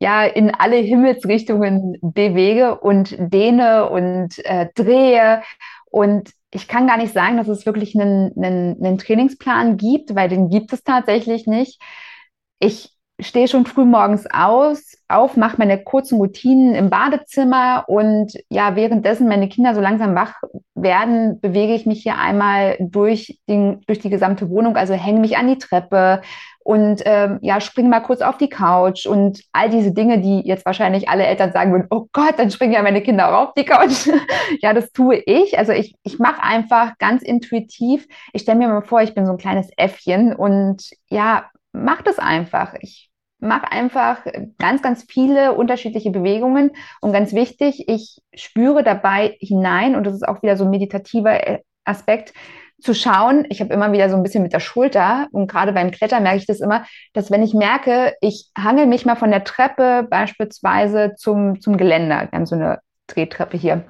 ja 0.00 0.24
in 0.24 0.52
alle 0.52 0.78
Himmelsrichtungen 0.78 1.96
bewege 2.02 2.80
und 2.80 3.14
dehne 3.16 3.88
und 3.90 4.44
äh, 4.44 4.70
drehe. 4.74 5.42
Und 5.84 6.32
ich 6.50 6.66
kann 6.66 6.88
gar 6.88 6.96
nicht 6.96 7.12
sagen, 7.12 7.36
dass 7.36 7.46
es 7.46 7.64
wirklich 7.64 7.94
einen, 7.94 8.32
einen, 8.36 8.84
einen 8.84 8.98
Trainingsplan 8.98 9.76
gibt, 9.76 10.16
weil 10.16 10.28
den 10.28 10.48
gibt 10.48 10.72
es 10.72 10.82
tatsächlich 10.82 11.46
nicht. 11.46 11.80
Ich 12.58 12.96
stehe 13.20 13.48
schon 13.48 13.66
früh 13.66 13.84
morgens 13.84 14.26
aus, 14.32 14.96
auf, 15.08 15.36
mache 15.36 15.56
meine 15.58 15.82
kurzen 15.82 16.18
Routinen 16.18 16.74
im 16.74 16.90
Badezimmer 16.90 17.84
und 17.88 18.32
ja, 18.48 18.76
währenddessen 18.76 19.28
meine 19.28 19.48
Kinder 19.48 19.74
so 19.74 19.80
langsam 19.80 20.14
wach 20.14 20.34
werden, 20.74 21.40
bewege 21.40 21.74
ich 21.74 21.86
mich 21.86 22.02
hier 22.02 22.16
einmal 22.18 22.76
durch, 22.80 23.40
den, 23.48 23.80
durch 23.86 23.98
die 23.98 24.10
gesamte 24.10 24.48
Wohnung, 24.50 24.76
also 24.76 24.94
hänge 24.94 25.20
mich 25.20 25.36
an 25.36 25.48
die 25.48 25.58
Treppe 25.58 26.22
und 26.62 27.02
ähm, 27.04 27.38
ja, 27.42 27.60
springe 27.60 27.88
mal 27.88 28.00
kurz 28.00 28.20
auf 28.20 28.36
die 28.36 28.48
Couch 28.48 29.06
und 29.06 29.42
all 29.52 29.70
diese 29.70 29.92
Dinge, 29.92 30.20
die 30.20 30.40
jetzt 30.46 30.66
wahrscheinlich 30.66 31.08
alle 31.08 31.26
Eltern 31.26 31.52
sagen 31.52 31.72
würden, 31.72 31.88
oh 31.90 32.06
Gott, 32.12 32.38
dann 32.38 32.50
springen 32.50 32.74
ja 32.74 32.82
meine 32.82 33.02
Kinder 33.02 33.28
auch 33.28 33.48
auf 33.48 33.54
die 33.54 33.64
Couch. 33.64 34.08
ja, 34.60 34.72
das 34.72 34.92
tue 34.92 35.16
ich. 35.16 35.58
Also 35.58 35.72
ich, 35.72 35.94
ich 36.04 36.18
mache 36.18 36.42
einfach 36.42 36.96
ganz 36.98 37.22
intuitiv. 37.22 38.06
Ich 38.32 38.42
stelle 38.42 38.58
mir 38.58 38.68
mal 38.68 38.82
vor, 38.82 39.02
ich 39.02 39.14
bin 39.14 39.26
so 39.26 39.32
ein 39.32 39.38
kleines 39.38 39.70
Äffchen 39.76 40.34
und 40.34 40.90
ja, 41.08 41.50
mach 41.72 42.02
das 42.02 42.18
einfach. 42.18 42.74
Ich 42.80 43.09
mach 43.40 43.62
einfach 43.62 44.24
ganz, 44.58 44.82
ganz 44.82 45.04
viele 45.08 45.54
unterschiedliche 45.54 46.10
Bewegungen. 46.10 46.72
Und 47.00 47.12
ganz 47.12 47.32
wichtig, 47.32 47.88
ich 47.88 48.20
spüre 48.34 48.82
dabei 48.82 49.36
hinein, 49.40 49.96
und 49.96 50.04
das 50.04 50.14
ist 50.14 50.26
auch 50.26 50.42
wieder 50.42 50.56
so 50.56 50.64
ein 50.64 50.70
meditativer 50.70 51.46
äh, 51.46 51.58
Aspekt, 51.84 52.32
zu 52.80 52.94
schauen, 52.94 53.46
ich 53.50 53.60
habe 53.60 53.74
immer 53.74 53.92
wieder 53.92 54.08
so 54.08 54.16
ein 54.16 54.22
bisschen 54.22 54.42
mit 54.42 54.52
der 54.52 54.60
Schulter 54.60 55.28
und 55.32 55.50
gerade 55.50 55.72
beim 55.72 55.90
Klettern 55.90 56.22
merke 56.22 56.38
ich 56.38 56.46
das 56.46 56.60
immer, 56.60 56.86
dass 57.12 57.30
wenn 57.30 57.42
ich 57.42 57.52
merke, 57.52 58.14
ich 58.20 58.50
hangel 58.56 58.86
mich 58.86 59.04
mal 59.04 59.16
von 59.16 59.30
der 59.30 59.44
Treppe 59.44 60.06
beispielsweise 60.08 61.14
zum, 61.16 61.60
zum 61.60 61.76
Geländer, 61.76 62.28
wir 62.30 62.32
haben 62.32 62.46
so 62.46 62.54
eine 62.54 62.80
Drehtreppe 63.06 63.56
hier, 63.56 63.84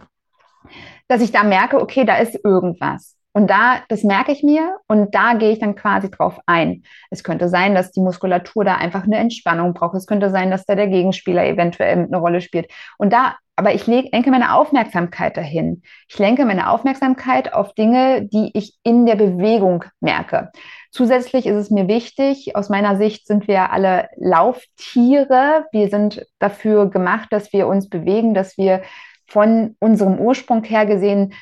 dass 1.08 1.22
ich 1.22 1.32
da 1.32 1.44
merke, 1.44 1.80
okay, 1.80 2.04
da 2.04 2.16
ist 2.16 2.38
irgendwas. 2.44 3.16
Und 3.32 3.48
da, 3.48 3.80
das 3.88 4.02
merke 4.02 4.32
ich 4.32 4.42
mir 4.42 4.78
und 4.88 5.14
da 5.14 5.34
gehe 5.34 5.52
ich 5.52 5.60
dann 5.60 5.76
quasi 5.76 6.10
drauf 6.10 6.38
ein. 6.46 6.82
Es 7.10 7.22
könnte 7.22 7.48
sein, 7.48 7.74
dass 7.74 7.92
die 7.92 8.00
Muskulatur 8.00 8.64
da 8.64 8.74
einfach 8.74 9.04
eine 9.04 9.18
Entspannung 9.18 9.72
braucht. 9.72 9.94
Es 9.94 10.06
könnte 10.06 10.30
sein, 10.30 10.50
dass 10.50 10.66
da 10.66 10.74
der 10.74 10.88
Gegenspieler 10.88 11.46
eventuell 11.46 11.98
eine 11.98 12.16
Rolle 12.16 12.40
spielt. 12.40 12.70
Und 12.98 13.12
da, 13.12 13.36
aber 13.54 13.72
ich 13.72 13.86
lenke 13.86 14.30
meine 14.30 14.54
Aufmerksamkeit 14.54 15.36
dahin. 15.36 15.82
Ich 16.08 16.18
lenke 16.18 16.44
meine 16.44 16.70
Aufmerksamkeit 16.70 17.52
auf 17.52 17.72
Dinge, 17.74 18.26
die 18.26 18.50
ich 18.54 18.74
in 18.82 19.06
der 19.06 19.16
Bewegung 19.16 19.84
merke. 20.00 20.50
Zusätzlich 20.90 21.46
ist 21.46 21.56
es 21.56 21.70
mir 21.70 21.86
wichtig, 21.86 22.56
aus 22.56 22.68
meiner 22.68 22.96
Sicht 22.96 23.28
sind 23.28 23.46
wir 23.46 23.70
alle 23.70 24.08
Lauftiere. 24.16 25.66
Wir 25.70 25.88
sind 25.88 26.26
dafür 26.40 26.90
gemacht, 26.90 27.28
dass 27.30 27.52
wir 27.52 27.68
uns 27.68 27.88
bewegen, 27.88 28.34
dass 28.34 28.58
wir 28.58 28.82
von 29.28 29.76
unserem 29.78 30.18
Ursprung 30.18 30.64
her 30.64 30.86
gesehen 30.86 31.32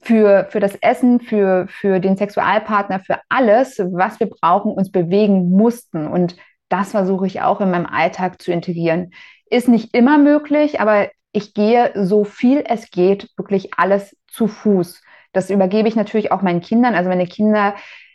für, 0.00 0.46
für 0.50 0.60
das 0.60 0.76
Essen, 0.76 1.20
für, 1.20 1.66
für 1.68 2.00
den 2.00 2.16
Sexualpartner, 2.16 3.00
für 3.00 3.18
alles, 3.28 3.78
was 3.78 4.20
wir 4.20 4.28
brauchen, 4.28 4.72
uns 4.72 4.90
bewegen 4.90 5.50
mussten. 5.50 6.06
Und 6.06 6.36
das 6.68 6.92
versuche 6.92 7.26
ich 7.26 7.40
auch 7.40 7.60
in 7.60 7.70
meinem 7.70 7.86
Alltag 7.86 8.40
zu 8.40 8.52
integrieren. 8.52 9.12
Ist 9.50 9.68
nicht 9.68 9.94
immer 9.94 10.18
möglich, 10.18 10.80
aber 10.80 11.08
ich 11.32 11.54
gehe 11.54 11.92
so 11.94 12.24
viel 12.24 12.64
es 12.66 12.90
geht, 12.90 13.28
wirklich 13.36 13.74
alles 13.76 14.16
zu 14.28 14.46
Fuß. 14.46 15.02
Das 15.32 15.50
übergebe 15.50 15.88
ich 15.88 15.96
natürlich 15.96 16.32
auch 16.32 16.42
meinen 16.42 16.60
Kindern. 16.60 16.94
Also 16.94 17.08
meine 17.08 17.26
Kinder 17.26 17.74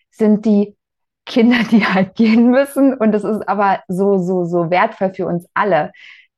sind 0.10 0.46
die 0.46 0.76
Kinder, 1.26 1.58
die 1.72 1.86
halt 1.94 2.16
gehen 2.16 2.50
müssen. 2.50 2.94
Und 2.94 3.12
das 3.12 3.24
ist 3.24 3.48
aber 3.48 3.82
so, 3.88 4.18
so, 4.18 4.46
so 4.46 4.70
wertvoll 4.70 5.14
für 5.14 5.26
uns 5.26 5.48
alle. 5.54 5.92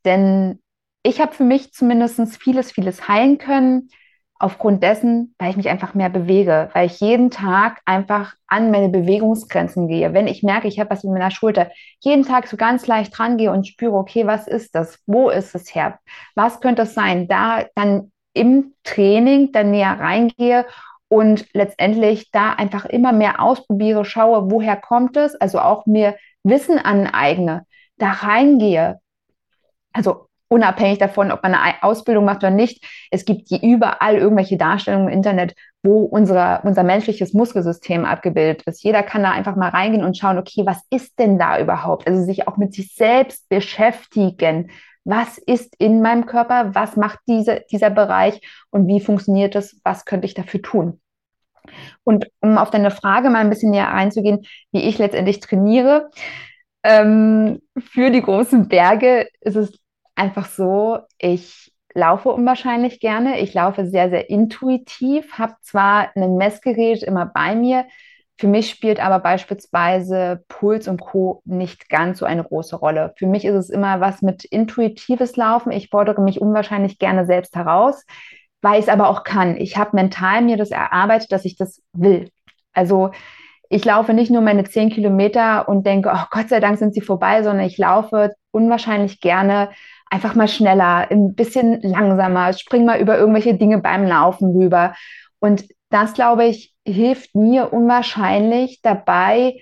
Denn 0.05 0.59
ich 1.03 1.21
habe 1.21 1.33
für 1.33 1.43
mich 1.43 1.71
zumindest 1.71 2.41
vieles, 2.41 2.71
vieles 2.71 3.07
heilen 3.07 3.37
können 3.37 3.89
aufgrund 4.37 4.83
dessen, 4.83 5.33
weil 5.39 5.51
ich 5.51 5.57
mich 5.57 5.69
einfach 5.69 5.93
mehr 5.93 6.09
bewege, 6.09 6.69
weil 6.73 6.87
ich 6.87 6.99
jeden 6.99 7.31
Tag 7.31 7.81
einfach 7.85 8.33
an 8.47 8.69
meine 8.69 8.89
Bewegungsgrenzen 8.89 9.87
gehe. 9.87 10.13
Wenn 10.13 10.27
ich 10.27 10.43
merke, 10.43 10.67
ich 10.67 10.79
habe 10.79 10.89
was 10.89 11.03
in 11.03 11.13
meiner 11.13 11.31
Schulter, 11.31 11.71
jeden 12.01 12.23
Tag 12.25 12.47
so 12.47 12.57
ganz 12.57 12.85
leicht 12.87 13.17
dran 13.17 13.37
gehe 13.37 13.51
und 13.51 13.67
spüre, 13.67 13.95
okay, 13.95 14.27
was 14.27 14.47
ist 14.47 14.75
das? 14.75 14.99
Wo 15.05 15.29
ist 15.29 15.55
es 15.55 15.73
her? 15.73 15.99
Was 16.35 16.59
könnte 16.59 16.81
es 16.81 16.93
sein? 16.93 17.27
Da 17.27 17.65
dann 17.75 18.11
im 18.33 18.73
Training 18.83 19.53
dann 19.53 19.71
näher 19.71 19.97
reingehe 19.99 20.65
und 21.07 21.47
letztendlich 21.53 22.29
da 22.31 22.51
einfach 22.53 22.85
immer 22.85 23.13
mehr 23.13 23.41
ausprobiere, 23.41 24.03
schaue, 24.03 24.51
woher 24.51 24.75
kommt 24.75 25.15
es, 25.15 25.35
also 25.35 25.59
auch 25.59 25.85
mir 25.85 26.17
Wissen 26.43 26.77
aneigne, 26.77 27.65
da 27.97 28.11
reingehe. 28.11 28.99
Also 29.93 30.27
unabhängig 30.47 30.99
davon, 30.99 31.31
ob 31.31 31.43
man 31.43 31.55
eine 31.55 31.81
Ausbildung 31.81 32.25
macht 32.25 32.39
oder 32.39 32.51
nicht. 32.51 32.83
Es 33.11 33.25
gibt 33.25 33.51
überall 33.51 34.15
irgendwelche 34.15 34.57
Darstellungen 34.57 35.07
im 35.07 35.13
Internet, 35.13 35.55
wo 35.83 36.03
unser, 36.03 36.63
unser 36.63 36.83
menschliches 36.83 37.33
Muskelsystem 37.33 38.05
abgebildet 38.05 38.63
ist. 38.63 38.83
Jeder 38.83 39.03
kann 39.03 39.23
da 39.23 39.31
einfach 39.31 39.55
mal 39.55 39.69
reingehen 39.69 40.03
und 40.03 40.17
schauen, 40.17 40.37
okay, 40.37 40.65
was 40.65 40.81
ist 40.89 41.19
denn 41.19 41.37
da 41.37 41.59
überhaupt? 41.59 42.07
Also 42.07 42.23
sich 42.23 42.47
auch 42.47 42.57
mit 42.57 42.73
sich 42.73 42.93
selbst 42.95 43.47
beschäftigen. 43.49 44.71
Was 45.03 45.37
ist 45.37 45.75
in 45.77 46.01
meinem 46.01 46.25
Körper? 46.25 46.73
Was 46.73 46.95
macht 46.95 47.19
diese, 47.27 47.63
dieser 47.71 47.91
Bereich? 47.91 48.41
Und 48.71 48.87
wie 48.87 48.99
funktioniert 48.99 49.55
das? 49.55 49.79
Was 49.83 50.05
könnte 50.05 50.25
ich 50.25 50.33
dafür 50.33 50.61
tun? 50.61 50.99
Und 52.03 52.27
um 52.41 52.57
auf 52.57 52.71
deine 52.71 52.91
Frage 52.91 53.29
mal 53.29 53.39
ein 53.39 53.49
bisschen 53.49 53.71
näher 53.71 53.91
einzugehen, 53.91 54.45
wie 54.71 54.83
ich 54.83 54.97
letztendlich 54.97 55.39
trainiere, 55.39 56.09
ähm, 56.83 57.61
für 57.79 58.11
die 58.11 58.21
großen 58.21 58.67
Berge 58.67 59.27
ist 59.41 59.55
es 59.55 59.79
einfach 60.15 60.47
so, 60.47 60.99
ich 61.17 61.73
laufe 61.93 62.29
unwahrscheinlich 62.29 62.99
gerne. 62.99 63.39
Ich 63.39 63.53
laufe 63.53 63.85
sehr, 63.85 64.09
sehr 64.09 64.29
intuitiv, 64.29 65.33
habe 65.37 65.55
zwar 65.61 66.11
ein 66.15 66.35
Messgerät 66.35 67.03
immer 67.03 67.25
bei 67.25 67.55
mir, 67.55 67.85
für 68.37 68.47
mich 68.47 68.69
spielt 68.69 68.99
aber 68.99 69.19
beispielsweise 69.19 70.43
Puls 70.49 70.89
und 70.89 70.99
Co. 70.99 71.41
nicht 71.45 71.87
ganz 71.87 72.19
so 72.19 72.25
eine 72.25 72.43
große 72.43 72.75
Rolle. 72.75 73.13
Für 73.17 73.27
mich 73.27 73.45
ist 73.45 73.55
es 73.55 73.69
immer 73.69 74.01
was 74.01 74.21
mit 74.21 74.43
intuitives 74.43 75.37
Laufen. 75.37 75.71
Ich 75.71 75.89
fordere 75.89 76.21
mich 76.21 76.41
unwahrscheinlich 76.41 76.99
gerne 76.99 77.25
selbst 77.25 77.55
heraus, 77.55 78.03
weil 78.61 78.79
ich 78.79 78.87
es 78.87 78.89
aber 78.89 79.07
auch 79.09 79.23
kann. 79.23 79.55
Ich 79.55 79.77
habe 79.77 79.91
mental 79.95 80.41
mir 80.41 80.57
das 80.57 80.71
erarbeitet, 80.71 81.31
dass 81.31 81.45
ich 81.45 81.55
das 81.55 81.81
will. 81.93 82.29
Also 82.73 83.11
ich 83.69 83.85
laufe 83.85 84.13
nicht 84.13 84.31
nur 84.31 84.41
meine 84.41 84.65
zehn 84.65 84.89
Kilometer 84.89 85.69
und 85.69 85.85
denke, 85.87 86.11
oh 86.13 86.25
Gott 86.29 86.49
sei 86.49 86.59
Dank 86.59 86.77
sind 86.77 86.93
sie 86.93 87.01
vorbei, 87.01 87.41
sondern 87.41 87.65
ich 87.65 87.77
laufe 87.77 88.33
unwahrscheinlich 88.51 89.21
gerne 89.21 89.69
einfach 90.09 90.35
mal 90.35 90.47
schneller, 90.47 91.09
ein 91.09 91.35
bisschen 91.35 91.81
langsamer, 91.81 92.53
spring 92.53 92.85
mal 92.85 92.99
über 92.99 93.17
irgendwelche 93.17 93.55
Dinge 93.55 93.79
beim 93.79 94.05
Laufen 94.05 94.55
rüber. 94.55 94.93
Und 95.39 95.65
das, 95.89 96.13
glaube 96.13 96.45
ich, 96.45 96.73
hilft 96.85 97.35
mir 97.35 97.73
unwahrscheinlich 97.73 98.81
dabei, 98.81 99.61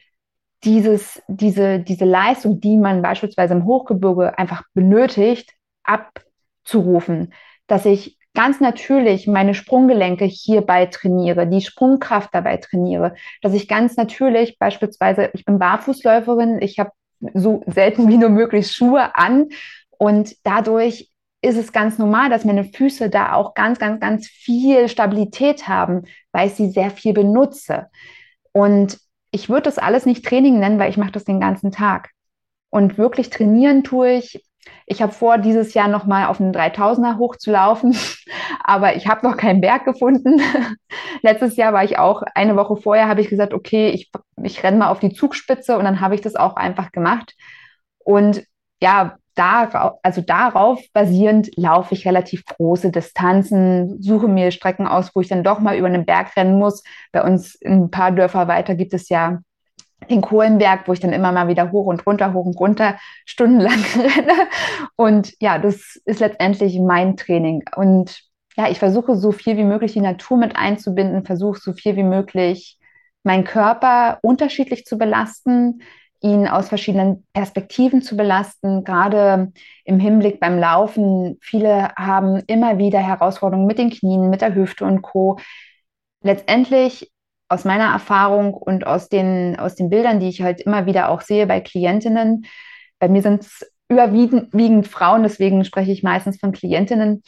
dieses, 0.64 1.22
diese, 1.28 1.80
diese 1.80 2.06
Leistung, 2.06 2.60
die 2.62 2.78
man 2.78 3.02
beispielsweise 3.02 3.54
im 3.54 3.66
Hochgebirge 3.66 4.38
einfach 4.38 4.64
benötigt, 4.74 5.52
abzurufen. 5.84 7.34
Dass 7.68 7.86
ich 7.86 8.18
ganz 8.34 8.60
natürlich 8.60 9.28
meine 9.28 9.54
Sprunggelenke 9.54 10.26
hierbei 10.26 10.86
trainiere, 10.88 11.48
die 11.48 11.62
Sprungkraft 11.62 12.30
dabei 12.34 12.58
trainiere, 12.58 13.16
dass 13.42 13.54
ich 13.54 13.68
ganz 13.68 13.96
natürlich 13.96 14.58
beispielsweise, 14.58 15.30
ich 15.34 15.46
bin 15.46 15.60
Barfußläuferin, 15.60 16.62
ich 16.62 16.80
habe 16.80 16.92
so 17.34 17.64
selten 17.68 18.10
wie 18.10 18.18
nur 18.18 18.30
möglich 18.30 18.72
Schuhe 18.72 19.16
an 19.16 19.50
und 19.98 20.36
dadurch 20.44 21.10
ist 21.42 21.58
es 21.58 21.74
ganz 21.74 21.98
normal, 21.98 22.30
dass 22.30 22.46
meine 22.46 22.64
Füße 22.64 23.10
da 23.10 23.34
auch 23.34 23.54
ganz, 23.54 23.78
ganz, 23.80 24.00
ganz 24.00 24.28
viel 24.28 24.88
Stabilität 24.88 25.68
haben, 25.68 26.04
weil 26.32 26.48
ich 26.48 26.54
sie 26.54 26.70
sehr 26.70 26.90
viel 26.90 27.14
benutze. 27.14 27.88
Und 28.54 29.00
ich 29.32 29.50
würde 29.50 29.64
das 29.64 29.78
alles 29.78 30.06
nicht 30.06 30.26
Training 30.26 30.60
nennen, 30.60 30.80
weil 30.80 30.90
ich 30.90 30.98
mache 30.98 31.12
das 31.12 31.26
den 31.26 31.42
ganzen 31.42 31.72
Tag. 31.72 32.12
Und 32.70 32.98
wirklich 32.98 33.30
trainieren 33.30 33.84
tue 33.84 34.14
ich 34.14 34.44
ich 34.86 35.02
habe 35.02 35.12
vor, 35.12 35.38
dieses 35.38 35.74
Jahr 35.74 35.88
nochmal 35.88 36.28
auf 36.28 36.40
einen 36.40 36.54
3000er 36.54 37.18
hochzulaufen, 37.18 37.96
aber 38.64 38.96
ich 38.96 39.08
habe 39.08 39.28
noch 39.28 39.38
keinen 39.38 39.62
Berg 39.62 39.86
gefunden. 39.86 40.42
Letztes 41.22 41.56
Jahr 41.56 41.74
war 41.74 41.84
ich 41.84 41.98
auch, 41.98 42.24
eine 42.36 42.56
Woche 42.56 42.78
vorher 42.78 43.08
habe 43.08 43.22
ich 43.22 43.30
gesagt, 43.30 43.54
okay, 43.54 43.90
ich, 43.90 44.12
ich 44.44 44.64
renne 44.64 44.78
mal 44.78 44.90
auf 44.90 45.00
die 45.00 45.14
Zugspitze 45.14 45.78
und 45.78 45.86
dann 45.86 46.02
habe 46.02 46.16
ich 46.16 46.22
das 46.22 46.36
auch 46.36 46.56
einfach 46.56 46.92
gemacht. 46.92 47.36
Und 48.00 48.44
ja, 48.82 49.18
da, 49.36 49.98
also 50.04 50.22
darauf 50.22 50.80
basierend 50.94 51.52
laufe 51.58 51.96
ich 51.96 52.08
relativ 52.08 52.46
große 52.46 52.92
Distanzen, 52.92 54.02
suche 54.02 54.28
mir 54.28 54.52
Strecken 54.52 54.88
aus, 54.88 55.12
wo 55.16 55.22
ich 55.22 55.28
dann 55.28 55.44
doch 55.44 55.60
mal 55.60 55.78
über 55.78 55.88
einen 55.88 56.06
Berg 56.06 56.36
rennen 56.36 56.60
muss. 56.60 56.84
Bei 57.12 57.24
uns 57.24 57.58
ein 57.66 57.90
paar 57.90 58.12
Dörfer 58.12 58.48
weiter 58.48 58.76
gibt 58.76 58.94
es 58.94 59.10
ja 59.10 59.40
den 60.10 60.22
Kohlenberg, 60.22 60.88
wo 60.88 60.94
ich 60.94 61.00
dann 61.00 61.14
immer 61.14 61.32
mal 61.32 61.48
wieder 61.48 61.72
hoch 61.72 61.86
und 61.86 62.06
runter, 62.06 62.34
hoch 62.34 62.46
und 62.46 62.60
runter 62.60 62.98
stundenlang 63.26 63.80
renne. 63.96 64.48
Und 64.96 65.34
ja, 65.42 65.58
das 65.60 66.02
ist 66.06 66.20
letztendlich 66.20 66.80
mein 66.80 67.18
Training. 67.18 67.64
Und 67.76 68.22
ja, 68.56 68.70
ich 68.70 68.80
versuche 68.80 69.16
so 69.16 69.32
viel 69.32 69.58
wie 69.58 69.64
möglich 69.64 69.94
die 69.94 70.02
Natur 70.02 70.38
mit 70.38 70.56
einzubinden, 70.56 71.26
versuche 71.26 71.60
so 71.60 71.74
viel 71.74 71.96
wie 71.96 72.04
möglich 72.04 72.78
meinen 73.24 73.46
Körper 73.46 74.20
unterschiedlich 74.22 74.86
zu 74.86 74.98
belasten, 74.98 75.82
ihn 76.24 76.48
aus 76.48 76.70
verschiedenen 76.70 77.28
Perspektiven 77.34 78.02
zu 78.02 78.16
belasten, 78.16 78.84
gerade 78.84 79.52
im 79.84 80.00
Hinblick 80.00 80.40
beim 80.40 80.58
Laufen. 80.58 81.38
Viele 81.42 81.90
haben 81.96 82.42
immer 82.48 82.78
wieder 82.78 83.00
Herausforderungen 83.00 83.68
mit 83.68 83.78
den 83.78 83.90
Knien, 83.90 84.30
mit 84.30 84.42
der 84.42 84.56
Hüfte 84.56 84.86
und 84.86 85.02
Co. 85.02 85.38
Letztendlich 86.22 87.12
aus 87.50 87.66
meiner 87.66 87.92
Erfahrung 87.92 88.54
und 88.54 88.88
aus 88.88 89.10
den, 89.10 89.60
aus 89.60 89.76
den 89.76 89.90
Bildern, 89.90 90.20
die 90.22 90.30
ich 90.30 90.42
halt 90.42 90.62
immer 90.62 90.86
wieder 90.86 91.10
auch 91.10 91.22
sehe 91.22 91.46
bei 91.46 91.60
Klientinnen, 91.60 92.46
bei 93.00 93.10
mir 93.10 93.22
sind 93.22 93.42
es 93.42 93.70
überwiegend 93.90 94.88
Frauen, 94.88 95.24
deswegen 95.24 95.66
spreche 95.66 95.92
ich 95.92 96.04
meistens 96.04 96.40
von 96.40 96.54
Klientinnen, 96.54 97.22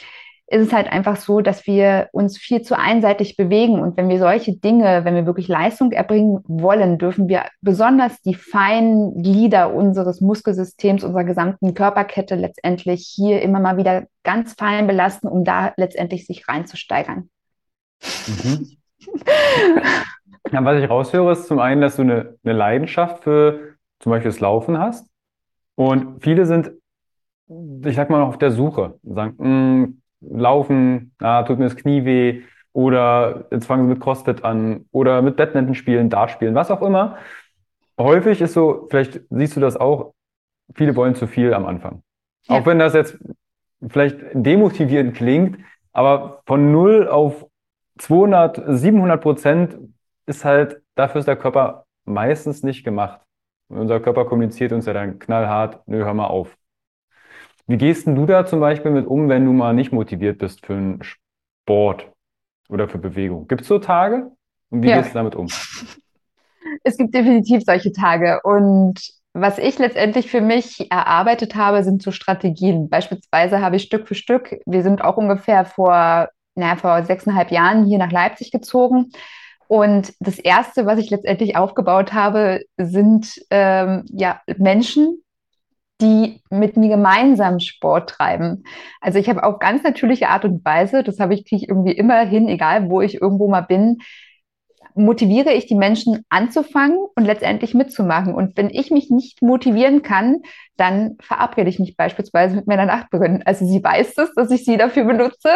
ist 0.47 0.67
es 0.67 0.73
halt 0.73 0.91
einfach 0.91 1.15
so, 1.15 1.41
dass 1.41 1.65
wir 1.65 2.08
uns 2.12 2.38
viel 2.38 2.62
zu 2.62 2.77
einseitig 2.77 3.36
bewegen. 3.36 3.79
Und 3.79 3.97
wenn 3.97 4.10
wir 4.10 4.19
solche 4.19 4.55
Dinge, 4.55 5.03
wenn 5.03 5.15
wir 5.15 5.25
wirklich 5.25 5.47
Leistung 5.47 5.91
erbringen 5.91 6.43
wollen, 6.47 6.99
dürfen 6.99 7.27
wir 7.27 7.45
besonders 7.62 8.21
die 8.21 8.36
feinen 8.36 9.23
Glieder 9.23 9.73
unseres 9.73 10.21
Muskelsystems, 10.21 11.03
unserer 11.03 11.23
gesamten 11.23 11.73
Körperkette 11.73 12.36
letztendlich 12.36 13.12
hier 13.15 13.41
immer 13.41 13.60
mal 13.60 13.77
wieder 13.77 14.05
ganz 14.23 14.53
fein 14.53 14.86
belasten, 14.86 15.27
um 15.27 15.43
da 15.43 15.73
letztendlich 15.77 16.27
sich 16.27 16.47
reinzusteigern. 16.47 17.29
Mhm. 18.27 18.77
Ja, 20.51 20.63
was 20.63 20.81
ich 20.81 20.89
raushöre, 20.89 21.31
ist 21.31 21.47
zum 21.47 21.60
einen, 21.60 21.81
dass 21.81 21.95
du 21.95 22.03
eine, 22.03 22.36
eine 22.43 22.53
Leidenschaft 22.53 23.23
für 23.23 23.75
zum 23.99 24.12
Beispiel 24.12 24.29
das 24.29 24.39
Laufen 24.39 24.77
hast. 24.77 25.10
Und 25.73 26.23
viele 26.23 26.45
sind, 26.45 26.71
ich 27.47 27.95
sag 27.95 28.12
mal, 28.12 28.21
auf 28.21 28.38
der 28.38 28.51
Suche. 28.51 28.99
Sagen, 29.03 29.38
hm, 29.39 30.01
Laufen, 30.29 31.13
ah, 31.19 31.43
tut 31.43 31.59
mir 31.59 31.65
das 31.65 31.75
Knie 31.75 32.05
weh. 32.05 32.43
Oder 32.73 33.45
jetzt 33.51 33.65
fangen 33.67 33.83
sie 33.83 33.89
mit 33.89 34.01
CrossFit 34.01 34.43
an. 34.43 34.85
Oder 34.91 35.21
mit 35.21 35.38
Badminton 35.38 35.75
spielen, 35.75 36.09
Dart 36.09 36.31
spielen, 36.31 36.55
was 36.55 36.71
auch 36.71 36.81
immer. 36.81 37.17
Häufig 37.97 38.41
ist 38.41 38.53
so, 38.53 38.88
vielleicht 38.89 39.21
siehst 39.29 39.55
du 39.55 39.61
das 39.61 39.77
auch, 39.77 40.13
viele 40.73 40.95
wollen 40.95 41.15
zu 41.15 41.27
viel 41.27 41.53
am 41.53 41.65
Anfang. 41.65 42.01
Ja. 42.47 42.57
Auch 42.57 42.65
wenn 42.65 42.79
das 42.79 42.93
jetzt 42.93 43.17
vielleicht 43.88 44.17
demotivierend 44.33 45.15
klingt, 45.15 45.59
aber 45.93 46.41
von 46.45 46.71
0 46.71 47.07
auf 47.07 47.45
200, 47.97 48.61
700 48.67 49.21
Prozent 49.21 49.77
ist 50.25 50.43
halt, 50.43 50.81
dafür 50.95 51.19
ist 51.19 51.27
der 51.27 51.38
Körper 51.38 51.85
meistens 52.03 52.63
nicht 52.63 52.83
gemacht. 52.83 53.21
Und 53.69 53.79
unser 53.79 53.99
Körper 53.99 54.25
kommuniziert 54.25 54.71
uns 54.71 54.85
ja 54.85 54.93
dann 54.93 55.19
knallhart, 55.19 55.81
nö, 55.88 56.03
hör 56.03 56.13
mal 56.13 56.27
auf. 56.27 56.57
Wie 57.67 57.78
gehst 57.78 58.08
denn 58.08 58.15
du 58.15 58.25
da 58.25 58.45
zum 58.45 58.60
Beispiel 58.60 58.91
mit 58.91 59.08
um, 59.08 59.30
wenn 59.30 59.45
du 59.45 59.54
mal 59.54 59.73
nicht 59.73 59.91
motiviert 59.91 60.38
bist 60.38 60.65
für 60.65 60.73
einen 60.73 61.01
Sport 61.04 62.12
oder 62.69 62.88
für 62.88 62.97
Bewegung? 62.97 63.47
Gibt 63.47 63.62
es 63.62 63.67
so 63.67 63.80
Tage? 63.80 64.32
Und 64.69 64.84
wie 64.84 64.89
ja. 64.89 64.97
gehst 64.97 65.12
du 65.12 65.13
damit 65.15 65.36
um? 65.36 65.47
Es 66.84 66.97
gibt 66.97 67.15
definitiv 67.15 67.63
solche 67.63 67.91
Tage. 67.91 68.41
Und 68.43 68.99
was 69.34 69.60
ich 69.60 69.80
letztendlich 69.80 70.30
für 70.30 70.41
mich 70.41 70.91
erarbeitet 70.91 71.56
habe, 71.56 71.84
sind 71.84 72.01
so 72.01 72.12
Strategien. 72.12 72.89
Beispielsweise 72.89 73.62
habe 73.62 73.78
ich 73.78 73.84
Stück 73.84 74.08
für 74.08 74.15
Stück, 74.15 74.60
wir 74.65 74.84
sind 74.84 75.04
auch 75.04 75.17
ungefähr 75.17 75.65
vor 75.65 76.30
naja, 76.56 76.75
vor 76.78 77.04
sechseinhalb 77.04 77.51
Jahren 77.51 77.86
hier 77.86 77.97
nach 77.97 78.12
Leipzig 78.12 78.51
gezogen. 78.51 79.12
Und 79.67 80.13
das 80.19 80.39
Erste, 80.39 80.86
was 80.86 80.99
ich 80.99 81.10
letztendlich 81.10 81.58
aufgebaut 81.58 82.13
habe, 82.13 82.62
sind 82.78 83.34
ähm, 83.49 84.06
ja, 84.12 84.41
Menschen, 84.58 85.21
die 86.01 86.41
mit 86.49 86.75
mir 86.75 86.89
gemeinsam 86.89 87.60
Sport 87.60 88.10
treiben. 88.10 88.63
Also 88.99 89.17
ich 89.17 89.29
habe 89.29 89.43
auf 89.43 89.60
ganz 89.60 89.84
natürliche 89.84 90.29
Art 90.29 90.43
und 90.43 90.63
Weise, 90.65 91.03
das 91.03 91.19
habe 91.19 91.34
ich, 91.34 91.47
kriege 91.47 91.63
ich 91.63 91.69
irgendwie 91.69 91.93
immer 91.93 92.25
hin, 92.25 92.49
egal 92.49 92.89
wo 92.89 93.01
ich 93.01 93.21
irgendwo 93.21 93.47
mal 93.47 93.62
bin, 93.62 93.99
motiviere 94.95 95.51
ich 95.51 95.67
die 95.67 95.75
Menschen 95.75 96.25
anzufangen 96.29 96.97
und 97.15 97.25
letztendlich 97.25 97.73
mitzumachen. 97.73 98.34
Und 98.34 98.55
wenn 98.55 98.69
ich 98.69 98.91
mich 98.91 99.10
nicht 99.10 99.41
motivieren 99.41 100.01
kann, 100.01 100.41
dann 100.77 101.17
verabrede 101.19 101.69
ich 101.69 101.79
mich 101.79 101.97
beispielsweise 101.97 102.55
mit 102.55 102.67
meiner 102.67 102.86
Nachbarin. 102.86 103.43
Also 103.45 103.65
sie 103.65 103.84
weiß 103.84 104.15
das, 104.15 104.34
dass 104.36 104.51
ich 104.51 104.63
sie 104.63 104.77
dafür 104.77 105.03
benutze. 105.03 105.49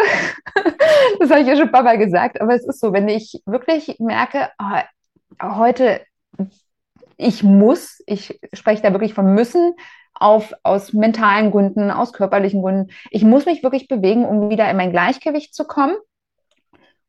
das 1.19 1.29
habe 1.29 1.41
ich 1.41 1.47
ja 1.47 1.55
schon 1.55 1.67
ein 1.67 1.71
paar 1.71 1.83
Mal 1.83 1.97
gesagt. 1.97 2.41
Aber 2.41 2.53
es 2.53 2.67
ist 2.67 2.81
so, 2.81 2.91
wenn 2.91 3.07
ich 3.07 3.41
wirklich 3.45 3.95
merke, 3.99 4.49
oh, 4.59 5.55
heute, 5.55 6.01
ich 7.15 7.41
muss, 7.41 8.01
ich 8.07 8.39
spreche 8.53 8.81
da 8.81 8.91
wirklich 8.91 9.13
von 9.13 9.33
müssen, 9.33 9.73
auf, 10.19 10.53
aus 10.63 10.93
mentalen 10.93 11.51
Gründen, 11.51 11.91
aus 11.91 12.13
körperlichen 12.13 12.61
Gründen. 12.61 12.91
Ich 13.11 13.23
muss 13.23 13.45
mich 13.45 13.63
wirklich 13.63 13.87
bewegen, 13.87 14.25
um 14.25 14.49
wieder 14.49 14.69
in 14.69 14.77
mein 14.77 14.91
Gleichgewicht 14.91 15.53
zu 15.53 15.65
kommen 15.65 15.95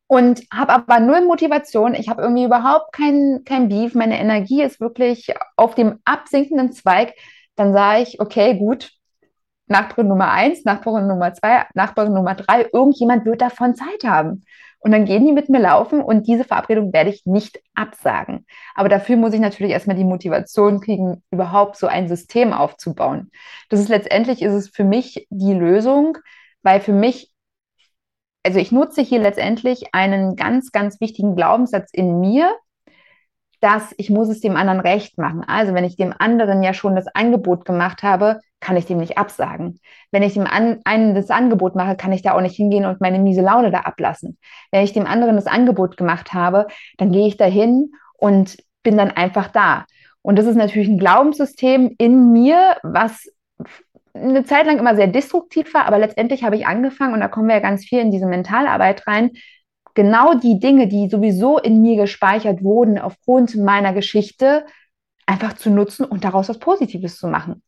und 0.07 0.43
habe 0.53 0.73
aber 0.73 0.99
null 0.99 1.21
Motivation. 1.21 1.93
Ich 1.93 2.09
habe 2.09 2.21
irgendwie 2.21 2.45
überhaupt 2.45 2.93
kein, 2.93 3.43
kein 3.45 3.69
Beef. 3.69 3.95
Meine 3.95 4.19
Energie 4.19 4.61
ist 4.61 4.79
wirklich 4.79 5.33
auf 5.55 5.75
dem 5.75 5.99
absinkenden 6.05 6.71
Zweig. 6.71 7.13
Dann 7.55 7.73
sage 7.73 8.01
ich, 8.01 8.19
okay, 8.19 8.57
gut, 8.57 8.91
Nachbarin 9.67 10.09
Nummer 10.09 10.31
eins, 10.31 10.65
Nachbarin 10.65 11.07
Nummer 11.07 11.33
zwei, 11.33 11.65
Nachbarin 11.73 12.13
Nummer 12.13 12.35
drei, 12.35 12.67
irgendjemand 12.73 13.25
wird 13.25 13.41
davon 13.41 13.73
Zeit 13.73 14.03
haben. 14.03 14.43
Und 14.81 14.91
dann 14.91 15.05
gehen 15.05 15.25
die 15.25 15.31
mit 15.31 15.47
mir 15.47 15.59
laufen 15.59 16.01
und 16.01 16.27
diese 16.27 16.43
Verabredung 16.43 16.91
werde 16.91 17.11
ich 17.11 17.25
nicht 17.25 17.61
absagen. 17.75 18.45
Aber 18.73 18.89
dafür 18.89 19.15
muss 19.15 19.33
ich 19.33 19.39
natürlich 19.39 19.71
erstmal 19.71 19.95
die 19.95 20.03
Motivation 20.03 20.81
kriegen, 20.81 21.23
überhaupt 21.31 21.77
so 21.77 21.87
ein 21.87 22.07
System 22.07 22.51
aufzubauen. 22.51 23.29
Das 23.69 23.79
ist 23.79 23.89
letztendlich 23.89 24.41
ist 24.41 24.53
es 24.53 24.69
für 24.69 24.83
mich 24.83 25.27
die 25.29 25.53
Lösung, 25.53 26.17
weil 26.63 26.81
für 26.81 26.93
mich 26.93 27.31
also 28.43 28.59
ich 28.59 28.71
nutze 28.71 29.01
hier 29.01 29.19
letztendlich 29.19 29.93
einen 29.93 30.35
ganz, 30.35 30.71
ganz 30.71 30.99
wichtigen 30.99 31.35
Glaubenssatz 31.35 31.91
in 31.93 32.19
mir, 32.19 32.55
dass 33.59 33.93
ich 33.97 34.09
muss 34.09 34.29
es 34.29 34.41
dem 34.41 34.55
anderen 34.55 34.79
recht 34.79 35.17
machen. 35.17 35.43
Also 35.43 35.73
wenn 35.73 35.83
ich 35.83 35.95
dem 35.95 36.13
anderen 36.17 36.63
ja 36.63 36.73
schon 36.73 36.95
das 36.95 37.07
Angebot 37.07 37.65
gemacht 37.65 38.01
habe, 38.01 38.39
kann 38.61 38.77
ich 38.77 38.85
dem 38.85 38.99
nicht 38.99 39.17
absagen. 39.17 39.79
Wenn 40.11 40.23
ich 40.23 40.35
dem 40.35 40.47
einen 40.47 41.15
das 41.15 41.29
Angebot 41.29 41.75
mache, 41.75 41.97
kann 41.97 42.13
ich 42.13 42.21
da 42.21 42.33
auch 42.33 42.41
nicht 42.41 42.55
hingehen 42.55 42.85
und 42.85 43.01
meine 43.01 43.19
miese 43.19 43.41
Laune 43.41 43.71
da 43.71 43.81
ablassen. 43.81 44.37
Wenn 44.71 44.83
ich 44.83 44.93
dem 44.93 45.07
anderen 45.07 45.35
das 45.35 45.47
Angebot 45.47 45.97
gemacht 45.97 46.33
habe, 46.33 46.67
dann 46.97 47.11
gehe 47.11 47.27
ich 47.27 47.35
da 47.35 47.45
hin 47.45 47.91
und 48.17 48.57
bin 48.83 48.97
dann 48.97 49.11
einfach 49.11 49.49
da. 49.49 49.85
Und 50.21 50.37
das 50.37 50.45
ist 50.45 50.55
natürlich 50.55 50.87
ein 50.87 50.99
Glaubenssystem 50.99 51.95
in 51.97 52.31
mir, 52.31 52.77
was 52.83 53.27
eine 54.13 54.43
Zeit 54.43 54.65
lang 54.65 54.77
immer 54.77 54.95
sehr 54.95 55.07
destruktiv 55.07 55.73
war, 55.73 55.85
aber 55.85 55.97
letztendlich 55.97 56.43
habe 56.43 56.55
ich 56.55 56.67
angefangen, 56.67 57.13
und 57.13 57.21
da 57.21 57.27
kommen 57.27 57.47
wir 57.47 57.55
ja 57.55 57.61
ganz 57.61 57.85
viel 57.85 57.99
in 57.99 58.11
diese 58.11 58.27
Mentalarbeit 58.27 59.07
rein, 59.07 59.31
genau 59.93 60.35
die 60.35 60.59
Dinge, 60.59 60.87
die 60.87 61.09
sowieso 61.09 61.57
in 61.57 61.81
mir 61.81 61.95
gespeichert 61.95 62.63
wurden 62.63 62.99
aufgrund 62.99 63.55
meiner 63.55 63.93
Geschichte, 63.93 64.65
einfach 65.25 65.53
zu 65.53 65.69
nutzen 65.69 66.05
und 66.05 66.23
daraus 66.23 66.49
was 66.49 66.59
Positives 66.59 67.17
zu 67.17 67.27
machen. 67.27 67.63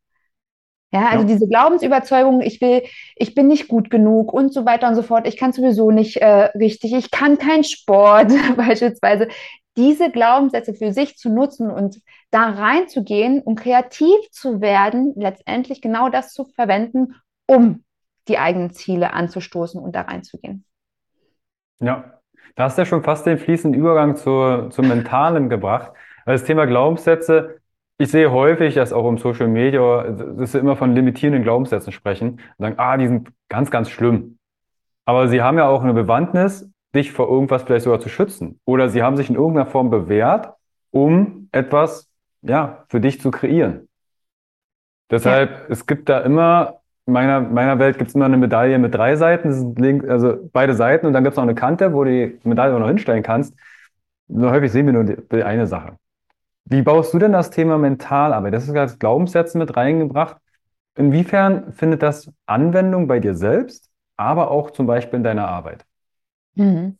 Ja, 0.93 1.07
also 1.07 1.23
ja. 1.23 1.33
diese 1.33 1.47
Glaubensüberzeugung, 1.47 2.41
ich 2.41 2.61
will, 2.61 2.83
ich 3.15 3.33
bin 3.33 3.47
nicht 3.47 3.67
gut 3.67 3.89
genug 3.89 4.31
und 4.31 4.53
so 4.53 4.63
weiter 4.65 4.87
und 4.87 4.95
so 4.95 5.01
fort, 5.01 5.27
ich 5.27 5.37
kann 5.37 5.51
sowieso 5.51 5.89
nicht 5.89 6.17
äh, 6.17 6.51
richtig, 6.55 6.93
ich 6.93 7.09
kann 7.09 7.39
keinen 7.39 7.63
Sport 7.63 8.31
beispielsweise. 8.55 9.27
Diese 9.75 10.11
Glaubenssätze 10.11 10.75
für 10.75 10.93
sich 10.93 11.17
zu 11.17 11.33
nutzen 11.33 11.71
und 11.71 11.99
da 12.29 12.49
reinzugehen, 12.49 13.41
um 13.41 13.55
kreativ 13.55 14.29
zu 14.29 14.61
werden, 14.61 15.13
letztendlich 15.15 15.81
genau 15.81 16.09
das 16.09 16.31
zu 16.31 16.45
verwenden, 16.45 17.15
um 17.47 17.83
die 18.27 18.37
eigenen 18.37 18.69
Ziele 18.69 19.13
anzustoßen 19.13 19.81
und 19.81 19.95
da 19.95 20.01
reinzugehen. 20.01 20.63
Ja, 21.79 22.19
da 22.55 22.65
hast 22.65 22.77
du 22.77 22.83
ja 22.83 22.85
schon 22.85 23.03
fast 23.03 23.25
den 23.25 23.39
fließenden 23.39 23.79
Übergang 23.79 24.15
zur, 24.15 24.69
zum 24.69 24.87
Mentalen 24.87 25.49
gebracht. 25.49 25.91
Weil 26.25 26.35
das 26.35 26.45
Thema 26.45 26.65
Glaubenssätze, 26.65 27.59
ich 28.03 28.11
sehe 28.11 28.31
häufig, 28.31 28.75
dass 28.75 28.93
auch 28.93 29.07
im 29.07 29.17
Social 29.17 29.47
Media, 29.47 30.03
dass 30.03 30.51
sie 30.51 30.59
immer 30.59 30.75
von 30.75 30.93
limitierenden 30.93 31.43
Glaubenssätzen 31.43 31.93
sprechen 31.93 32.41
und 32.57 32.65
sagen, 32.65 32.75
ah, 32.77 32.97
die 32.97 33.07
sind 33.07 33.29
ganz, 33.49 33.71
ganz 33.71 33.89
schlimm. 33.89 34.37
Aber 35.05 35.27
sie 35.27 35.41
haben 35.41 35.57
ja 35.57 35.67
auch 35.67 35.83
eine 35.83 35.93
Bewandtnis, 35.93 36.69
dich 36.93 37.11
vor 37.11 37.29
irgendwas 37.29 37.63
vielleicht 37.63 37.85
sogar 37.85 37.99
zu 37.99 38.09
schützen. 38.09 38.59
Oder 38.65 38.89
sie 38.89 39.01
haben 39.01 39.17
sich 39.17 39.29
in 39.29 39.35
irgendeiner 39.35 39.65
Form 39.65 39.89
bewährt, 39.89 40.53
um 40.91 41.47
etwas, 41.51 42.09
ja, 42.41 42.83
für 42.89 42.99
dich 42.99 43.21
zu 43.21 43.31
kreieren. 43.31 43.87
Deshalb, 45.09 45.51
ja. 45.51 45.65
es 45.69 45.85
gibt 45.85 46.09
da 46.09 46.19
immer, 46.19 46.81
in 47.05 47.13
meiner, 47.13 47.39
meiner 47.39 47.79
Welt 47.79 47.97
gibt 47.97 48.09
es 48.09 48.15
immer 48.15 48.25
eine 48.25 48.37
Medaille 48.37 48.79
mit 48.79 48.93
drei 48.93 49.15
Seiten, 49.15 49.49
das 49.49 49.59
sind 49.59 49.79
link, 49.79 50.07
also 50.09 50.37
beide 50.51 50.73
Seiten 50.73 51.05
und 51.05 51.13
dann 51.13 51.23
gibt 51.23 51.33
es 51.33 51.37
noch 51.37 51.43
eine 51.43 51.55
Kante, 51.55 51.93
wo 51.93 52.03
du 52.03 52.11
die 52.11 52.39
Medaille 52.47 52.75
auch 52.75 52.79
noch 52.79 52.87
hinstellen 52.87 53.23
kannst. 53.23 53.55
Nur 54.27 54.51
häufig 54.51 54.71
sehen 54.71 54.85
wir 54.87 54.93
nur 54.93 55.03
die, 55.03 55.17
die 55.31 55.43
eine 55.43 55.67
Sache. 55.67 55.97
Wie 56.65 56.81
baust 56.81 57.13
du 57.13 57.19
denn 57.19 57.33
das 57.33 57.49
Thema 57.49 57.77
Mentalarbeit? 57.77 58.53
Das 58.53 58.67
ist 58.67 58.75
als 58.75 58.99
Glaubenssätze 58.99 59.57
mit 59.57 59.75
reingebracht. 59.75 60.37
Inwiefern 60.95 61.73
findet 61.73 62.03
das 62.03 62.31
Anwendung 62.45 63.07
bei 63.07 63.19
dir 63.19 63.35
selbst, 63.35 63.89
aber 64.15 64.51
auch 64.51 64.71
zum 64.71 64.85
Beispiel 64.85 65.17
in 65.17 65.23
deiner 65.23 65.47
Arbeit? 65.47 65.85
Mhm. 66.55 66.97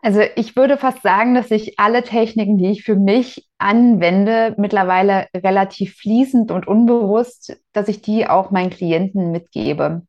Also 0.00 0.20
ich 0.36 0.54
würde 0.54 0.76
fast 0.76 1.02
sagen, 1.02 1.34
dass 1.34 1.50
ich 1.50 1.78
alle 1.80 2.04
Techniken, 2.04 2.56
die 2.56 2.70
ich 2.70 2.84
für 2.84 2.94
mich 2.94 3.48
anwende, 3.58 4.54
mittlerweile 4.56 5.26
relativ 5.34 5.96
fließend 5.96 6.52
und 6.52 6.68
unbewusst, 6.68 7.60
dass 7.72 7.88
ich 7.88 8.00
die 8.00 8.28
auch 8.28 8.52
meinen 8.52 8.70
Klienten 8.70 9.32
mitgebe. 9.32 10.02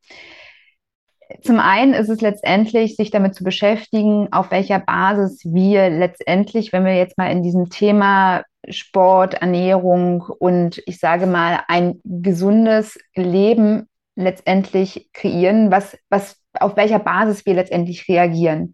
Zum 1.44 1.60
einen 1.60 1.94
ist 1.94 2.10
es 2.10 2.22
letztendlich, 2.22 2.96
sich 2.96 3.12
damit 3.12 3.36
zu 3.36 3.44
beschäftigen, 3.44 4.34
auf 4.34 4.50
welcher 4.50 4.80
Basis 4.80 5.42
wir 5.46 5.89
letztendlich, 5.89 6.74
wenn 6.74 6.86
wir 6.86 6.96
jetzt 6.96 7.18
mal 7.18 7.32
in 7.32 7.44
diesem 7.44 7.70
Thema 7.70 8.44
Sport, 8.68 9.36
Ernährung 9.36 10.22
und 10.39 10.82
ich 10.86 11.00
sage 11.00 11.28
mal 11.28 11.62
ein 11.68 12.02
gesundes 12.04 12.98
Leben 13.15 13.88
letztendlich 14.15 15.10
kreieren, 15.13 15.72
was, 15.72 15.98
was, 16.10 16.38
auf 16.60 16.76
welcher 16.76 17.00
Basis 17.00 17.46
wir 17.46 17.54
letztendlich 17.54 18.08
reagieren. 18.10 18.74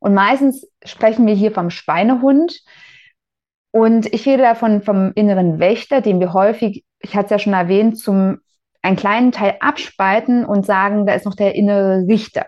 Und 0.00 0.14
meistens 0.14 0.66
sprechen 0.84 1.26
wir 1.26 1.34
hier 1.34 1.52
vom 1.52 1.70
Schweinehund. 1.70 2.62
Und 3.72 4.12
ich 4.12 4.26
rede 4.26 4.42
davon 4.42 4.82
vom 4.82 5.12
inneren 5.14 5.60
Wächter, 5.60 6.00
den 6.00 6.18
wir 6.18 6.32
häufig, 6.32 6.84
ich 6.98 7.14
hatte 7.14 7.26
es 7.26 7.30
ja 7.30 7.38
schon 7.38 7.52
erwähnt, 7.52 7.98
zum 7.98 8.40
einen 8.82 8.96
kleinen 8.96 9.32
Teil 9.32 9.56
abspalten 9.60 10.44
und 10.44 10.66
sagen, 10.66 11.06
da 11.06 11.14
ist 11.14 11.26
noch 11.26 11.34
der 11.34 11.54
innere 11.54 12.06
Richter. 12.08 12.46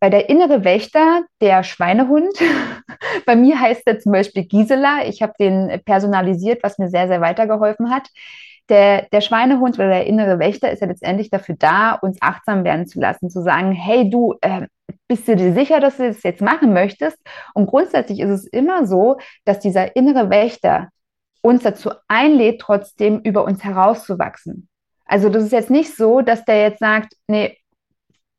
Weil 0.00 0.10
der 0.10 0.30
innere 0.30 0.64
Wächter, 0.64 1.22
der 1.40 1.62
Schweinehund, 1.62 2.32
bei 3.26 3.36
mir 3.36 3.60
heißt 3.60 3.82
er 3.86 3.98
zum 3.98 4.12
Beispiel 4.12 4.44
Gisela, 4.44 5.06
ich 5.06 5.22
habe 5.22 5.34
den 5.38 5.80
personalisiert, 5.84 6.62
was 6.62 6.78
mir 6.78 6.88
sehr, 6.88 7.08
sehr 7.08 7.20
weitergeholfen 7.20 7.90
hat. 7.90 8.08
Der, 8.70 9.08
der 9.12 9.20
Schweinehund 9.20 9.74
oder 9.74 9.88
der 9.88 10.06
innere 10.06 10.38
Wächter 10.38 10.70
ist 10.70 10.80
ja 10.80 10.86
letztendlich 10.86 11.28
dafür 11.28 11.56
da, 11.58 11.94
uns 11.94 12.18
achtsam 12.22 12.64
werden 12.64 12.86
zu 12.86 13.00
lassen, 13.00 13.28
zu 13.28 13.42
sagen, 13.42 13.72
hey 13.72 14.08
du, 14.08 14.36
äh, 14.40 14.68
bist 15.08 15.26
du 15.26 15.36
dir 15.36 15.52
sicher, 15.52 15.80
dass 15.80 15.96
du 15.96 16.06
das 16.06 16.22
jetzt 16.22 16.40
machen 16.40 16.72
möchtest? 16.72 17.18
Und 17.52 17.66
grundsätzlich 17.66 18.20
ist 18.20 18.30
es 18.30 18.46
immer 18.46 18.86
so, 18.86 19.18
dass 19.44 19.58
dieser 19.58 19.96
innere 19.96 20.30
Wächter 20.30 20.88
uns 21.42 21.62
dazu 21.64 21.90
einlädt, 22.06 22.60
trotzdem 22.60 23.20
über 23.20 23.44
uns 23.44 23.64
herauszuwachsen. 23.64 24.69
Also 25.10 25.28
das 25.28 25.42
ist 25.42 25.52
jetzt 25.52 25.70
nicht 25.70 25.96
so, 25.96 26.20
dass 26.20 26.44
der 26.44 26.62
jetzt 26.62 26.78
sagt, 26.78 27.14
nee, 27.26 27.56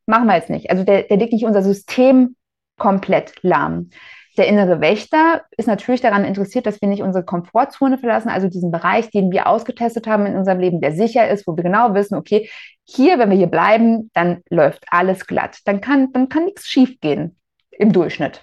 machen 0.06 0.26
wir 0.26 0.36
jetzt 0.36 0.48
nicht. 0.48 0.70
Also 0.70 0.84
der, 0.84 1.02
der 1.02 1.18
legt 1.18 1.34
nicht 1.34 1.44
unser 1.44 1.62
System 1.62 2.34
komplett 2.78 3.34
lahm. 3.42 3.90
Der 4.38 4.46
innere 4.46 4.80
Wächter 4.80 5.42
ist 5.58 5.68
natürlich 5.68 6.00
daran 6.00 6.24
interessiert, 6.24 6.64
dass 6.64 6.80
wir 6.80 6.88
nicht 6.88 7.02
unsere 7.02 7.26
Komfortzone 7.26 7.98
verlassen, 7.98 8.30
also 8.30 8.48
diesen 8.48 8.70
Bereich, 8.70 9.10
den 9.10 9.30
wir 9.30 9.48
ausgetestet 9.48 10.06
haben 10.06 10.24
in 10.24 10.34
unserem 10.34 10.60
Leben, 10.60 10.80
der 10.80 10.92
sicher 10.92 11.28
ist, 11.28 11.46
wo 11.46 11.54
wir 11.54 11.62
genau 11.62 11.92
wissen, 11.92 12.14
okay, 12.14 12.48
hier, 12.84 13.18
wenn 13.18 13.28
wir 13.28 13.36
hier 13.36 13.48
bleiben, 13.48 14.10
dann 14.14 14.40
läuft 14.48 14.86
alles 14.90 15.26
glatt. 15.26 15.58
Dann 15.66 15.82
kann, 15.82 16.10
dann 16.14 16.30
kann 16.30 16.46
nichts 16.46 16.66
schiefgehen 16.66 17.36
im 17.70 17.92
Durchschnitt. 17.92 18.42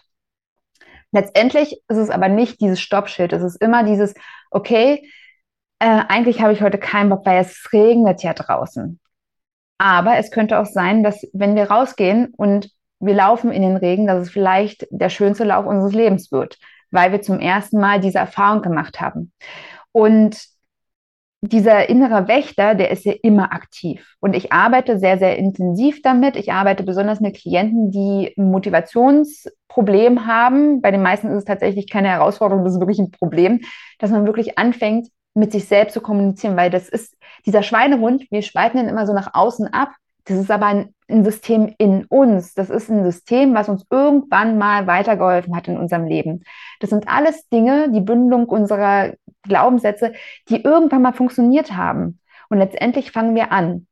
Letztendlich 1.12 1.82
ist 1.88 1.98
es 1.98 2.12
aber 2.12 2.30
nicht 2.30 2.62
dieses 2.62 2.80
Stoppschild. 2.80 3.34
Es 3.34 3.42
ist 3.42 3.60
immer 3.60 3.84
dieses, 3.84 4.14
okay, 4.52 5.10
äh, 5.80 6.04
eigentlich 6.08 6.42
habe 6.42 6.54
ich 6.54 6.62
heute 6.62 6.78
keinen 6.78 7.10
Bock, 7.10 7.26
weil 7.26 7.42
es 7.42 7.70
regnet 7.74 8.24
ja 8.24 8.34
draußen. 8.34 9.00
Aber 9.78 10.18
es 10.18 10.32
könnte 10.32 10.60
auch 10.60 10.66
sein, 10.66 11.04
dass 11.04 11.26
wenn 11.34 11.56
wir 11.56 11.72
rausgehen 11.72 12.34
und 12.36 12.70
wir 13.00 13.14
laufen 13.14 13.52
in 13.52 13.62
den 13.62 13.78
Regen, 13.78 14.08
dass 14.08 14.24
es 14.24 14.30
vielleicht 14.30 14.86
der 14.92 15.10
schönste 15.10 15.46
Lauf 15.46 15.66
unseres 15.66 15.94
Lebens 15.94 16.32
wird, 16.32 16.58
weil 16.92 17.12
wir 17.14 17.22
zum 17.22 17.40
ersten 17.40 17.80
Mal 17.80 18.02
diese 18.02 18.18
Erfahrung 18.18 18.62
gemacht 18.62 19.00
haben. 19.00 19.32
Und 19.94 20.38
dieser 21.42 21.88
innere 21.88 22.28
Wächter, 22.28 22.76
der 22.76 22.92
ist 22.92 23.06
ja 23.06 23.14
immer 23.24 23.54
aktiv. 23.54 24.16
Und 24.20 24.36
ich 24.36 24.52
arbeite 24.52 25.00
sehr, 25.00 25.18
sehr 25.18 25.38
intensiv 25.38 26.02
damit. 26.02 26.36
Ich 26.36 26.52
arbeite 26.52 26.84
besonders 26.84 27.22
mit 27.22 27.38
Klienten, 27.38 27.92
die 27.92 28.34
ein 28.38 28.52
Motivationsproblem 28.52 30.26
haben. 30.26 30.82
Bei 30.82 30.92
den 30.92 31.02
meisten 31.02 31.30
ist 31.30 31.38
es 31.38 31.46
tatsächlich 31.46 31.90
keine 31.90 32.10
Herausforderung, 32.10 32.66
das 32.66 32.74
ist 32.74 32.82
wirklich 32.82 33.00
ein 33.00 33.12
Problem, 33.12 33.62
dass 34.00 34.12
man 34.12 34.26
wirklich 34.26 34.58
anfängt, 34.58 35.08
mit 35.34 35.52
sich 35.52 35.68
selbst 35.68 35.94
zu 35.94 36.02
kommunizieren, 36.02 36.58
weil 36.58 36.70
das 36.70 36.90
ist 36.90 37.16
dieser 37.46 37.64
Schweinehund, 37.64 38.26
wir 38.32 38.42
spalten 38.42 38.80
ihn 38.80 38.88
immer 38.88 39.06
so 39.06 39.14
nach 39.14 39.34
außen 39.34 39.68
ab. 39.68 39.92
Das 40.26 40.38
ist 40.38 40.52
aber 40.52 40.68
ein, 40.68 40.94
ein, 41.10 41.24
System 41.24 41.74
in 41.78 42.06
uns. 42.06 42.54
Das 42.54 42.70
ist 42.70 42.90
ein 42.90 43.04
System, 43.04 43.56
was 43.56 43.70
uns 43.70 43.86
irgendwann 43.90 44.58
mal 44.58 44.86
weitergeholfen 44.86 45.56
hat 45.56 45.68
in 45.68 45.78
unserem 45.78 46.06
Leben. 46.06 46.44
Das 46.80 46.92
sind 46.92 47.08
alles 47.08 47.48
Dinge, 47.50 47.90
die 47.92 48.02
Bündelung 48.02 48.46
unserer 48.46 49.14
Glaubenssätze, 49.44 50.14
die 50.50 50.62
irgendwann 50.62 51.02
mal 51.02 51.14
funktioniert 51.14 51.76
haben. 51.76 52.20
Und 52.50 52.60
letztendlich 52.60 53.12
fangen 53.12 53.36
wir 53.36 53.52
an 53.52 53.88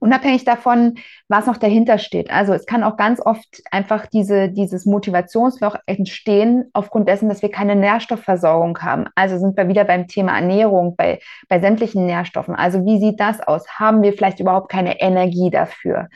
unabhängig 0.00 0.44
davon, 0.44 0.94
was 1.28 1.46
noch 1.46 1.58
dahinter 1.58 1.98
steht. 1.98 2.30
Also 2.30 2.52
es 2.52 2.66
kann 2.66 2.82
auch 2.82 2.96
ganz 2.96 3.20
oft 3.24 3.62
einfach 3.70 4.06
diese, 4.06 4.48
dieses 4.48 4.86
Motivationsloch 4.86 5.76
entstehen 5.86 6.70
aufgrund 6.72 7.08
dessen, 7.08 7.28
dass 7.28 7.42
wir 7.42 7.50
keine 7.50 7.76
Nährstoffversorgung 7.76 8.78
haben. 8.80 9.06
Also 9.14 9.38
sind 9.38 9.56
wir 9.56 9.68
wieder 9.68 9.84
beim 9.84 10.08
Thema 10.08 10.34
Ernährung, 10.34 10.96
bei, 10.96 11.20
bei 11.48 11.60
sämtlichen 11.60 12.06
Nährstoffen. 12.06 12.56
Also 12.56 12.84
wie 12.84 12.98
sieht 12.98 13.20
das 13.20 13.40
aus? 13.40 13.68
Haben 13.78 14.02
wir 14.02 14.12
vielleicht 14.14 14.40
überhaupt 14.40 14.70
keine 14.70 15.00
Energie 15.00 15.50
dafür? 15.50 16.08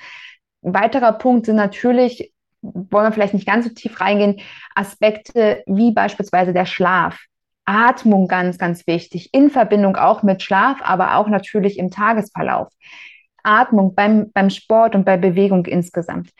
Ein 0.64 0.74
weiterer 0.74 1.12
Punkt 1.12 1.46
sind 1.46 1.56
natürlich, 1.56 2.32
wollen 2.62 3.06
wir 3.06 3.12
vielleicht 3.12 3.34
nicht 3.34 3.46
ganz 3.46 3.66
so 3.66 3.74
tief 3.74 4.00
reingehen, 4.00 4.40
Aspekte 4.74 5.62
wie 5.66 5.92
beispielsweise 5.92 6.54
der 6.54 6.66
Schlaf. 6.66 7.18
Atmung 7.66 8.28
ganz, 8.28 8.58
ganz 8.58 8.86
wichtig, 8.86 9.30
in 9.32 9.50
Verbindung 9.50 9.96
auch 9.96 10.22
mit 10.22 10.42
Schlaf, 10.42 10.80
aber 10.82 11.16
auch 11.16 11.28
natürlich 11.28 11.78
im 11.78 11.90
Tagesverlauf. 11.90 12.68
Atmung, 13.44 13.94
beim, 13.94 14.32
beim 14.32 14.50
Sport 14.50 14.94
und 14.94 15.04
bei 15.04 15.16
Bewegung 15.16 15.66
insgesamt. 15.66 16.30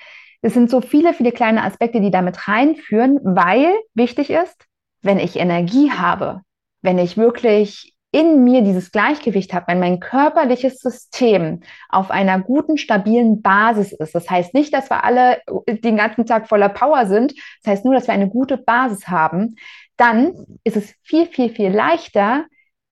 Es 0.43 0.55
sind 0.55 0.69
so 0.69 0.81
viele, 0.81 1.15
viele 1.15 1.33
kleine 1.33 1.63
Aspekte, 1.63 2.01
die 2.01 2.11
damit 2.11 2.49
reinführen, 2.49 3.19
weil 3.23 3.73
wichtig 3.95 4.31
ist, 4.31 4.67
wenn 5.01 5.19
ich 5.19 5.37
Energie 5.37 5.91
habe, 5.91 6.43
wenn 6.83 6.99
ich 6.99 7.17
wirklich 7.17 7.95
in 8.15 8.45
mir 8.45 8.63
dieses 8.63 8.93
Gleichgewicht 8.93 9.53
habe, 9.53 9.67
wenn 9.69 9.81
mein 9.81 9.99
körperliches 9.99 10.79
System 10.79 11.63
auf 11.89 12.13
einer 12.13 12.41
guten, 12.41 12.77
stabilen 12.77 13.43
Basis 13.43 13.93
ist. 13.93 14.15
Das 14.15 14.31
heißt 14.31 14.55
nicht, 14.55 14.73
dass 14.73 14.89
wir 14.89 15.03
alle 15.03 15.39
den 15.67 15.97
ganzen 15.97 16.25
Tag 16.25 16.49
voller 16.49 16.69
Power 16.69 17.07
sind. 17.07 17.35
Das 17.63 17.73
heißt 17.73 17.85
nur, 17.85 17.95
dass 17.95 18.07
wir 18.07 18.15
eine 18.15 18.29
gute 18.29 18.57
Basis 18.57 19.09
haben. 19.09 19.57
Dann 19.97 20.33
ist 20.63 20.77
es 20.77 20.95
viel, 21.03 21.27
viel, 21.27 21.51
viel 21.51 21.71
leichter, 21.71 22.45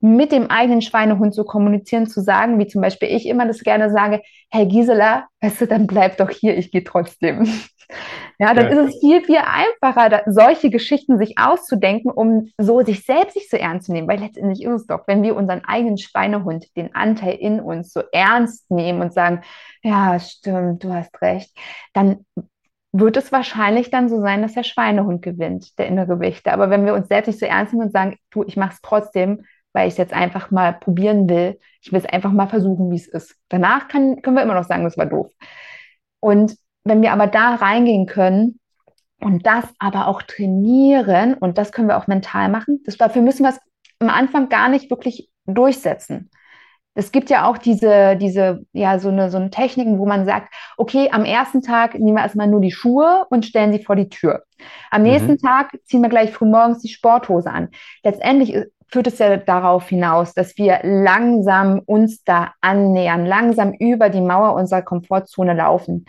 mit 0.03 0.33
dem 0.33 0.51
eigenen 0.51 0.83
Schweinehund 0.83 1.33
zu 1.33 1.45
kommunizieren, 1.45 2.09
zu 2.09 2.21
sagen, 2.21 2.59
wie 2.59 2.67
zum 2.67 2.83
Beispiel 2.83 3.09
ich 3.09 3.27
immer 3.27 3.47
das 3.47 3.61
gerne 3.61 3.89
sage, 3.89 4.21
Herr 4.51 4.67
Gisela, 4.67 5.29
weißt 5.41 5.61
du, 5.61 5.67
dann 5.69 5.87
bleib 5.87 6.17
doch 6.17 6.29
hier, 6.29 6.59
ich 6.59 6.71
gehe 6.71 6.85
trotzdem. 6.85 7.49
Ja, 8.39 8.55
dann 8.55 8.73
ja. 8.73 8.81
ist 8.81 8.95
es 8.95 9.01
viel, 9.01 9.23
viel 9.23 9.37
einfacher, 9.37 10.09
da, 10.09 10.23
solche 10.27 10.71
Geschichten 10.71 11.19
sich 11.19 11.37
auszudenken, 11.37 12.11
um 12.11 12.49
so 12.57 12.81
sich 12.81 13.05
selbst 13.05 13.37
nicht 13.37 13.51
so 13.51 13.59
ernst 13.59 13.87
zu 13.87 13.93
nehmen. 13.93 14.09
Weil 14.09 14.21
letztendlich 14.21 14.63
ist 14.65 14.73
es 14.73 14.87
doch, 14.87 15.07
wenn 15.07 15.23
wir 15.23 15.37
unseren 15.37 15.63
eigenen 15.67 15.99
Schweinehund, 15.99 16.75
den 16.75 16.95
Anteil 16.95 17.35
in 17.35 17.61
uns 17.61 17.93
so 17.93 18.01
ernst 18.11 18.71
nehmen 18.71 19.03
und 19.03 19.13
sagen, 19.13 19.43
ja, 19.83 20.19
stimmt, 20.19 20.83
du 20.83 20.95
hast 20.95 21.21
recht, 21.21 21.55
dann 21.93 22.25
wird 22.93 23.19
es 23.19 23.31
wahrscheinlich 23.31 23.91
dann 23.91 24.09
so 24.09 24.21
sein, 24.21 24.41
dass 24.41 24.55
der 24.55 24.65
Schweinehund 24.65 25.21
gewinnt, 25.21 25.79
der 25.79 25.87
innere 25.87 26.19
Wächter. 26.19 26.55
Aber 26.55 26.71
wenn 26.71 26.87
wir 26.87 26.95
uns 26.95 27.09
selbst 27.09 27.29
nicht 27.29 27.41
so 27.41 27.47
ernst 27.47 27.75
nehmen 27.75 27.87
und 27.87 27.93
sagen, 27.93 28.17
du, 28.31 28.43
ich 28.45 28.57
mache 28.57 28.73
es 28.73 28.81
trotzdem, 28.81 29.45
weil 29.73 29.89
ich 29.89 29.95
es 29.95 29.99
jetzt 29.99 30.13
einfach 30.13 30.51
mal 30.51 30.73
probieren 30.73 31.29
will, 31.29 31.59
ich 31.81 31.93
will 31.93 31.99
es 31.99 32.07
einfach 32.07 32.33
mal 32.33 32.47
versuchen, 32.47 32.91
wie 32.91 32.97
es 32.97 33.09
ist. 33.09 33.37
Danach 33.49 33.89
kann, 33.89 34.23
können 34.23 34.37
wir 34.37 34.43
immer 34.43 34.55
noch 34.55 34.67
sagen, 34.67 34.85
das 34.85 34.97
war 34.99 35.07
doof. 35.07 35.31
Und 36.21 36.57
wenn 36.85 37.03
wir 37.03 37.13
aber 37.13 37.27
da 37.27 37.55
reingehen 37.55 38.07
können 38.07 38.59
und 39.21 39.47
das 39.47 39.65
aber 39.79 40.09
auch 40.09 40.23
trainieren, 40.23 41.35
und 41.35 41.59
das 41.59 41.73
können 41.73 41.89
wir 41.89 41.97
auch 41.97 42.07
mental 42.07 42.49
machen, 42.49 42.83
das, 42.85 42.97
dafür 42.97 43.23
müssen 43.23 43.45
wir 43.45 43.51
es 43.51 43.61
am 43.99 44.11
Anfang 44.11 44.49
gar 44.49 44.69
nicht 44.69 44.91
wirklich 44.91 45.31
durchsetzen. 45.47 46.31
Es 46.95 47.11
gibt 47.11 47.31
ja 47.31 47.47
auch 47.47 47.57
diese, 47.57 48.17
diese, 48.17 48.67
ja, 48.73 48.99
so 48.99 49.09
eine, 49.09 49.31
so 49.31 49.39
eine 49.39 49.49
Techniken, 49.49 49.99
wo 49.99 50.05
man 50.05 50.27
sagt, 50.27 50.53
okay, 50.77 51.09
am 51.11 51.25
ersten 51.25 51.63
Tag 51.63 51.95
nehmen 51.95 52.17
wir 52.17 52.23
erstmal 52.23 52.49
nur 52.49 52.61
die 52.61 52.71
Schuhe 52.71 53.25
und 53.31 53.47
stellen 53.47 53.73
sie 53.73 53.83
vor 53.83 53.97
die 53.97 54.11
Tür. 54.11 54.43
Am 54.91 55.03
nächsten 55.03 55.33
mhm. 55.33 55.39
Tag 55.39 55.71
ziehen 55.85 56.03
wir 56.03 56.11
gleich 56.11 56.33
früh 56.33 56.45
morgens 56.45 56.83
die 56.83 56.89
Sporthose 56.89 57.51
an. 57.51 57.71
Letztendlich 58.05 58.55
führt 58.93 59.07
es 59.07 59.19
ja 59.19 59.37
darauf 59.39 59.89
hinaus, 59.89 60.35
dass 60.35 60.57
wir 60.59 60.81
langsam 60.83 61.81
uns 61.87 62.23
da 62.25 62.53
annähern, 62.61 63.25
langsam 63.25 63.73
über 63.73 64.11
die 64.11 64.21
Mauer 64.21 64.55
unserer 64.55 64.83
Komfortzone 64.83 65.55
laufen. 65.55 66.05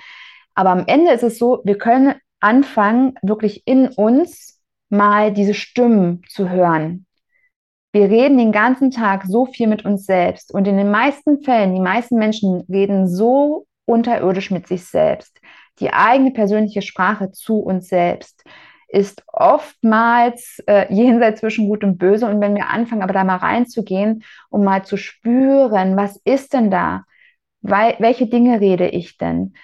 Aber 0.54 0.72
am 0.72 0.84
Ende 0.86 1.12
ist 1.12 1.24
es 1.24 1.40
so, 1.40 1.62
wir 1.64 1.78
können 1.78 2.16
anfangen, 2.42 3.16
wirklich 3.22 3.66
in 3.66 3.88
uns 3.88 4.62
mal 4.90 5.32
diese 5.32 5.54
Stimmen 5.54 6.22
zu 6.28 6.50
hören. 6.50 7.06
Wir 7.94 8.10
reden 8.10 8.38
den 8.38 8.52
ganzen 8.52 8.92
Tag 8.92 9.24
so 9.26 9.46
viel 9.46 9.68
mit 9.68 9.86
uns 9.86 10.06
selbst 10.06 10.54
und 10.54 10.68
in 10.68 10.78
den 10.78 10.92
meisten 10.92 11.42
Fällen, 11.42 11.74
die 11.74 11.82
meisten 11.82 12.18
Menschen 12.18 12.66
reden 12.70 13.08
so 13.08 13.66
unterirdisch 13.86 14.52
mit 14.52 14.68
sich 14.68 14.86
selbst. 14.86 15.40
Die 15.80 15.94
eigene 15.94 16.32
persönliche 16.32 16.82
Sprache 16.82 17.32
zu 17.32 17.60
uns 17.60 17.88
selbst 17.88 18.44
ist 18.94 19.24
oftmals 19.28 20.62
äh, 20.68 20.94
jenseits 20.94 21.40
zwischen 21.40 21.68
Gut 21.68 21.84
und 21.84 21.98
Böse. 21.98 22.28
Und 22.28 22.40
wenn 22.42 22.56
wir 22.56 22.70
anfangen, 22.70 23.02
aber 23.02 23.14
da 23.14 23.24
mal 23.24 23.38
reinzugehen, 23.38 24.24
um 24.50 24.64
mal 24.64 24.86
zu 24.86 24.98
spüren, 24.98 25.98
was 25.98 26.22
ist 26.26 26.54
denn 26.54 26.70
da? 26.70 27.04
Weil, 27.62 27.96
welche 28.00 28.28
Dinge 28.28 28.62
rede 28.62 28.88
ich 28.88 29.18
denn? 29.18 29.56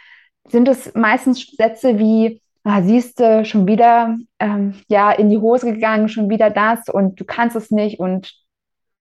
Sind 0.48 0.68
es 0.68 0.96
meistens 0.96 1.46
Sätze 1.52 2.00
wie, 2.00 2.42
ah, 2.64 2.82
siehst 2.82 3.20
du, 3.20 3.46
schon 3.46 3.68
wieder 3.68 4.18
ähm, 4.40 4.82
ja 4.88 5.12
in 5.12 5.30
die 5.30 5.38
Hose 5.38 5.74
gegangen, 5.74 6.10
schon 6.10 6.30
wieder 6.30 6.50
das 6.50 6.90
und 6.90 7.20
du 7.20 7.26
kannst 7.26 7.56
es 7.56 7.70
nicht 7.70 8.00
und 8.00 8.34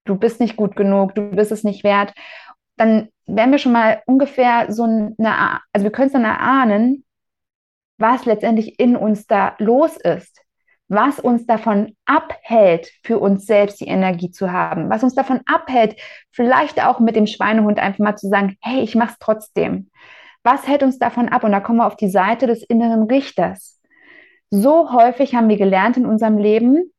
du 0.05 0.15
bist 0.15 0.39
nicht 0.39 0.57
gut 0.57 0.75
genug, 0.75 1.15
du 1.15 1.31
bist 1.31 1.51
es 1.51 1.63
nicht 1.63 1.83
wert, 1.83 2.13
dann 2.77 3.09
werden 3.25 3.51
wir 3.51 3.57
schon 3.57 3.71
mal 3.71 4.01
ungefähr 4.05 4.71
so 4.71 4.83
eine, 4.83 5.15
also 5.73 5.83
wir 5.83 5.91
können 5.91 6.07
es 6.07 6.13
dann 6.13 6.23
erahnen, 6.23 7.03
was 7.99 8.25
letztendlich 8.25 8.79
in 8.79 8.95
uns 8.95 9.27
da 9.27 9.55
los 9.59 9.97
ist, 9.97 10.41
was 10.87 11.19
uns 11.19 11.45
davon 11.45 11.95
abhält, 12.05 12.91
für 13.03 13.19
uns 13.19 13.45
selbst 13.45 13.79
die 13.79 13.87
Energie 13.87 14.31
zu 14.31 14.51
haben, 14.51 14.89
was 14.89 15.03
uns 15.03 15.13
davon 15.13 15.41
abhält, 15.45 15.95
vielleicht 16.31 16.83
auch 16.83 16.99
mit 16.99 17.15
dem 17.15 17.27
Schweinehund 17.27 17.79
einfach 17.79 17.99
mal 17.99 18.15
zu 18.15 18.27
sagen, 18.27 18.57
hey, 18.61 18.81
ich 18.81 18.95
mach's 18.95 19.17
trotzdem. 19.19 19.91
Was 20.43 20.67
hält 20.67 20.83
uns 20.83 20.97
davon 20.97 21.29
ab? 21.29 21.43
Und 21.43 21.51
da 21.51 21.59
kommen 21.59 21.79
wir 21.79 21.85
auf 21.85 21.97
die 21.97 22.09
Seite 22.09 22.47
des 22.47 22.63
inneren 22.63 23.03
Richters. 23.03 23.79
So 24.49 24.91
häufig 24.91 25.35
haben 25.35 25.49
wir 25.49 25.57
gelernt 25.57 25.97
in 25.97 26.07
unserem 26.07 26.37
Leben, 26.37 26.91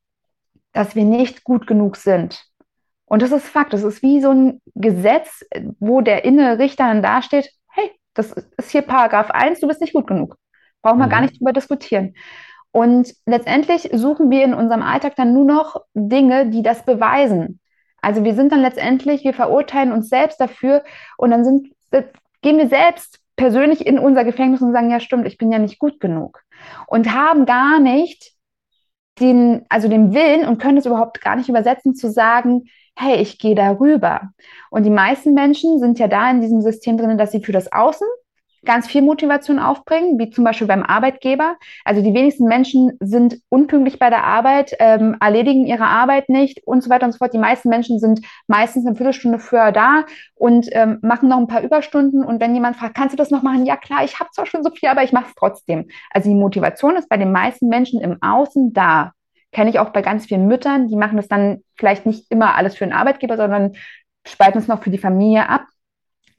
dass 0.73 0.95
wir 0.95 1.05
nicht 1.05 1.43
gut 1.43 1.67
genug 1.67 1.97
sind. 1.97 2.45
Und 3.07 3.23
das 3.23 3.33
ist 3.33 3.49
Fakt. 3.49 3.73
Das 3.73 3.83
ist 3.83 4.03
wie 4.03 4.21
so 4.21 4.31
ein 4.31 4.61
Gesetz, 4.77 5.45
wo 5.81 6.01
der 6.01 6.25
innere 6.25 6.61
Richter 6.61 6.85
dann 6.85 7.03
dasteht, 7.03 7.51
hey, 7.73 7.91
das 8.15 8.33
ist 8.57 8.71
hier 8.71 8.83
Paragraph 8.83 9.31
1, 9.33 9.59
du 9.59 9.67
bist 9.67 9.81
nicht 9.81 9.95
gut 9.95 10.07
genug. 10.07 10.37
Brauchen 10.83 10.99
wir 10.99 11.07
mhm. 11.07 11.11
gar 11.11 11.21
nicht 11.21 11.39
drüber 11.39 11.53
diskutieren. 11.53 12.15
Und 12.73 13.15
letztendlich 13.27 13.91
suchen 13.93 14.31
wir 14.31 14.45
in 14.45 14.55
unserem 14.55 14.83
Alltag 14.83 15.17
dann 15.17 15.33
nur 15.33 15.45
noch 15.45 15.83
Dinge, 15.95 16.47
die 16.47 16.63
das 16.63 16.85
beweisen. 16.85 17.61
Also 18.01 18.25
wir 18.25 18.35
sind 18.35 18.53
dann 18.53 18.61
letztendlich, 18.61 19.25
wir 19.25 19.35
verurteilen 19.35 19.93
uns 19.93 20.09
selbst 20.09 20.41
dafür 20.41 20.85
und 21.17 21.31
dann 21.31 21.45
sind, 21.45 21.69
gehen 22.43 22.59
wir 22.59 22.69
selbst 22.69 23.19
persönlich 23.37 23.87
in 23.87 23.99
unser 23.99 24.25
Gefängnis 24.25 24.63
und 24.63 24.73
sagen, 24.73 24.91
ja 24.91 25.01
stimmt, 25.01 25.27
ich 25.27 25.39
bin 25.39 25.53
ja 25.53 25.59
nicht 25.59 25.79
gut 25.79 26.01
genug. 26.01 26.43
Und 26.87 27.13
haben 27.13 27.47
gar 27.47 27.81
nicht 27.81 28.33
den, 29.19 29.65
also 29.69 29.89
den 29.89 30.15
Willen 30.15 30.47
und 30.47 30.59
können 30.59 30.79
es 30.79 30.87
überhaupt 30.87 31.21
gar 31.21 31.37
nicht 31.37 31.49
übersetzen 31.49 31.95
zu 31.95 32.11
sagen, 32.11 32.65
hey, 32.97 33.17
ich 33.17 33.39
gehe 33.39 33.55
darüber. 33.55 34.31
Und 34.71 34.85
die 34.85 34.91
meisten 34.91 35.35
Menschen 35.35 35.79
sind 35.79 35.99
ja 35.99 36.09
da 36.09 36.31
in 36.31 36.41
diesem 36.41 36.61
System 36.61 36.97
drin, 36.97 37.19
dass 37.19 37.33
sie 37.33 37.43
für 37.43 37.53
das 37.53 37.73
Außen 37.73 38.07
ganz 38.65 38.87
viel 38.87 39.03
Motivation 39.03 39.59
aufbringen, 39.59 40.19
wie 40.19 40.31
zum 40.31 40.45
Beispiel 40.45 40.67
beim 40.67 40.83
Arbeitgeber. 40.83 41.57
Also 41.85 42.03
die 42.03 42.13
wenigsten 42.13 42.47
Menschen 42.47 42.93
sind 43.01 43.39
unpünktlich 43.49 43.99
bei 43.99 44.11
der 44.11 44.25
Arbeit, 44.25 44.75
ähm, 44.79 45.17
erledigen 45.21 45.67
ihre 45.67 45.87
Arbeit 45.87 46.29
nicht 46.29 46.67
und 46.67 46.83
so 46.83 46.91
weiter 46.91 47.07
und 47.07 47.13
so 47.13 47.19
fort. 47.19 47.33
Die 47.33 47.39
meisten 47.39 47.69
Menschen 47.69 47.99
sind 47.99 48.21
meistens 48.47 48.87
eine 48.87 48.97
Viertelstunde 48.97 49.39
früher 49.39 49.73
da 49.73 50.05
und 50.35 50.69
ähm, 50.73 50.99
machen 51.03 51.29
noch 51.29 51.39
ein 51.39 51.47
paar 51.47 51.63
Überstunden. 51.63 52.25
Und 52.25 52.41
wenn 52.41 52.55
jemand 52.55 52.77
fragt, 52.77 52.97
kannst 52.97 53.15
du 53.15 53.17
das 53.17 53.31
noch 53.31 53.43
machen? 53.43 53.65
Ja 53.65 53.77
klar, 53.77 54.05
ich 54.05 54.21
habe 54.21 54.31
zwar 54.31 54.47
schon 54.47 54.63
so 54.63 54.71
viel, 54.71 54.89
aber 54.89 55.03
ich 55.03 55.13
mache 55.13 55.29
es 55.29 55.35
trotzdem. 55.35 55.89
Also 56.11 56.29
die 56.29 56.35
Motivation 56.35 56.97
ist 56.97 57.09
bei 57.09 57.17
den 57.17 57.33
meisten 57.33 57.69
Menschen 57.69 58.01
im 58.01 58.19
Außen 58.21 58.73
da. 58.73 59.13
Kenne 59.53 59.71
ich 59.71 59.81
auch 59.81 59.91
bei 59.91 60.03
ganz 60.03 60.27
vielen 60.27 60.47
Müttern, 60.47 60.87
die 60.87 60.95
machen 60.95 61.17
das 61.17 61.27
dann 61.27 61.65
vielleicht 61.77 62.07
nicht 62.07 62.31
immer 62.31 62.55
alles 62.55 62.77
für 62.77 62.85
den 62.85 62.93
Arbeitgeber, 62.93 63.37
sondern 63.37 63.73
spalten 64.25 64.59
es 64.59 64.69
noch 64.69 64.83
für 64.83 64.91
die 64.91 64.99
Familie 64.99 65.49
ab 65.49 65.63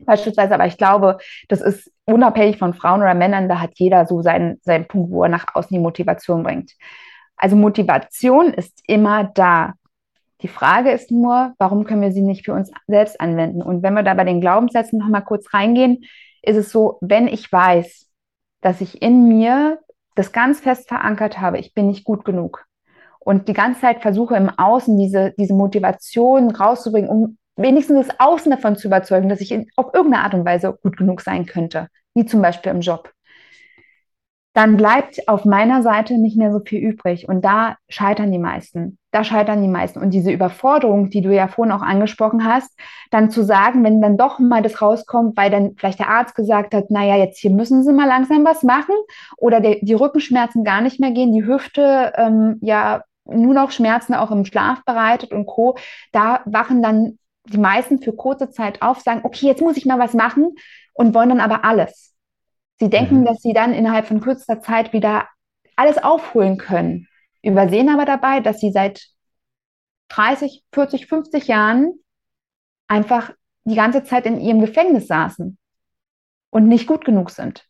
beispielsweise, 0.06 0.54
aber 0.54 0.66
ich 0.66 0.78
glaube, 0.78 1.18
das 1.48 1.62
ist 1.62 1.92
unabhängig 2.06 2.58
von 2.58 2.74
Frauen 2.74 3.02
oder 3.02 3.14
Männern, 3.14 3.50
da 3.50 3.60
hat 3.60 3.72
jeder 3.76 4.06
so 4.06 4.22
seinen, 4.22 4.60
seinen 4.64 4.88
Punkt, 4.88 5.12
wo 5.12 5.24
er 5.24 5.30
nach 5.30 5.46
außen 5.54 5.74
die 5.76 5.82
Motivation 5.82 6.44
bringt. 6.44 6.74
Also 7.36 7.56
Motivation 7.56 8.54
ist 8.54 8.82
immer 8.88 9.24
da. 9.24 9.74
Die 10.42 10.48
Frage 10.48 10.92
ist 10.92 11.12
nur, 11.12 11.54
warum 11.58 11.86
können 11.86 12.02
wir 12.02 12.12
sie 12.12 12.22
nicht 12.22 12.46
für 12.46 12.54
uns 12.54 12.72
selbst 12.88 13.20
anwenden? 13.22 13.62
Und 13.62 13.84
wenn 13.84 13.94
wir 13.94 14.04
da 14.04 14.14
bei 14.14 14.24
den 14.24 14.42
Glaubenssätzen 14.42 15.00
nochmal 15.00 15.24
kurz 15.24 15.54
reingehen, 15.54 16.04
ist 16.42 16.58
es 16.58 16.72
so, 16.72 16.98
wenn 17.02 17.28
ich 17.28 17.52
weiß, 17.52 18.08
dass 18.62 18.82
ich 18.82 19.02
in 19.02 19.28
mir 19.28 19.80
das 20.16 20.32
ganz 20.32 20.60
fest 20.60 20.88
verankert 20.88 21.40
habe, 21.40 21.60
ich 21.60 21.74
bin 21.74 21.88
nicht 21.88 22.04
gut 22.04 22.26
genug 22.26 22.66
und 23.24 23.48
die 23.48 23.54
ganze 23.54 23.82
Zeit 23.82 24.02
versuche 24.02 24.36
im 24.36 24.50
Außen 24.50 24.98
diese, 24.98 25.34
diese 25.38 25.54
Motivation 25.54 26.50
rauszubringen, 26.50 27.10
um 27.10 27.38
wenigstens 27.62 28.08
das 28.08 28.20
Außen 28.20 28.52
davon 28.52 28.76
zu 28.76 28.88
überzeugen, 28.88 29.30
dass 29.30 29.42
ich 29.42 29.52
in, 29.52 29.68
auf 29.76 29.94
irgendeine 29.94 30.24
Art 30.24 30.34
und 30.34 30.46
Weise 30.46 30.78
gut 30.82 30.98
genug 30.98 31.22
sein 31.22 31.46
könnte, 31.46 31.88
wie 32.14 32.26
zum 32.26 32.42
Beispiel 32.42 32.72
im 32.72 32.82
Job, 32.82 33.12
dann 34.54 34.76
bleibt 34.76 35.28
auf 35.30 35.46
meiner 35.46 35.82
Seite 35.82 36.18
nicht 36.18 36.38
mehr 36.38 36.52
so 36.52 36.60
viel 36.60 36.80
übrig. 36.80 37.30
Und 37.30 37.46
da 37.46 37.78
scheitern 37.88 38.32
die 38.32 38.40
meisten. 38.40 38.98
Da 39.12 39.24
scheitern 39.24 39.62
die 39.62 39.70
meisten. 39.70 40.00
Und 40.00 40.14
diese 40.14 40.32
Überforderung, 40.32 41.10
die 41.10 41.22
du 41.22 41.34
ja 41.34 41.48
vorhin 41.48 41.72
auch 41.72 41.82
angesprochen 41.82 42.46
hast, 42.46 42.78
dann 43.12 43.30
zu 43.30 43.44
sagen, 43.44 43.84
wenn 43.84 44.02
dann 44.02 44.18
doch 44.18 44.40
mal 44.40 44.62
das 44.62 44.82
rauskommt, 44.82 45.38
weil 45.38 45.52
dann 45.52 45.76
vielleicht 45.78 46.00
der 46.00 46.10
Arzt 46.10 46.36
gesagt 46.36 46.74
hat, 46.74 46.92
naja, 46.92 47.16
jetzt 47.16 47.40
hier 47.40 47.52
müssen 47.52 47.84
sie 47.84 47.94
mal 47.94 48.08
langsam 48.08 48.44
was 48.44 48.62
machen 48.64 48.96
oder 49.38 49.62
der, 49.62 49.78
die 49.82 49.94
Rückenschmerzen 49.94 50.66
gar 50.66 50.82
nicht 50.82 51.00
mehr 51.00 51.12
gehen, 51.12 51.34
die 51.34 51.46
Hüfte 51.46 52.12
ähm, 52.18 52.58
ja 52.62 53.04
nur 53.26 53.54
noch 53.54 53.72
Schmerzen 53.72 54.14
auch 54.14 54.32
im 54.32 54.44
Schlaf 54.44 54.84
bereitet 54.84 55.32
und 55.32 55.46
Co. 55.46 55.78
Da 56.12 56.42
wachen 56.46 56.82
dann 56.82 57.18
die 57.46 57.58
meisten 57.58 58.02
für 58.02 58.14
kurze 58.14 58.50
Zeit 58.50 58.82
auf, 58.82 59.00
sagen, 59.00 59.22
okay, 59.24 59.48
jetzt 59.48 59.62
muss 59.62 59.78
ich 59.78 59.86
mal 59.86 60.00
was 60.00 60.14
machen 60.14 60.56
und 60.94 61.14
wollen 61.14 61.30
dann 61.30 61.40
aber 61.40 61.66
alles. 61.66 62.14
Sie 62.80 62.90
denken, 62.90 63.22
mhm. 63.22 63.26
dass 63.26 63.42
sie 63.42 63.54
dann 63.54 63.74
innerhalb 63.74 64.08
von 64.08 64.22
kürzester 64.22 64.62
Zeit 64.62 64.94
wieder 64.94 65.28
alles 65.76 65.98
aufholen 65.98 66.58
können, 66.58 67.08
übersehen 67.42 67.90
aber 67.90 68.06
dabei, 68.06 68.40
dass 68.40 68.60
sie 68.60 68.72
seit 68.72 69.08
30, 70.10 70.64
40, 70.74 71.08
50 71.08 71.48
Jahren 71.48 71.94
einfach 72.88 73.32
die 73.64 73.76
ganze 73.76 74.04
Zeit 74.04 74.26
in 74.26 74.40
ihrem 74.40 74.60
Gefängnis 74.60 75.08
saßen 75.08 75.58
und 76.50 76.68
nicht 76.68 76.88
gut 76.88 77.06
genug 77.06 77.30
sind. 77.32 77.66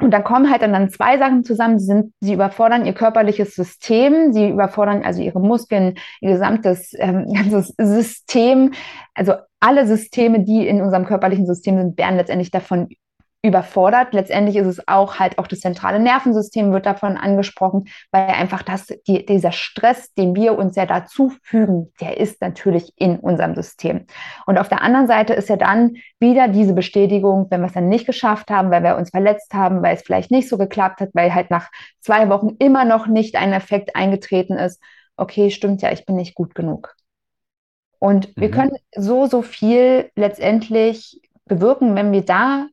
Und 0.00 0.10
dann 0.10 0.24
kommen 0.24 0.50
halt 0.50 0.62
dann, 0.62 0.90
zwei 0.90 1.18
Sachen 1.18 1.44
zusammen. 1.44 1.78
Sie, 1.78 1.86
sind, 1.86 2.12
sie 2.20 2.34
überfordern 2.34 2.84
ihr 2.84 2.94
körperliches 2.94 3.54
System, 3.54 4.32
sie 4.32 4.50
überfordern 4.50 5.04
also 5.04 5.22
ihre 5.22 5.40
Muskeln, 5.40 5.94
ihr 6.20 6.32
gesamtes 6.32 6.92
ähm, 6.98 7.26
ganzes 7.34 7.74
System. 7.78 8.72
Also 9.14 9.34
alle 9.60 9.86
Systeme, 9.86 10.40
die 10.40 10.66
in 10.66 10.82
unserem 10.82 11.06
körperlichen 11.06 11.46
System 11.46 11.78
sind, 11.78 11.98
werden 11.98 12.16
letztendlich 12.16 12.50
davon 12.50 12.88
überfordert. 13.44 14.14
Letztendlich 14.14 14.56
ist 14.56 14.66
es 14.66 14.88
auch 14.88 15.18
halt 15.18 15.38
auch 15.38 15.46
das 15.46 15.60
zentrale 15.60 16.00
Nervensystem 16.00 16.72
wird 16.72 16.86
davon 16.86 17.18
angesprochen, 17.18 17.84
weil 18.10 18.28
einfach 18.28 18.62
das, 18.62 18.86
die, 19.06 19.26
dieser 19.26 19.52
Stress, 19.52 20.14
den 20.14 20.34
wir 20.34 20.56
uns 20.56 20.76
ja 20.76 20.86
dazu 20.86 21.30
fügen, 21.42 21.92
der 22.00 22.16
ist 22.16 22.40
natürlich 22.40 22.94
in 22.96 23.18
unserem 23.18 23.54
System. 23.54 24.06
Und 24.46 24.56
auf 24.56 24.70
der 24.70 24.80
anderen 24.80 25.06
Seite 25.06 25.34
ist 25.34 25.50
ja 25.50 25.56
dann 25.56 25.96
wieder 26.18 26.48
diese 26.48 26.72
Bestätigung, 26.72 27.46
wenn 27.50 27.60
wir 27.60 27.66
es 27.66 27.74
dann 27.74 27.90
nicht 27.90 28.06
geschafft 28.06 28.50
haben, 28.50 28.70
weil 28.70 28.82
wir 28.82 28.96
uns 28.96 29.10
verletzt 29.10 29.52
haben, 29.52 29.82
weil 29.82 29.94
es 29.94 30.02
vielleicht 30.02 30.30
nicht 30.30 30.48
so 30.48 30.56
geklappt 30.56 31.00
hat, 31.00 31.10
weil 31.12 31.34
halt 31.34 31.50
nach 31.50 31.70
zwei 32.00 32.30
Wochen 32.30 32.56
immer 32.58 32.86
noch 32.86 33.06
nicht 33.06 33.36
ein 33.36 33.52
Effekt 33.52 33.94
eingetreten 33.94 34.54
ist. 34.54 34.82
Okay, 35.18 35.50
stimmt 35.50 35.82
ja, 35.82 35.92
ich 35.92 36.06
bin 36.06 36.16
nicht 36.16 36.34
gut 36.34 36.54
genug. 36.54 36.94
Und 37.98 38.28
mhm. 38.28 38.40
wir 38.40 38.50
können 38.50 38.76
so, 38.96 39.26
so 39.26 39.42
viel 39.42 40.10
letztendlich 40.16 41.20
bewirken, 41.44 41.94
wenn 41.94 42.10
wir 42.10 42.24
da 42.24 42.68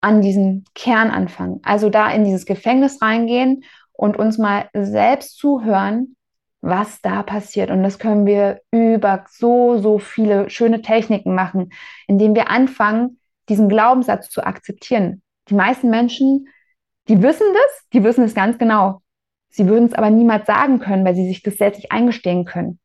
an 0.00 0.20
diesem 0.22 0.64
Kern 0.74 1.10
anfangen. 1.10 1.60
Also 1.64 1.90
da 1.90 2.10
in 2.10 2.24
dieses 2.24 2.46
Gefängnis 2.46 3.02
reingehen 3.02 3.64
und 3.92 4.16
uns 4.16 4.38
mal 4.38 4.68
selbst 4.72 5.36
zuhören, 5.38 6.16
was 6.60 7.00
da 7.00 7.22
passiert. 7.22 7.70
Und 7.70 7.82
das 7.82 7.98
können 7.98 8.26
wir 8.26 8.60
über 8.70 9.24
so, 9.30 9.78
so 9.78 9.98
viele 9.98 10.50
schöne 10.50 10.82
Techniken 10.82 11.34
machen, 11.34 11.70
indem 12.06 12.34
wir 12.34 12.50
anfangen, 12.50 13.18
diesen 13.48 13.68
Glaubenssatz 13.68 14.30
zu 14.30 14.44
akzeptieren. 14.44 15.22
Die 15.48 15.54
meisten 15.54 15.90
Menschen, 15.90 16.48
die 17.08 17.22
wissen 17.22 17.46
das, 17.52 17.88
die 17.92 18.04
wissen 18.04 18.24
es 18.24 18.34
ganz 18.34 18.58
genau. 18.58 19.00
Sie 19.48 19.66
würden 19.66 19.86
es 19.86 19.94
aber 19.94 20.10
niemals 20.10 20.46
sagen 20.46 20.78
können, 20.78 21.04
weil 21.04 21.14
sie 21.14 21.26
sich 21.26 21.42
das 21.42 21.56
selbst 21.56 21.78
nicht 21.78 21.92
eingestehen 21.92 22.44
können. 22.44 22.78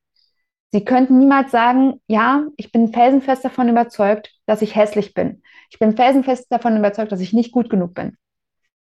Sie 0.74 0.84
könnten 0.84 1.20
niemals 1.20 1.52
sagen, 1.52 2.02
ja, 2.08 2.48
ich 2.58 2.72
bin 2.72 2.92
felsenfest 2.92 3.46
davon 3.46 3.70
überzeugt, 3.70 4.34
dass 4.48 4.64
ich 4.64 4.76
hässlich 4.76 5.14
bin. 5.14 5.44
Ich 5.70 5.78
bin 5.78 5.96
felsenfest 5.96 6.52
davon 6.52 6.76
überzeugt, 6.76 7.12
dass 7.12 7.22
ich 7.22 7.32
nicht 7.32 7.52
gut 7.52 7.70
genug 7.70 7.94
bin. 7.94 8.18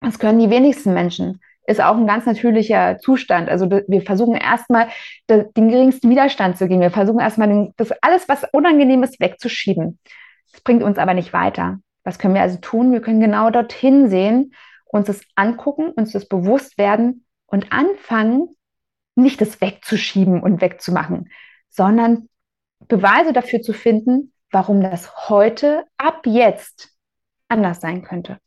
Das 0.00 0.18
können 0.18 0.38
die 0.38 0.48
wenigsten 0.48 0.94
Menschen. 0.94 1.38
Ist 1.66 1.82
auch 1.82 1.98
ein 1.98 2.06
ganz 2.06 2.24
natürlicher 2.24 2.96
Zustand. 2.96 3.50
Also 3.50 3.68
wir 3.70 4.00
versuchen 4.00 4.36
erstmal 4.36 4.88
den 5.28 5.68
geringsten 5.68 6.08
Widerstand 6.08 6.56
zu 6.56 6.66
gehen. 6.66 6.80
Wir 6.80 6.90
versuchen 6.90 7.20
erstmal 7.20 7.74
das 7.76 7.92
alles, 8.00 8.26
was 8.26 8.44
unangenehm 8.52 9.02
ist, 9.02 9.20
wegzuschieben. 9.20 9.98
Das 10.50 10.62
bringt 10.62 10.82
uns 10.82 10.96
aber 10.96 11.12
nicht 11.12 11.34
weiter. 11.34 11.80
Was 12.04 12.18
können 12.18 12.32
wir 12.32 12.40
also 12.40 12.56
tun? 12.56 12.90
Wir 12.90 13.02
können 13.02 13.20
genau 13.20 13.50
dorthin 13.50 14.08
sehen, 14.08 14.54
uns 14.86 15.08
das 15.08 15.20
angucken, 15.34 15.90
uns 15.90 16.12
das 16.12 16.26
bewusst 16.26 16.78
werden 16.78 17.26
und 17.44 17.70
anfangen, 17.70 18.48
nicht 19.14 19.42
das 19.42 19.60
wegzuschieben 19.60 20.40
und 20.40 20.62
wegzumachen, 20.62 21.28
sondern 21.76 22.28
Beweise 22.88 23.32
dafür 23.32 23.60
zu 23.60 23.72
finden, 23.72 24.32
warum 24.50 24.80
das 24.80 25.28
heute, 25.28 25.84
ab 25.96 26.22
jetzt, 26.24 26.90
anders 27.48 27.80
sein 27.80 28.02
könnte. 28.02 28.38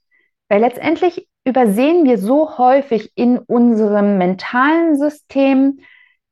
Weil 0.48 0.62
letztendlich 0.62 1.28
übersehen 1.46 2.06
wir 2.06 2.18
so 2.18 2.58
häufig 2.58 3.12
in 3.16 3.38
unserem 3.38 4.18
mentalen 4.18 4.98
System, 4.98 5.80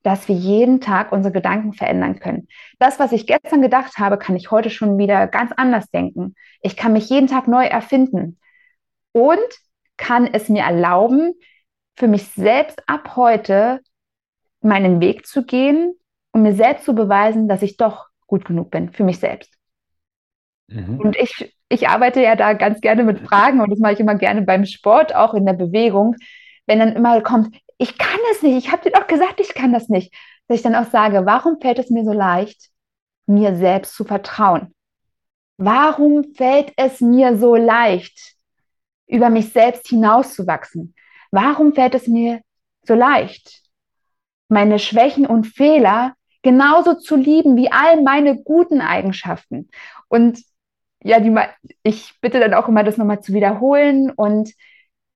dass 0.04 0.28
wir 0.28 0.36
jeden 0.36 0.80
Tag 0.82 1.12
unsere 1.12 1.34
Gedanken 1.34 1.74
verändern 1.74 2.20
können. 2.20 2.48
Das, 2.80 3.00
was 3.00 3.12
ich 3.12 3.28
gestern 3.28 3.62
gedacht 3.62 3.98
habe, 3.98 4.18
kann 4.18 4.36
ich 4.36 4.52
heute 4.52 4.70
schon 4.70 4.98
wieder 4.98 5.28
ganz 5.28 5.52
anders 5.56 5.90
denken. 5.90 6.36
Ich 6.62 6.78
kann 6.78 6.94
mich 6.94 7.10
jeden 7.10 7.28
Tag 7.28 7.48
neu 7.48 7.66
erfinden 7.66 8.40
und 9.12 9.38
kann 9.98 10.28
es 10.28 10.50
mir 10.50 10.64
erlauben, 10.64 11.34
für 11.96 12.08
mich 12.08 12.28
selbst 12.30 12.82
ab 12.88 13.16
heute 13.16 13.82
meinen 14.62 15.02
Weg 15.02 15.26
zu 15.26 15.44
gehen 15.44 15.94
um 16.38 16.44
mir 16.44 16.54
selbst 16.54 16.86
zu 16.86 16.94
beweisen, 16.94 17.48
dass 17.48 17.64
ich 17.64 17.78
doch 17.78 18.06
gut 18.28 18.46
genug 18.46 18.70
bin 18.70 18.92
für 18.92 19.04
mich 19.04 19.20
selbst. 19.20 19.52
Mhm. 20.68 21.00
Und 21.00 21.16
ich, 21.16 21.54
ich 21.68 21.90
arbeite 21.90 22.22
ja 22.22 22.36
da 22.36 22.54
ganz 22.54 22.80
gerne 22.80 23.04
mit 23.04 23.20
Fragen 23.22 23.60
und 23.60 23.72
das 23.72 23.80
mache 23.80 23.94
ich 23.94 24.00
immer 24.00 24.16
gerne 24.16 24.44
beim 24.44 24.66
Sport, 24.66 25.16
auch 25.16 25.34
in 25.34 25.48
der 25.48 25.54
Bewegung. 25.54 26.16
Wenn 26.68 26.80
dann 26.80 26.96
immer 26.96 27.22
kommt, 27.22 27.58
ich 27.80 27.98
kann 27.98 28.20
das 28.30 28.44
nicht, 28.44 28.56
ich 28.56 28.72
habe 28.72 28.84
dir 28.84 28.92
doch 28.92 29.08
gesagt, 29.08 29.40
ich 29.40 29.56
kann 29.56 29.74
das 29.74 29.90
nicht, 29.90 30.14
dass 30.48 30.58
ich 30.58 30.64
dann 30.64 30.76
auch 30.76 30.90
sage, 30.92 31.26
warum 31.26 31.60
fällt 31.60 31.80
es 31.80 31.90
mir 31.90 32.04
so 32.04 32.14
leicht, 32.14 32.70
mir 33.26 33.56
selbst 33.56 33.96
zu 33.96 34.04
vertrauen? 34.04 34.76
Warum 35.58 36.36
fällt 36.36 36.72
es 36.76 37.02
mir 37.02 37.36
so 37.38 37.56
leicht, 37.56 38.36
über 39.08 39.32
mich 39.32 39.52
selbst 39.54 39.88
hinauszuwachsen? 39.88 40.94
Warum 41.32 41.74
fällt 41.74 41.96
es 41.96 42.08
mir 42.08 42.42
so 42.84 42.94
leicht, 42.94 43.64
meine 44.50 44.78
Schwächen 44.78 45.26
und 45.26 45.48
Fehler 45.48 46.17
genauso 46.44 46.96
zu 46.96 47.16
lieben 47.16 47.56
wie 47.56 47.72
all 47.72 48.02
meine 48.04 48.42
guten 48.42 48.82
Eigenschaften. 48.82 49.70
Und 50.08 50.42
ja, 51.04 51.20
die, 51.20 51.36
ich 51.84 52.14
bitte 52.22 52.40
dann 52.40 52.54
auch 52.54 52.68
immer, 52.68 52.84
das 52.84 52.98
nochmal 52.98 53.22
zu 53.22 53.34
wiederholen. 53.34 54.12
Und 54.12 54.54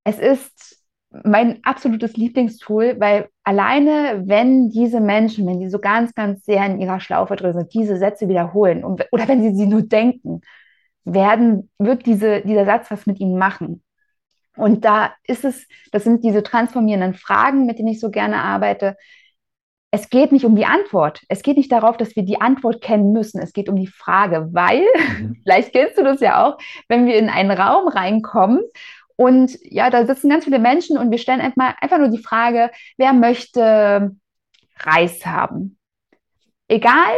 es 0.03 0.19
ist 0.19 0.81
mein 1.23 1.59
absolutes 1.63 2.15
Lieblingstool, 2.15 2.95
weil 2.99 3.29
alleine, 3.43 4.23
wenn 4.25 4.69
diese 4.69 5.01
Menschen, 5.01 5.45
wenn 5.47 5.59
die 5.59 5.69
so 5.69 5.79
ganz, 5.79 6.13
ganz 6.13 6.45
sehr 6.45 6.65
in 6.65 6.79
ihrer 6.79 6.99
Schlaufe 6.99 7.35
drin 7.35 7.53
sind, 7.53 7.73
diese 7.73 7.97
Sätze 7.97 8.29
wiederholen 8.29 8.83
und, 8.83 9.05
oder 9.11 9.27
wenn 9.27 9.41
sie 9.43 9.55
sie 9.55 9.67
nur 9.67 9.81
denken, 9.81 10.41
werden, 11.03 11.69
wird 11.77 12.05
diese, 12.05 12.41
dieser 12.41 12.65
Satz 12.65 12.91
was 12.91 13.05
mit 13.07 13.19
ihnen 13.19 13.37
machen. 13.37 13.83
Und 14.55 14.85
da 14.85 15.13
ist 15.23 15.45
es, 15.45 15.67
das 15.91 16.03
sind 16.03 16.23
diese 16.23 16.43
transformierenden 16.43 17.13
Fragen, 17.13 17.65
mit 17.65 17.79
denen 17.79 17.87
ich 17.89 17.99
so 17.99 18.11
gerne 18.11 18.37
arbeite, 18.37 18.95
es 19.91 20.09
geht 20.09 20.31
nicht 20.31 20.45
um 20.45 20.55
die 20.55 20.65
Antwort. 20.65 21.21
Es 21.27 21.43
geht 21.43 21.57
nicht 21.57 21.71
darauf, 21.71 21.97
dass 21.97 22.15
wir 22.15 22.23
die 22.23 22.39
Antwort 22.39 22.81
kennen 22.81 23.11
müssen. 23.11 23.41
Es 23.41 23.51
geht 23.51 23.67
um 23.67 23.75
die 23.75 23.87
Frage, 23.87 24.47
weil, 24.51 24.85
mhm. 25.19 25.35
vielleicht 25.43 25.73
kennst 25.73 25.97
du 25.97 26.03
das 26.03 26.21
ja 26.21 26.45
auch, 26.45 26.57
wenn 26.87 27.05
wir 27.05 27.15
in 27.15 27.29
einen 27.29 27.51
Raum 27.51 27.89
reinkommen 27.89 28.61
und 29.17 29.55
ja, 29.63 29.89
da 29.89 30.05
sitzen 30.05 30.29
ganz 30.29 30.45
viele 30.45 30.57
Menschen 30.57 30.97
und 30.97 31.11
wir 31.11 31.19
stellen 31.19 31.41
einfach, 31.41 31.75
einfach 31.79 31.99
nur 31.99 32.07
die 32.07 32.23
Frage, 32.23 32.71
wer 32.97 33.13
möchte 33.13 34.15
Reis 34.79 35.25
haben? 35.25 35.77
Egal, 36.67 37.13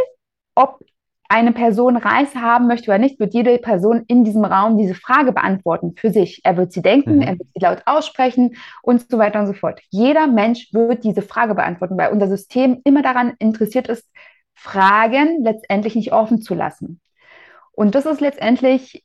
ob 0.56 0.80
eine 1.30 1.52
Person 1.52 1.98
Reis 1.98 2.36
haben 2.36 2.68
möchte 2.68 2.92
oder 2.92 2.98
nicht, 2.98 3.20
wird 3.20 3.34
jede 3.34 3.58
Person 3.58 4.04
in 4.08 4.24
diesem 4.24 4.46
Raum 4.46 4.78
diese 4.78 4.94
Frage 4.94 5.32
beantworten 5.32 5.96
für 5.96 6.12
sich. 6.12 6.42
Er 6.44 6.58
wird 6.58 6.74
sie 6.74 6.82
denken, 6.82 7.18
mhm. 7.18 7.22
er 7.22 7.40
wird 7.40 7.50
sie 7.54 7.62
laut 7.62 7.82
aussprechen 7.86 8.56
und 8.82 9.10
so 9.10 9.18
weiter 9.18 9.40
und 9.40 9.48
so 9.48 9.54
fort. 9.54 9.82
Jeder 9.90 10.28
Mensch 10.28 10.74
wird 10.74 11.04
diese 11.04 11.22
Frage 11.22 11.56
beantworten, 11.56 11.98
weil 11.98 12.12
unser 12.12 12.28
System 12.28 12.82
immer 12.84 13.02
daran 13.02 13.34
interessiert 13.40 13.88
ist, 13.88 14.08
Fragen 14.54 15.44
letztendlich 15.44 15.96
nicht 15.96 16.14
offen 16.14 16.42
zu 16.42 16.54
lassen. 16.54 17.02
Und 17.72 17.96
das 17.96 18.06
ist 18.06 18.22
letztendlich 18.22 19.04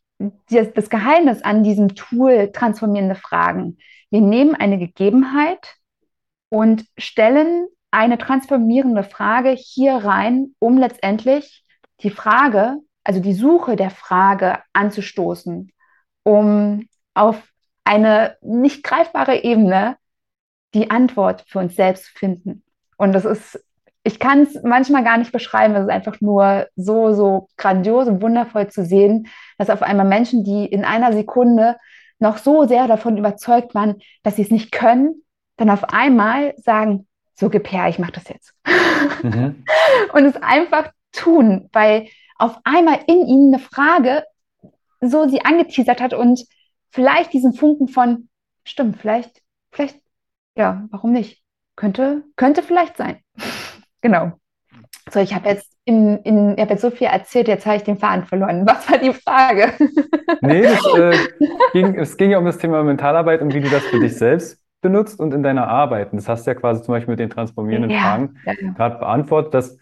das 0.50 0.90
Geheimnis 0.90 1.42
an 1.42 1.62
diesem 1.62 1.94
Tool 1.94 2.50
transformierende 2.52 3.14
Fragen. 3.14 3.78
Wir 4.10 4.20
nehmen 4.20 4.54
eine 4.54 4.78
Gegebenheit 4.78 5.76
und 6.50 6.84
stellen 6.98 7.68
eine 7.90 8.18
transformierende 8.18 9.04
Frage 9.04 9.50
hier 9.50 9.94
rein, 9.94 10.54
um 10.58 10.76
letztendlich 10.76 11.64
die 12.02 12.10
Frage, 12.10 12.78
also 13.04 13.20
die 13.20 13.34
Suche 13.34 13.76
der 13.76 13.90
Frage 13.90 14.58
anzustoßen, 14.72 15.72
um 16.22 16.88
auf 17.14 17.42
eine 17.84 18.36
nicht 18.42 18.84
greifbare 18.84 19.42
Ebene 19.42 19.96
die 20.74 20.90
Antwort 20.90 21.44
für 21.48 21.58
uns 21.58 21.74
selbst 21.74 22.06
zu 22.06 22.12
finden. 22.12 22.62
Und 22.96 23.12
das 23.12 23.24
ist, 23.24 23.64
ich 24.02 24.18
kann 24.18 24.42
es 24.42 24.62
manchmal 24.62 25.04
gar 25.04 25.16
nicht 25.16 25.32
beschreiben, 25.32 25.74
es 25.74 25.84
ist 25.84 25.90
einfach 25.90 26.20
nur 26.20 26.68
so, 26.76 27.14
so 27.14 27.48
grandios 27.56 28.06
und 28.08 28.20
wundervoll 28.20 28.68
zu 28.68 28.84
sehen, 28.84 29.28
dass 29.56 29.70
auf 29.70 29.82
einmal 29.82 30.06
Menschen, 30.06 30.44
die 30.44 30.66
in 30.66 30.84
einer 30.84 31.12
Sekunde 31.12 31.76
noch 32.18 32.36
so 32.36 32.66
sehr 32.66 32.86
davon 32.88 33.16
überzeugt 33.16 33.74
waren, 33.74 33.96
dass 34.22 34.36
sie 34.36 34.42
es 34.42 34.50
nicht 34.50 34.72
können, 34.72 35.22
dann 35.56 35.70
auf 35.70 35.84
einmal 35.84 36.54
sagen, 36.58 37.06
so 37.34 37.48
gib 37.48 37.70
her, 37.70 37.88
ich 37.88 37.98
mache 37.98 38.12
das 38.12 38.28
jetzt. 38.28 38.52
Mhm. 39.22 39.64
und 40.12 40.24
es 40.24 40.36
einfach 40.36 40.90
tun, 41.18 41.68
weil 41.72 42.08
auf 42.36 42.58
einmal 42.64 43.00
in 43.06 43.26
ihnen 43.26 43.54
eine 43.54 43.62
Frage 43.62 44.24
so 45.00 45.28
sie 45.28 45.44
angeteasert 45.44 46.00
hat 46.00 46.14
und 46.14 46.44
vielleicht 46.90 47.32
diesen 47.32 47.52
Funken 47.52 47.88
von, 47.88 48.28
stimmt, 48.64 48.96
vielleicht, 48.96 49.42
vielleicht, 49.70 50.00
ja, 50.56 50.86
warum 50.90 51.12
nicht? 51.12 51.42
Könnte, 51.76 52.24
könnte 52.36 52.62
vielleicht 52.62 52.96
sein. 52.96 53.18
genau. 54.00 54.32
So, 55.10 55.20
ich 55.20 55.34
habe 55.34 55.48
jetzt 55.48 55.72
in, 55.84 56.18
in, 56.18 56.54
ich 56.54 56.60
habe 56.60 56.72
jetzt 56.72 56.82
so 56.82 56.90
viel 56.90 57.06
erzählt, 57.06 57.48
jetzt 57.48 57.64
habe 57.64 57.76
ich 57.76 57.82
den 57.82 57.96
Faden 57.96 58.24
verloren. 58.26 58.66
Was 58.66 58.90
war 58.90 58.98
die 58.98 59.14
Frage? 59.14 59.72
nee, 60.42 60.62
das, 60.62 60.84
äh, 60.98 61.16
ging, 61.72 61.98
es 61.98 62.16
ging 62.16 62.30
ja 62.30 62.38
um 62.38 62.44
das 62.44 62.58
Thema 62.58 62.82
Mentalarbeit 62.82 63.40
und 63.40 63.54
wie 63.54 63.60
du 63.60 63.70
das 63.70 63.84
für 63.84 64.00
dich 64.00 64.16
selbst 64.16 64.62
benutzt 64.82 65.18
und 65.18 65.32
in 65.32 65.42
deiner 65.42 65.66
Arbeit. 65.66 66.12
Und 66.12 66.18
das 66.18 66.28
hast 66.28 66.46
du 66.46 66.50
ja 66.50 66.54
quasi 66.54 66.82
zum 66.82 66.92
Beispiel 66.92 67.12
mit 67.12 67.20
den 67.20 67.30
transformierenden 67.30 67.90
ja, 67.90 68.00
Fragen 68.00 68.38
ja. 68.44 68.52
gerade 68.76 68.98
beantwortet, 68.98 69.54
dass 69.54 69.78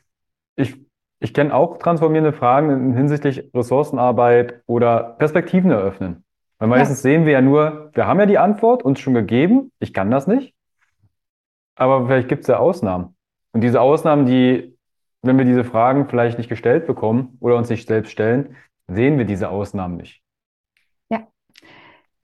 ich 0.55 0.86
ich 1.18 1.32
kenne 1.32 1.54
auch 1.54 1.78
transformierende 1.78 2.32
Fragen 2.32 2.94
hinsichtlich 2.94 3.50
Ressourcenarbeit 3.54 4.62
oder 4.66 5.16
Perspektiven 5.18 5.70
eröffnen. 5.70 6.24
Weil 6.58 6.68
meistens 6.68 7.02
ja. 7.02 7.10
sehen 7.10 7.26
wir 7.26 7.32
ja 7.32 7.42
nur, 7.42 7.90
wir 7.94 8.06
haben 8.06 8.20
ja 8.20 8.26
die 8.26 8.38
Antwort 8.38 8.82
uns 8.82 9.00
schon 9.00 9.14
gegeben, 9.14 9.72
ich 9.78 9.92
kann 9.92 10.10
das 10.10 10.26
nicht. 10.26 10.54
Aber 11.74 12.06
vielleicht 12.06 12.28
gibt 12.28 12.42
es 12.42 12.48
ja 12.48 12.58
Ausnahmen. 12.58 13.16
Und 13.52 13.60
diese 13.60 13.80
Ausnahmen, 13.80 14.26
die, 14.26 14.76
wenn 15.22 15.36
wir 15.36 15.44
diese 15.44 15.64
Fragen 15.64 16.08
vielleicht 16.08 16.38
nicht 16.38 16.48
gestellt 16.48 16.86
bekommen 16.86 17.36
oder 17.40 17.56
uns 17.56 17.68
nicht 17.68 17.86
selbst 17.86 18.10
stellen, 18.12 18.56
sehen 18.86 19.18
wir 19.18 19.24
diese 19.24 19.50
Ausnahmen 19.50 19.96
nicht. 19.96 20.22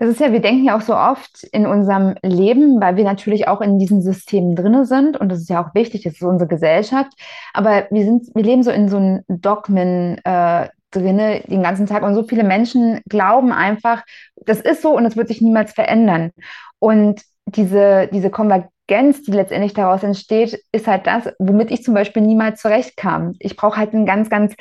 Das 0.02 0.10
ist 0.10 0.20
ja, 0.20 0.32
wir 0.32 0.40
denken 0.40 0.64
ja 0.64 0.76
auch 0.76 0.80
so 0.80 0.96
oft 0.96 1.44
in 1.52 1.64
unserem 1.64 2.16
Leben, 2.24 2.80
weil 2.80 2.96
wir 2.96 3.04
natürlich 3.04 3.46
auch 3.46 3.60
in 3.60 3.78
diesen 3.78 4.02
Systemen 4.02 4.56
drin 4.56 4.84
sind 4.84 5.16
und 5.16 5.28
das 5.28 5.38
ist 5.38 5.48
ja 5.48 5.64
auch 5.64 5.76
wichtig, 5.76 6.02
das 6.02 6.14
ist 6.14 6.22
unsere 6.22 6.48
Gesellschaft. 6.48 7.12
Aber 7.54 7.86
wir 7.88 8.04
sind, 8.04 8.26
wir 8.34 8.42
leben 8.42 8.64
so 8.64 8.72
in 8.72 8.88
so 8.88 8.96
einem 8.96 9.22
Dogmen 9.28 10.18
äh, 10.24 10.68
drinne 10.90 11.42
den 11.46 11.62
ganzen 11.62 11.86
Tag 11.86 12.02
und 12.02 12.16
so 12.16 12.24
viele 12.24 12.42
Menschen 12.42 13.00
glauben 13.08 13.52
einfach, 13.52 14.02
das 14.44 14.60
ist 14.60 14.82
so 14.82 14.90
und 14.96 15.06
es 15.06 15.16
wird 15.16 15.28
sich 15.28 15.40
niemals 15.40 15.72
verändern. 15.72 16.32
Und 16.80 17.22
diese, 17.46 18.08
diese 18.12 18.30
Konvergenz, 18.30 19.22
die 19.22 19.30
letztendlich 19.30 19.72
daraus 19.72 20.02
entsteht, 20.02 20.64
ist 20.72 20.88
halt 20.88 21.06
das, 21.06 21.32
womit 21.38 21.70
ich 21.70 21.84
zum 21.84 21.94
Beispiel 21.94 22.22
niemals 22.22 22.60
zurechtkam. 22.60 23.36
Ich 23.38 23.54
brauche 23.54 23.76
halt 23.76 23.94
einen 23.94 24.06
ganz, 24.06 24.28
ganz 24.28 24.56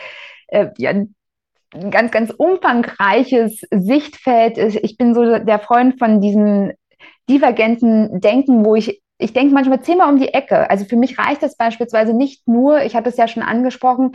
äh, 0.50 0.68
ja, 0.78 0.94
ganz, 1.90 2.12
ganz 2.12 2.32
umfangreiches 2.32 3.62
Sichtfeld. 3.72 4.58
Ich 4.58 4.98
bin 4.98 5.14
so 5.14 5.40
der 5.40 5.60
Freund 5.60 5.98
von 5.98 6.22
diesem 6.22 6.74
divergenten 7.30 8.20
Denken, 8.20 8.66
wo 8.66 8.76
ich 8.76 9.02
ich 9.22 9.34
denke 9.34 9.54
manchmal 9.54 9.82
zehnmal 9.82 10.12
um 10.12 10.20
die 10.20 10.34
Ecke. 10.34 10.70
Also 10.70 10.86
für 10.86 10.96
mich 10.96 11.20
reicht 11.20 11.44
es 11.44 11.56
beispielsweise 11.56 12.14
nicht 12.14 12.48
nur, 12.48 12.82
ich 12.82 12.96
hatte 12.96 13.10
es 13.10 13.18
ja 13.18 13.28
schon 13.28 13.44
angesprochen, 13.44 14.14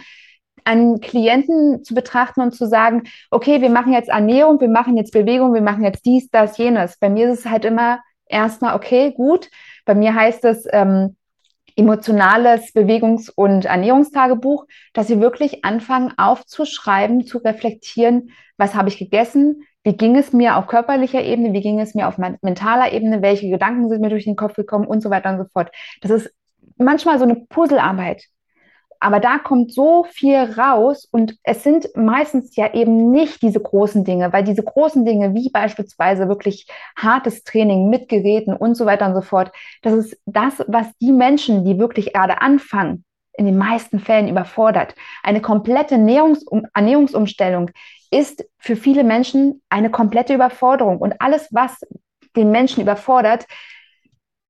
einen 0.65 1.01
Klienten 1.01 1.85
zu 1.85 1.95
betrachten 1.95 2.41
und 2.41 2.53
zu 2.53 2.67
sagen, 2.67 3.05
okay, 3.31 3.61
wir 3.61 3.71
machen 3.71 3.93
jetzt 3.93 4.09
Ernährung, 4.09 4.61
wir 4.61 4.69
machen 4.69 4.97
jetzt 4.97 5.13
Bewegung, 5.13 5.55
wir 5.55 5.63
machen 5.63 5.85
jetzt 5.85 6.05
dies, 6.05 6.29
das, 6.31 6.59
jenes. 6.59 6.99
Bei 6.99 7.09
mir 7.09 7.31
ist 7.31 7.41
es 7.41 7.47
halt 7.47 7.65
immer 7.65 8.01
erstmal, 8.27 8.75
okay, 8.75 9.13
gut. 9.13 9.49
Bei 9.85 9.95
mir 9.95 10.15
heißt 10.15 10.45
es 10.45 10.67
ähm, 10.73 11.16
emotionales 11.77 12.73
Bewegungs- 12.73 13.31
und 13.31 13.67
Ernährungstagebuch, 13.67 14.67
dass 14.95 15.07
sie 15.07 15.21
wirklich 15.21 15.65
anfangen 15.65 16.13
aufzuschreiben, 16.17 17.27
zu 17.27 17.39
reflektieren, 17.39 18.31
was 18.57 18.75
habe 18.75 18.89
ich 18.89 18.99
gegessen, 18.99 19.63
wie 19.85 19.97
ging 19.97 20.17
es 20.17 20.33
mir 20.33 20.57
auf 20.57 20.67
körperlicher 20.67 21.23
Ebene, 21.23 21.53
wie 21.53 21.61
ging 21.61 21.79
es 21.79 21.95
mir 21.95 22.09
auf 22.09 22.19
mentaler 22.19 22.93
Ebene, 22.93 23.23
welche 23.23 23.49
Gedanken 23.49 23.89
sind 23.89 24.01
mir 24.01 24.09
durch 24.09 24.25
den 24.25 24.37
Kopf 24.37 24.55
gekommen 24.55 24.87
und 24.87 25.03
so 25.03 25.11
weiter 25.11 25.31
und 25.31 25.39
so 25.39 25.45
fort. 25.53 25.71
Das 26.01 26.11
ist 26.11 26.33
manchmal 26.77 27.19
so 27.19 27.25
eine 27.25 27.37
Puzzlearbeit. 27.37 28.25
Aber 29.01 29.21
da 29.21 29.39
kommt 29.39 29.73
so 29.73 30.05
viel 30.05 30.37
raus 30.37 31.09
und 31.11 31.37
es 31.43 31.63
sind 31.63 31.89
meistens 31.95 32.57
ja 32.57 32.73
eben 32.75 33.11
nicht 33.11 33.43
diese 33.43 33.61
großen 33.61 34.05
Dinge, 34.05 34.33
weil 34.33 34.45
diese 34.45 34.63
großen 34.63 35.05
Dinge, 35.05 35.35
wie 35.35 35.51
beispielsweise 35.51 36.29
wirklich 36.29 36.67
hartes 36.97 37.45
Training 37.45 37.89
mit 37.89 38.09
Geräten 38.09 38.55
und 38.55 38.75
so 38.75 38.87
weiter 38.87 39.07
und 39.07 39.15
so 39.15 39.21
fort, 39.21 39.53
das 39.83 39.95
ist 39.95 40.19
das, 40.27 40.65
was 40.67 40.87
die 41.01 41.13
Menschen, 41.13 41.65
die 41.65 41.79
wirklich 41.79 42.13
gerade 42.13 42.41
anfangen, 42.41 43.05
in 43.35 43.45
den 43.47 43.59
meisten 43.59 44.01
Fällen 44.01 44.29
überfordert. 44.29 44.95
Eine 45.23 45.41
komplette 45.41 45.97
Ernährungsum 45.97 46.67
Ernährungsumstellung 46.75 47.71
ist 48.11 48.45
für 48.59 48.77
viele 48.77 49.05
Menschen 49.05 49.63
eine 49.69 49.91
komplette 49.91 50.35
Überforderung. 50.35 50.99
Und 50.99 51.21
alles, 51.21 51.49
was 51.51 51.81
den 52.37 52.51
Menschen 52.51 52.83
überfordert, 52.83 53.47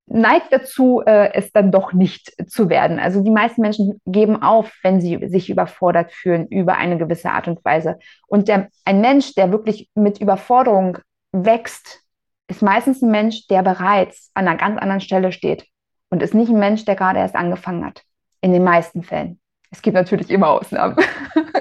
neigt 0.07 0.53
dazu, 0.53 1.03
äh, 1.05 1.33
es 1.35 1.53
dann 1.53 1.73
doch 1.73 1.93
nicht 1.93 2.33
zu 2.49 2.69
werden. 2.71 2.99
Also 2.99 3.23
die 3.23 3.31
meisten 3.31 3.61
Menschen 3.61 4.01
geben 4.07 4.43
auf, 4.43 4.73
wenn 4.83 5.01
sie 5.01 5.29
sich 5.29 5.51
überfordert 5.51 6.13
fühlen 6.13 6.47
über 6.49 6.77
eine 6.77 6.97
gewisse 6.97 7.31
Art 7.31 7.49
und 7.49 7.65
Weise. 7.65 7.99
Und 8.29 8.49
der, 8.49 8.69
ein 8.85 9.01
Mensch, 9.01 9.35
der 9.35 9.51
wirklich 9.51 9.91
mit 9.95 10.21
Überforderung 10.21 10.99
wächst, 11.33 12.03
ist 12.49 12.63
meistens 12.63 13.03
ein 13.03 13.11
Mensch, 13.11 13.49
der 13.49 13.63
bereits 13.63 14.31
an 14.35 14.47
einer 14.47 14.57
ganz 14.57 14.79
anderen 14.81 15.01
Stelle 15.01 15.33
steht 15.33 15.67
und 16.11 16.23
ist 16.23 16.35
nicht 16.35 16.51
ein 16.51 16.59
Mensch, 16.59 16.85
der 16.85 16.95
gerade 16.95 17.19
erst 17.19 17.35
angefangen 17.35 17.85
hat. 17.85 18.03
In 18.41 18.53
den 18.53 18.63
meisten 18.63 19.03
Fällen. 19.03 19.41
Es 19.71 19.83
gibt 19.83 19.95
natürlich 19.95 20.31
immer 20.31 20.49
Ausnahmen. 20.49 20.97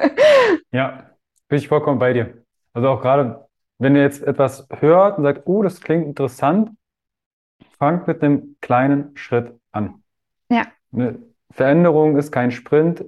ja, 0.71 1.09
bin 1.47 1.57
ich 1.57 1.67
vollkommen 1.67 1.97
bei 1.97 2.13
dir. 2.13 2.43
Also 2.73 2.89
auch 2.89 3.01
gerade, 3.01 3.47
wenn 3.79 3.95
ihr 3.95 4.03
jetzt 4.03 4.21
etwas 4.21 4.67
hört 4.79 5.17
und 5.17 5.23
sagt, 5.23 5.43
oh, 5.45 5.63
das 5.63 5.81
klingt 5.81 6.05
interessant, 6.05 6.69
fangt 7.85 8.07
mit 8.07 8.23
einem 8.23 8.55
kleinen 8.61 9.15
Schritt 9.15 9.53
an. 9.71 10.01
Ja. 10.49 10.63
Eine 10.91 11.19
Veränderung 11.51 12.17
ist 12.17 12.31
kein 12.31 12.49
Sprint. 12.49 13.05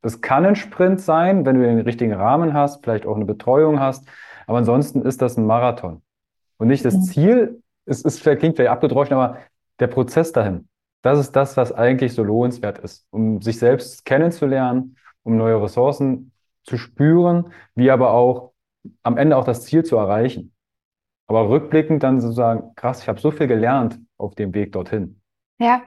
Es 0.00 0.22
kann 0.22 0.46
ein 0.46 0.56
Sprint 0.56 1.02
sein, 1.02 1.44
wenn 1.44 1.56
du 1.56 1.62
den 1.62 1.80
richtigen 1.80 2.14
Rahmen 2.14 2.54
hast, 2.54 2.82
vielleicht 2.82 3.04
auch 3.04 3.16
eine 3.16 3.26
Betreuung 3.26 3.80
hast. 3.80 4.08
Aber 4.46 4.56
ansonsten 4.56 5.02
ist 5.02 5.20
das 5.20 5.36
ein 5.36 5.44
Marathon. 5.44 6.00
Und 6.56 6.68
nicht 6.68 6.86
das 6.86 6.94
mhm. 6.94 7.02
Ziel, 7.02 7.62
es 7.84 8.00
ist, 8.00 8.22
klingt 8.22 8.56
vielleicht 8.56 8.70
abgedroschen, 8.70 9.12
aber 9.12 9.36
der 9.78 9.88
Prozess 9.88 10.32
dahin. 10.32 10.68
Das 11.02 11.18
ist 11.18 11.32
das, 11.32 11.58
was 11.58 11.72
eigentlich 11.72 12.14
so 12.14 12.22
lohnenswert 12.24 12.78
ist, 12.78 13.06
um 13.10 13.42
sich 13.42 13.58
selbst 13.58 14.06
kennenzulernen, 14.06 14.96
um 15.22 15.36
neue 15.36 15.62
Ressourcen 15.62 16.32
zu 16.62 16.78
spüren, 16.78 17.52
wie 17.74 17.90
aber 17.90 18.12
auch 18.12 18.52
am 19.02 19.18
Ende 19.18 19.36
auch 19.36 19.44
das 19.44 19.64
Ziel 19.66 19.84
zu 19.84 19.98
erreichen. 19.98 20.54
Aber 21.26 21.50
rückblickend 21.50 22.02
dann 22.02 22.22
sozusagen, 22.22 22.74
krass, 22.74 23.02
ich 23.02 23.08
habe 23.10 23.20
so 23.20 23.30
viel 23.30 23.48
gelernt 23.48 23.98
auf 24.18 24.34
dem 24.34 24.54
Weg 24.54 24.72
dorthin. 24.72 25.20
Ja, 25.58 25.82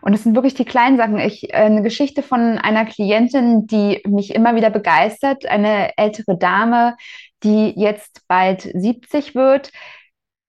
und 0.00 0.14
es 0.14 0.24
sind 0.24 0.34
wirklich 0.34 0.54
die 0.54 0.64
kleinen 0.64 0.96
Sachen. 0.96 1.18
Ich, 1.18 1.50
äh, 1.50 1.56
eine 1.56 1.82
Geschichte 1.82 2.22
von 2.22 2.58
einer 2.58 2.86
Klientin, 2.86 3.66
die 3.66 4.02
mich 4.06 4.34
immer 4.34 4.54
wieder 4.56 4.70
begeistert, 4.70 5.46
eine 5.46 5.96
ältere 5.98 6.38
Dame, 6.38 6.96
die 7.42 7.72
jetzt 7.76 8.22
bald 8.28 8.62
70 8.62 9.34
wird, 9.34 9.70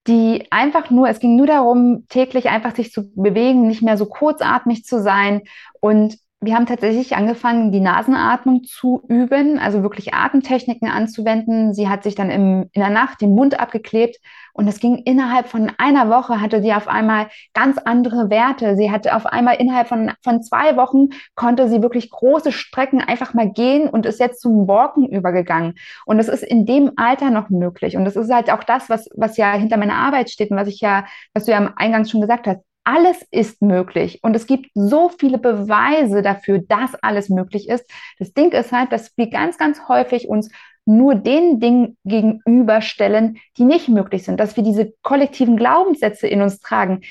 die 0.06 0.46
einfach 0.50 0.90
nur, 0.90 1.08
es 1.08 1.20
ging 1.20 1.36
nur 1.36 1.46
darum, 1.46 2.06
täglich 2.08 2.48
einfach 2.48 2.74
sich 2.74 2.90
zu 2.90 3.12
bewegen, 3.14 3.68
nicht 3.68 3.82
mehr 3.82 3.96
so 3.96 4.06
kurzatmig 4.06 4.84
zu 4.84 5.00
sein 5.00 5.42
und 5.80 6.16
wir 6.42 6.56
haben 6.56 6.66
tatsächlich 6.66 7.14
angefangen, 7.14 7.70
die 7.70 7.80
Nasenatmung 7.80 8.64
zu 8.64 9.00
üben, 9.06 9.60
also 9.60 9.84
wirklich 9.84 10.12
Atemtechniken 10.12 10.88
anzuwenden. 10.88 11.72
Sie 11.72 11.88
hat 11.88 12.02
sich 12.02 12.16
dann 12.16 12.30
im, 12.30 12.68
in 12.72 12.80
der 12.80 12.90
Nacht 12.90 13.20
den 13.20 13.34
Mund 13.34 13.60
abgeklebt 13.60 14.18
und 14.52 14.66
es 14.66 14.80
ging 14.80 14.98
innerhalb 14.98 15.46
von 15.48 15.70
einer 15.78 16.10
Woche, 16.10 16.40
hatte 16.40 16.60
sie 16.60 16.74
auf 16.74 16.88
einmal 16.88 17.28
ganz 17.54 17.78
andere 17.78 18.28
Werte. 18.28 18.76
Sie 18.76 18.90
hatte 18.90 19.14
auf 19.14 19.24
einmal 19.24 19.56
innerhalb 19.56 19.86
von, 19.86 20.10
von 20.20 20.42
zwei 20.42 20.76
Wochen, 20.76 21.10
konnte 21.36 21.68
sie 21.68 21.80
wirklich 21.80 22.10
große 22.10 22.50
Strecken 22.50 23.00
einfach 23.00 23.34
mal 23.34 23.48
gehen 23.48 23.88
und 23.88 24.04
ist 24.04 24.18
jetzt 24.18 24.40
zum 24.40 24.66
Walken 24.66 25.06
übergegangen. 25.08 25.74
Und 26.06 26.18
das 26.18 26.28
ist 26.28 26.42
in 26.42 26.66
dem 26.66 26.90
Alter 26.96 27.30
noch 27.30 27.50
möglich. 27.50 27.96
Und 27.96 28.04
das 28.04 28.16
ist 28.16 28.32
halt 28.32 28.50
auch 28.50 28.64
das, 28.64 28.90
was, 28.90 29.08
was 29.14 29.36
ja 29.36 29.52
hinter 29.52 29.76
meiner 29.76 29.94
Arbeit 29.94 30.28
steht 30.28 30.50
und 30.50 30.56
was 30.56 30.68
ich 30.68 30.80
ja, 30.80 31.04
was 31.34 31.44
du 31.44 31.52
ja 31.52 31.58
am 31.58 31.72
Eingang 31.76 32.04
schon 32.04 32.20
gesagt 32.20 32.48
hast 32.48 32.60
alles 32.84 33.24
ist 33.30 33.62
möglich 33.62 34.20
und 34.22 34.34
es 34.34 34.46
gibt 34.46 34.70
so 34.74 35.08
viele 35.08 35.38
Beweise 35.38 36.22
dafür, 36.22 36.58
dass 36.58 36.94
alles 36.96 37.28
möglich 37.28 37.68
ist. 37.68 37.88
Das 38.18 38.32
Ding 38.32 38.52
ist 38.52 38.72
halt, 38.72 38.92
dass 38.92 39.16
wir 39.16 39.30
ganz, 39.30 39.58
ganz 39.58 39.88
häufig 39.88 40.28
uns 40.28 40.50
nur 40.84 41.14
den 41.14 41.60
Dingen 41.60 41.96
gegenüberstellen, 42.04 43.38
die 43.56 43.64
nicht 43.64 43.88
möglich 43.88 44.24
sind, 44.24 44.40
dass 44.40 44.56
wir 44.56 44.64
diese 44.64 44.92
kollektiven 45.02 45.56
Glaubenssätze 45.56 46.26
in 46.26 46.42
uns 46.42 46.58
tragen. 46.58 47.02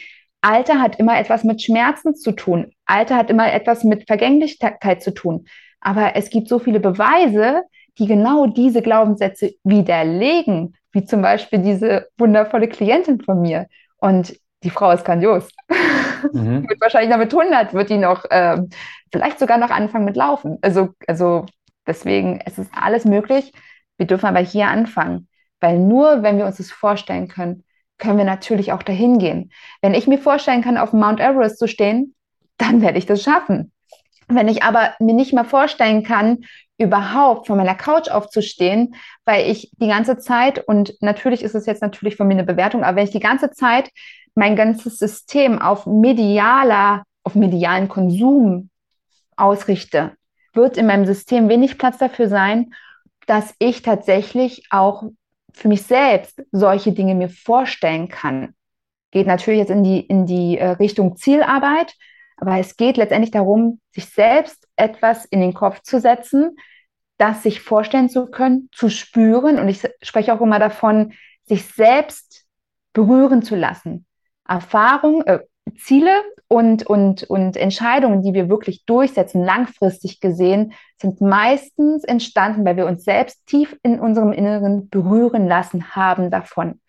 Alter 0.41 0.81
hat 0.81 0.99
immer 0.99 1.19
etwas 1.19 1.43
mit 1.43 1.61
Schmerzen 1.61 2.15
zu 2.15 2.31
tun. 2.31 2.73
Alter 2.85 3.15
hat 3.15 3.29
immer 3.29 3.53
etwas 3.53 3.83
mit 3.83 4.07
Vergänglichkeit 4.07 5.01
zu 5.01 5.11
tun. 5.11 5.45
Aber 5.79 6.15
es 6.15 6.29
gibt 6.29 6.49
so 6.49 6.59
viele 6.59 6.79
Beweise, 6.79 7.63
die 7.97 8.07
genau 8.07 8.47
diese 8.47 8.81
Glaubenssätze 8.81 9.53
widerlegen, 9.63 10.75
wie 10.91 11.05
zum 11.05 11.21
Beispiel 11.21 11.59
diese 11.59 12.07
wundervolle 12.17 12.67
Klientin 12.67 13.21
von 13.21 13.41
mir. 13.41 13.67
Und 13.97 14.35
die 14.63 14.69
Frau 14.69 14.91
ist 14.91 15.05
grandios. 15.05 15.49
Mhm. 16.33 16.63
wird 16.69 16.81
wahrscheinlich 16.81 17.09
noch 17.09 17.17
mit 17.17 17.33
100, 17.33 17.73
wird 17.73 17.89
die 17.89 17.97
noch, 17.97 18.25
äh, 18.29 18.61
vielleicht 19.11 19.39
sogar 19.39 19.57
noch 19.57 19.71
anfangen 19.71 20.05
mit 20.05 20.15
Laufen. 20.15 20.57
Also, 20.61 20.89
also 21.07 21.45
deswegen, 21.87 22.41
es 22.45 22.57
ist 22.57 22.71
alles 22.73 23.05
möglich. 23.05 23.51
Wir 23.97 24.07
dürfen 24.07 24.27
aber 24.27 24.39
hier 24.39 24.67
anfangen, 24.67 25.27
weil 25.59 25.77
nur 25.77 26.23
wenn 26.23 26.37
wir 26.37 26.45
uns 26.45 26.57
das 26.57 26.71
vorstellen 26.71 27.27
können, 27.27 27.63
können 27.97 28.17
wir 28.17 28.25
natürlich 28.25 28.73
auch 28.73 28.83
dahin 28.83 29.19
gehen. 29.19 29.51
Wenn 29.81 29.93
ich 29.93 30.07
mir 30.07 30.17
vorstellen 30.17 30.63
kann, 30.63 30.77
auf 30.77 30.91
Mount 30.91 31.19
Everest 31.19 31.59
zu 31.59 31.67
stehen, 31.67 32.15
dann 32.57 32.81
werde 32.81 32.97
ich 32.97 33.05
das 33.05 33.21
schaffen. 33.21 33.71
Wenn 34.27 34.47
ich 34.47 34.63
aber 34.63 34.93
mir 34.99 35.13
nicht 35.13 35.33
mehr 35.33 35.45
vorstellen 35.45 36.03
kann, 36.03 36.45
überhaupt 36.77 37.47
von 37.47 37.57
meiner 37.57 37.75
Couch 37.75 38.09
aufzustehen, 38.09 38.95
weil 39.23 39.49
ich 39.49 39.71
die 39.77 39.87
ganze 39.87 40.17
Zeit, 40.17 40.67
und 40.67 40.95
natürlich 41.01 41.43
ist 41.43 41.53
es 41.53 41.67
jetzt 41.67 41.81
natürlich 41.81 42.15
von 42.15 42.27
mir 42.27 42.33
eine 42.33 42.43
Bewertung, 42.43 42.83
aber 42.83 42.97
wenn 42.97 43.03
ich 43.03 43.11
die 43.11 43.19
ganze 43.19 43.51
Zeit 43.51 43.91
mein 44.35 44.55
ganzes 44.55 44.97
System 44.97 45.61
auf 45.61 45.85
medialer, 45.85 47.03
auf 47.23 47.35
medialen 47.35 47.87
Konsum 47.87 48.69
ausrichte, 49.35 50.13
wird 50.53 50.77
in 50.77 50.85
meinem 50.85 51.05
System 51.05 51.49
wenig 51.49 51.77
Platz 51.77 51.97
dafür 51.97 52.27
sein, 52.27 52.73
dass 53.27 53.53
ich 53.59 53.81
tatsächlich 53.81 54.67
auch 54.69 55.03
für 55.53 55.67
mich 55.67 55.83
selbst 55.83 56.41
solche 56.51 56.91
Dinge 56.91 57.15
mir 57.15 57.29
vorstellen 57.29 58.07
kann. 58.07 58.55
Geht 59.11 59.27
natürlich 59.27 59.59
jetzt 59.59 59.71
in 59.71 59.83
die, 59.83 59.99
in 59.99 60.25
die 60.25 60.57
äh, 60.57 60.69
Richtung 60.69 61.17
Zielarbeit, 61.17 61.93
aber 62.37 62.57
es 62.57 62.77
geht 62.77 62.97
letztendlich 62.97 63.31
darum, 63.31 63.79
sich 63.91 64.05
selbst 64.05 64.67
etwas 64.75 65.25
in 65.25 65.41
den 65.41 65.53
Kopf 65.53 65.81
zu 65.81 65.99
setzen, 65.99 66.55
das 67.17 67.43
sich 67.43 67.61
vorstellen 67.61 68.09
zu 68.09 68.25
können, 68.25 68.69
zu 68.71 68.89
spüren. 68.89 69.59
Und 69.59 69.67
ich 69.67 69.87
spreche 70.01 70.33
auch 70.33 70.41
immer 70.41 70.57
davon, 70.57 71.13
sich 71.43 71.65
selbst 71.65 72.45
berühren 72.93 73.43
zu 73.43 73.55
lassen, 73.55 74.05
Erfahrung, 74.47 75.23
äh, 75.23 75.39
Ziele 75.77 76.21
und, 76.47 76.85
und, 76.85 77.23
und 77.23 77.55
Entscheidungen, 77.55 78.23
die 78.23 78.33
wir 78.33 78.49
wirklich 78.49 78.85
durchsetzen, 78.85 79.43
langfristig 79.43 80.19
gesehen, 80.19 80.73
sind 80.99 81.21
meistens 81.21 82.03
entstanden, 82.03 82.65
weil 82.65 82.77
wir 82.77 82.85
uns 82.85 83.03
selbst 83.03 83.45
tief 83.45 83.77
in 83.83 83.99
unserem 83.99 84.33
Inneren 84.33 84.89
berühren 84.89 85.47
lassen 85.47 85.95
haben 85.95 86.29
davon. 86.29 86.81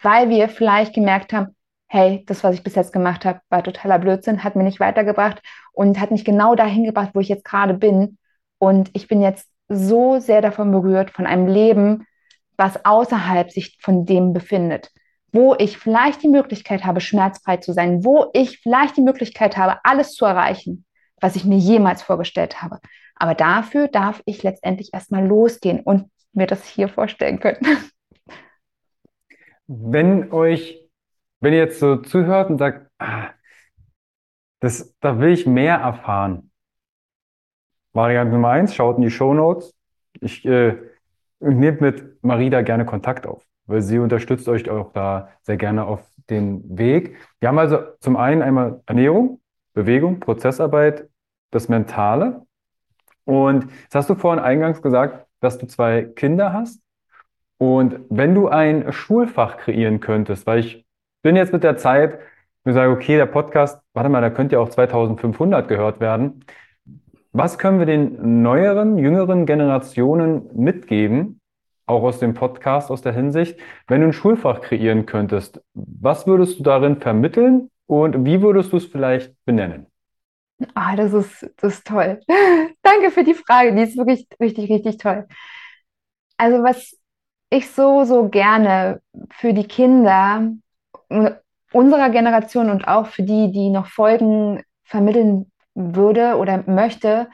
Weil 0.00 0.30
wir 0.30 0.48
vielleicht 0.48 0.94
gemerkt 0.94 1.32
haben, 1.32 1.54
hey, 1.86 2.24
das, 2.26 2.44
was 2.44 2.54
ich 2.54 2.62
bis 2.62 2.76
jetzt 2.76 2.92
gemacht 2.92 3.24
habe, 3.24 3.40
war 3.50 3.62
totaler 3.62 3.98
Blödsinn, 3.98 4.44
hat 4.44 4.56
mir 4.56 4.62
nicht 4.62 4.80
weitergebracht 4.80 5.42
und 5.72 6.00
hat 6.00 6.12
mich 6.12 6.24
genau 6.24 6.54
dahin 6.54 6.84
gebracht, 6.84 7.10
wo 7.14 7.20
ich 7.20 7.28
jetzt 7.28 7.44
gerade 7.44 7.74
bin. 7.74 8.16
Und 8.58 8.90
ich 8.94 9.08
bin 9.08 9.20
jetzt 9.20 9.48
so 9.68 10.18
sehr 10.18 10.40
davon 10.40 10.70
berührt, 10.70 11.10
von 11.10 11.26
einem 11.26 11.46
Leben, 11.46 12.06
was 12.56 12.84
außerhalb 12.84 13.50
sich 13.50 13.78
von 13.80 14.06
dem 14.06 14.32
befindet 14.32 14.90
wo 15.32 15.54
ich 15.58 15.78
vielleicht 15.78 16.22
die 16.22 16.28
Möglichkeit 16.28 16.84
habe, 16.84 17.00
schmerzfrei 17.00 17.58
zu 17.58 17.72
sein, 17.72 18.04
wo 18.04 18.30
ich 18.32 18.58
vielleicht 18.58 18.96
die 18.96 19.02
Möglichkeit 19.02 19.56
habe, 19.56 19.78
alles 19.84 20.14
zu 20.14 20.24
erreichen, 20.24 20.84
was 21.20 21.36
ich 21.36 21.44
mir 21.44 21.58
jemals 21.58 22.02
vorgestellt 22.02 22.62
habe. 22.62 22.80
Aber 23.16 23.34
dafür 23.34 23.88
darf 23.88 24.22
ich 24.24 24.42
letztendlich 24.42 24.90
erstmal 24.92 25.26
losgehen. 25.26 25.80
Und 25.80 26.10
mir 26.32 26.46
das 26.46 26.64
hier 26.66 26.88
vorstellen 26.88 27.40
können. 27.40 27.60
Wenn 29.66 30.32
euch, 30.32 30.80
wenn 31.40 31.52
ihr 31.52 31.60
jetzt 31.60 31.78
so 31.78 31.96
zuhört 31.96 32.50
und 32.50 32.58
sagt, 32.58 32.90
ah, 32.98 33.30
das, 34.60 34.96
da 35.00 35.18
will 35.18 35.30
ich 35.30 35.46
mehr 35.46 35.76
erfahren. 35.76 36.50
Variante 37.92 38.32
Nummer 38.32 38.50
eins, 38.50 38.74
schaut 38.74 38.96
in 38.96 39.02
die 39.02 39.10
Show 39.10 39.32
Notes. 39.32 39.74
Ich 40.20 40.44
äh, 40.44 40.76
nehmt 41.40 41.80
mit 41.80 42.22
Marie 42.22 42.50
da 42.50 42.62
gerne 42.62 42.84
Kontakt 42.84 43.26
auf, 43.26 43.44
weil 43.70 43.82
sie 43.82 43.98
unterstützt 43.98 44.48
euch 44.48 44.68
auch 44.68 44.92
da 44.92 45.28
sehr 45.42 45.56
gerne 45.56 45.84
auf 45.84 46.00
den 46.28 46.78
Weg. 46.78 47.16
Wir 47.40 47.48
haben 47.48 47.58
also 47.58 47.78
zum 48.00 48.16
einen 48.16 48.42
einmal 48.42 48.82
Ernährung, 48.86 49.40
Bewegung, 49.72 50.20
Prozessarbeit, 50.20 51.08
das 51.50 51.68
Mentale. 51.68 52.42
Und 53.24 53.70
jetzt 53.82 53.94
hast 53.94 54.10
du 54.10 54.14
vorhin 54.14 54.42
eingangs 54.42 54.82
gesagt, 54.82 55.26
dass 55.40 55.58
du 55.58 55.66
zwei 55.66 56.02
Kinder 56.02 56.52
hast. 56.52 56.80
Und 57.58 58.00
wenn 58.08 58.34
du 58.34 58.48
ein 58.48 58.92
Schulfach 58.92 59.58
kreieren 59.58 60.00
könntest, 60.00 60.46
weil 60.46 60.60
ich 60.60 60.86
bin 61.22 61.36
jetzt 61.36 61.52
mit 61.52 61.62
der 61.62 61.76
Zeit, 61.76 62.18
ich 62.64 62.74
sage, 62.74 62.92
okay, 62.92 63.16
der 63.16 63.26
Podcast, 63.26 63.80
warte 63.94 64.08
mal, 64.08 64.20
da 64.20 64.30
könnte 64.30 64.56
ja 64.56 64.60
auch 64.60 64.68
2500 64.68 65.68
gehört 65.68 66.00
werden. 66.00 66.44
Was 67.32 67.58
können 67.58 67.78
wir 67.78 67.86
den 67.86 68.42
neueren, 68.42 68.98
jüngeren 68.98 69.46
Generationen 69.46 70.48
mitgeben, 70.54 71.39
auch 71.90 72.02
aus 72.02 72.18
dem 72.18 72.34
Podcast, 72.34 72.90
aus 72.90 73.02
der 73.02 73.12
Hinsicht, 73.12 73.58
wenn 73.88 74.00
du 74.00 74.06
ein 74.08 74.12
Schulfach 74.12 74.60
kreieren 74.60 75.06
könntest? 75.06 75.60
Was 75.74 76.26
würdest 76.26 76.58
du 76.58 76.62
darin 76.62 77.00
vermitteln 77.00 77.70
und 77.86 78.24
wie 78.24 78.40
würdest 78.40 78.72
du 78.72 78.78
es 78.78 78.86
vielleicht 78.86 79.34
benennen? 79.44 79.86
Ah, 80.74 80.94
das 80.96 81.12
ist, 81.12 81.50
das 81.56 81.74
ist 81.74 81.86
toll. 81.86 82.20
Danke 82.82 83.10
für 83.10 83.24
die 83.24 83.34
Frage, 83.34 83.74
die 83.74 83.82
ist 83.82 83.96
wirklich 83.96 84.26
richtig, 84.40 84.70
richtig 84.70 84.98
toll. 84.98 85.26
Also 86.36 86.62
was 86.62 86.96
ich 87.50 87.70
so, 87.70 88.04
so 88.04 88.28
gerne 88.28 89.02
für 89.30 89.52
die 89.52 89.66
Kinder 89.66 90.52
unserer 91.72 92.10
Generation 92.10 92.70
und 92.70 92.86
auch 92.86 93.06
für 93.06 93.22
die, 93.22 93.52
die 93.52 93.70
noch 93.70 93.86
folgen, 93.86 94.62
vermitteln 94.84 95.50
würde 95.74 96.36
oder 96.36 96.64
möchte, 96.66 97.28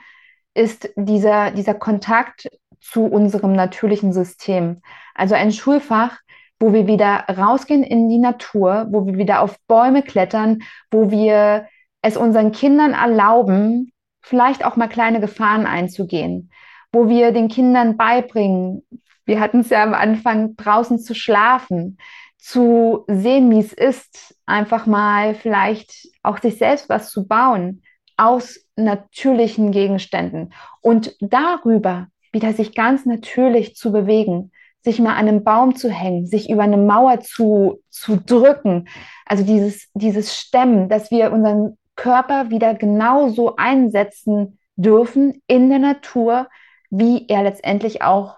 ist 0.55 0.89
dieser, 0.97 1.51
dieser 1.51 1.75
Kontakt 1.75 2.49
zu 2.81 3.05
unserem 3.05 3.53
natürlichen 3.53 4.13
System. 4.13 4.83
Also 5.15 5.35
ein 5.35 5.53
Schulfach, 5.53 6.19
wo 6.59 6.73
wir 6.73 6.87
wieder 6.87 7.25
rausgehen 7.29 7.83
in 7.83 8.09
die 8.09 8.19
Natur, 8.19 8.87
wo 8.91 9.07
wir 9.07 9.19
wieder 9.19 9.41
auf 9.43 9.57
Bäume 9.67 10.03
klettern, 10.03 10.63
wo 10.91 11.11
wir 11.11 11.67
es 12.03 12.17
unseren 12.17 12.53
Kindern 12.53 12.93
erlauben, 12.93 13.93
vielleicht 14.23 14.65
auch 14.65 14.77
mal 14.77 14.89
kleine 14.89 15.21
Gefahren 15.21 15.67
einzugehen, 15.67 16.51
wo 16.93 17.09
wir 17.09 17.33
den 17.33 17.49
Kindern 17.49 17.97
beibringen, 17.97 18.83
wir 19.27 19.41
hatten 19.41 19.61
es 19.61 19.71
ja 19.71 19.83
am 19.83 19.93
Anfang, 19.93 20.57
draußen 20.57 20.99
zu 21.01 21.15
schlafen, 21.15 21.99
zu 22.39 23.05
sehen, 23.09 23.51
wie 23.51 23.59
es 23.59 23.73
ist, 23.73 24.37
einfach 24.47 24.87
mal 24.87 25.35
vielleicht 25.35 26.09
auch 26.23 26.39
sich 26.39 26.59
selbst 26.59 26.89
was 26.89 27.11
zu 27.11 27.27
bauen 27.27 27.83
aus 28.17 28.61
natürlichen 28.77 29.73
Gegenständen 29.73 30.55
und 30.81 31.17
darüber 31.21 32.07
wieder 32.37 32.53
sich 32.53 32.75
ganz 32.75 33.07
natürlich 33.07 33.77
zu 33.77 33.91
bewegen, 33.93 34.53
sich 34.83 35.01
mal 35.01 35.13
an 35.13 35.27
einem 35.27 35.43
Baum 35.43 35.75
zu 35.75 35.91
hängen, 35.91 36.27
sich 36.27 36.51
über 36.51 36.63
eine 36.63 36.77
Mauer 36.77 37.21
zu, 37.21 37.83
zu 37.89 38.17
drücken. 38.17 38.89
Also 39.25 39.43
dieses, 39.43 39.89
dieses 39.95 40.39
Stemmen, 40.39 40.91
dass 40.91 41.11
wir 41.11 41.33
unseren 41.33 41.79
Körper 41.97 42.51
wieder 42.51 42.75
genauso 42.75 43.57
einsetzen 43.57 44.59
dürfen 44.77 45.43
in 45.47 45.71
der 45.71 45.79
Natur, 45.79 46.49
wie 46.91 47.27
er 47.27 47.43
letztendlich 47.43 48.03
auch 48.03 48.37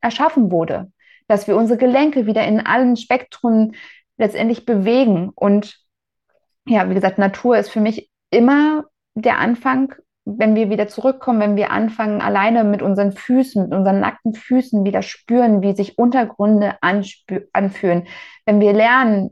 erschaffen 0.00 0.50
wurde. 0.50 0.90
Dass 1.28 1.46
wir 1.46 1.56
unsere 1.56 1.78
Gelenke 1.78 2.26
wieder 2.26 2.44
in 2.44 2.66
allen 2.66 2.96
Spektren 2.96 3.76
letztendlich 4.18 4.66
bewegen. 4.66 5.30
Und 5.36 5.78
ja, 6.66 6.90
wie 6.90 6.94
gesagt, 6.94 7.18
Natur 7.18 7.56
ist 7.56 7.70
für 7.70 7.80
mich 7.80 8.10
immer 8.30 8.86
der 9.14 9.38
Anfang, 9.38 9.94
wenn 10.38 10.54
wir 10.54 10.70
wieder 10.70 10.88
zurückkommen, 10.88 11.40
wenn 11.40 11.56
wir 11.56 11.70
anfangen, 11.70 12.20
alleine 12.20 12.64
mit 12.64 12.82
unseren 12.82 13.12
Füßen, 13.12 13.64
mit 13.64 13.72
unseren 13.72 14.00
nackten 14.00 14.34
Füßen 14.34 14.84
wieder 14.84 15.02
spüren, 15.02 15.62
wie 15.62 15.74
sich 15.74 15.98
Untergründe 15.98 16.76
anfühlen. 16.80 18.06
Wenn 18.46 18.60
wir 18.60 18.72
lernen, 18.72 19.30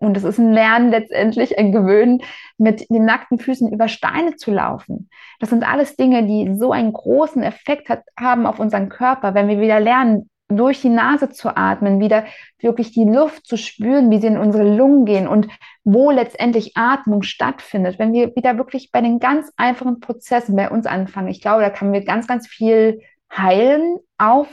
und 0.00 0.16
es 0.16 0.24
ist 0.24 0.38
ein 0.38 0.52
Lernen 0.52 0.90
letztendlich, 0.90 1.58
ein 1.58 1.72
Gewöhnen, 1.72 2.22
mit 2.56 2.88
den 2.90 3.04
nackten 3.04 3.38
Füßen 3.38 3.72
über 3.72 3.88
Steine 3.88 4.36
zu 4.36 4.52
laufen. 4.52 5.10
Das 5.40 5.50
sind 5.50 5.68
alles 5.68 5.96
Dinge, 5.96 6.24
die 6.24 6.54
so 6.56 6.72
einen 6.72 6.92
großen 6.92 7.42
Effekt 7.42 7.88
hat, 7.88 8.02
haben 8.18 8.46
auf 8.46 8.60
unseren 8.60 8.88
Körper. 8.88 9.34
Wenn 9.34 9.48
wir 9.48 9.60
wieder 9.60 9.80
lernen, 9.80 10.30
durch 10.48 10.80
die 10.80 10.88
Nase 10.88 11.28
zu 11.28 11.56
atmen, 11.56 12.00
wieder 12.00 12.24
wirklich 12.58 12.92
die 12.92 13.04
Luft 13.04 13.46
zu 13.46 13.56
spüren, 13.56 14.10
wie 14.10 14.18
sie 14.18 14.28
in 14.28 14.38
unsere 14.38 14.64
Lungen 14.76 15.04
gehen 15.04 15.28
und 15.28 15.48
wo 15.84 16.10
letztendlich 16.10 16.76
Atmung 16.76 17.22
stattfindet. 17.22 17.98
Wenn 17.98 18.12
wir 18.12 18.34
wieder 18.34 18.56
wirklich 18.56 18.90
bei 18.90 19.00
den 19.00 19.18
ganz 19.18 19.52
einfachen 19.56 20.00
Prozessen 20.00 20.56
bei 20.56 20.70
uns 20.70 20.86
anfangen, 20.86 21.28
ich 21.28 21.42
glaube, 21.42 21.62
da 21.62 21.70
können 21.70 21.92
wir 21.92 22.04
ganz, 22.04 22.26
ganz 22.26 22.48
viel 22.48 23.02
heilen 23.30 23.98
auf 24.16 24.48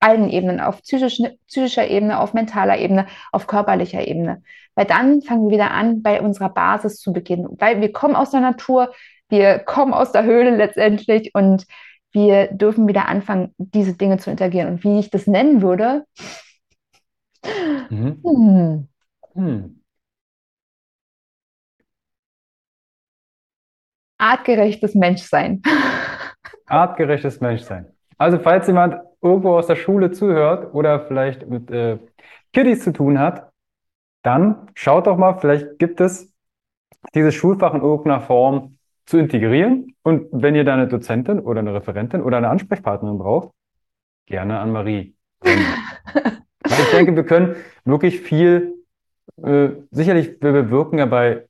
allen 0.00 0.30
Ebenen, 0.30 0.60
auf 0.60 0.82
psychischer, 0.82 1.30
psychischer 1.48 1.88
Ebene, 1.88 2.20
auf 2.20 2.34
mentaler 2.34 2.78
Ebene, 2.78 3.06
auf 3.32 3.46
körperlicher 3.46 4.06
Ebene. 4.06 4.42
Weil 4.74 4.86
dann 4.86 5.22
fangen 5.22 5.46
wir 5.46 5.54
wieder 5.54 5.70
an, 5.70 6.02
bei 6.02 6.20
unserer 6.20 6.50
Basis 6.50 6.98
zu 6.98 7.12
beginnen. 7.12 7.48
Weil 7.58 7.80
wir 7.80 7.92
kommen 7.92 8.14
aus 8.14 8.30
der 8.30 8.40
Natur, 8.40 8.92
wir 9.28 9.58
kommen 9.58 9.92
aus 9.92 10.12
der 10.12 10.24
Höhle 10.24 10.54
letztendlich 10.54 11.34
und 11.34 11.66
wir 12.16 12.46
dürfen 12.46 12.88
wieder 12.88 13.08
anfangen, 13.08 13.54
diese 13.58 13.92
Dinge 13.92 14.16
zu 14.16 14.30
interagieren. 14.30 14.68
Und 14.68 14.84
wie 14.84 14.98
ich 14.98 15.10
das 15.10 15.26
nennen 15.26 15.60
würde, 15.60 16.06
mhm. 17.90 18.22
hm. 18.24 18.88
Hm. 19.34 19.82
artgerechtes 24.18 24.94
Menschsein. 24.94 25.62
Artgerechtes 26.64 27.40
Menschsein. 27.40 27.86
Also 28.16 28.38
falls 28.38 28.66
jemand 28.66 28.96
irgendwo 29.20 29.58
aus 29.58 29.66
der 29.66 29.76
Schule 29.76 30.10
zuhört 30.10 30.74
oder 30.74 31.00
vielleicht 31.00 31.46
mit 31.46 31.70
äh, 31.70 31.98
Kiddies 32.54 32.82
zu 32.82 32.94
tun 32.94 33.18
hat, 33.18 33.52
dann 34.22 34.70
schaut 34.74 35.06
doch 35.06 35.18
mal, 35.18 35.38
vielleicht 35.38 35.78
gibt 35.78 36.00
es 36.00 36.32
dieses 37.14 37.34
Schulfach 37.34 37.74
in 37.74 37.82
irgendeiner 37.82 38.22
Form 38.22 38.75
zu 39.06 39.18
integrieren. 39.18 39.94
Und 40.02 40.28
wenn 40.32 40.54
ihr 40.54 40.64
da 40.64 40.74
eine 40.74 40.88
Dozentin 40.88 41.40
oder 41.40 41.60
eine 41.60 41.74
Referentin 41.74 42.22
oder 42.22 42.36
eine 42.36 42.48
Ansprechpartnerin 42.48 43.18
braucht, 43.18 43.52
gerne 44.26 44.58
an 44.58 44.72
Marie. 44.72 45.14
Weil 45.42 46.80
ich 46.80 46.90
denke, 46.90 47.14
wir 47.14 47.24
können 47.24 47.56
wirklich 47.84 48.20
viel, 48.20 48.74
äh, 49.42 49.68
sicherlich, 49.90 50.42
wir 50.42 50.52
bewirken 50.52 50.98
ja 50.98 51.06
bei 51.06 51.46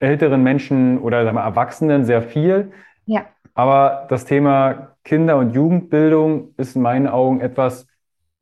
älteren 0.00 0.42
Menschen 0.42 0.98
oder 0.98 1.24
sagen 1.24 1.36
wir, 1.36 1.42
Erwachsenen 1.42 2.04
sehr 2.04 2.22
viel. 2.22 2.72
Ja. 3.04 3.26
Aber 3.54 4.06
das 4.08 4.24
Thema 4.24 4.96
Kinder- 5.04 5.36
und 5.36 5.50
Jugendbildung 5.54 6.54
ist 6.56 6.74
in 6.74 6.82
meinen 6.82 7.06
Augen 7.06 7.40
etwas, 7.40 7.86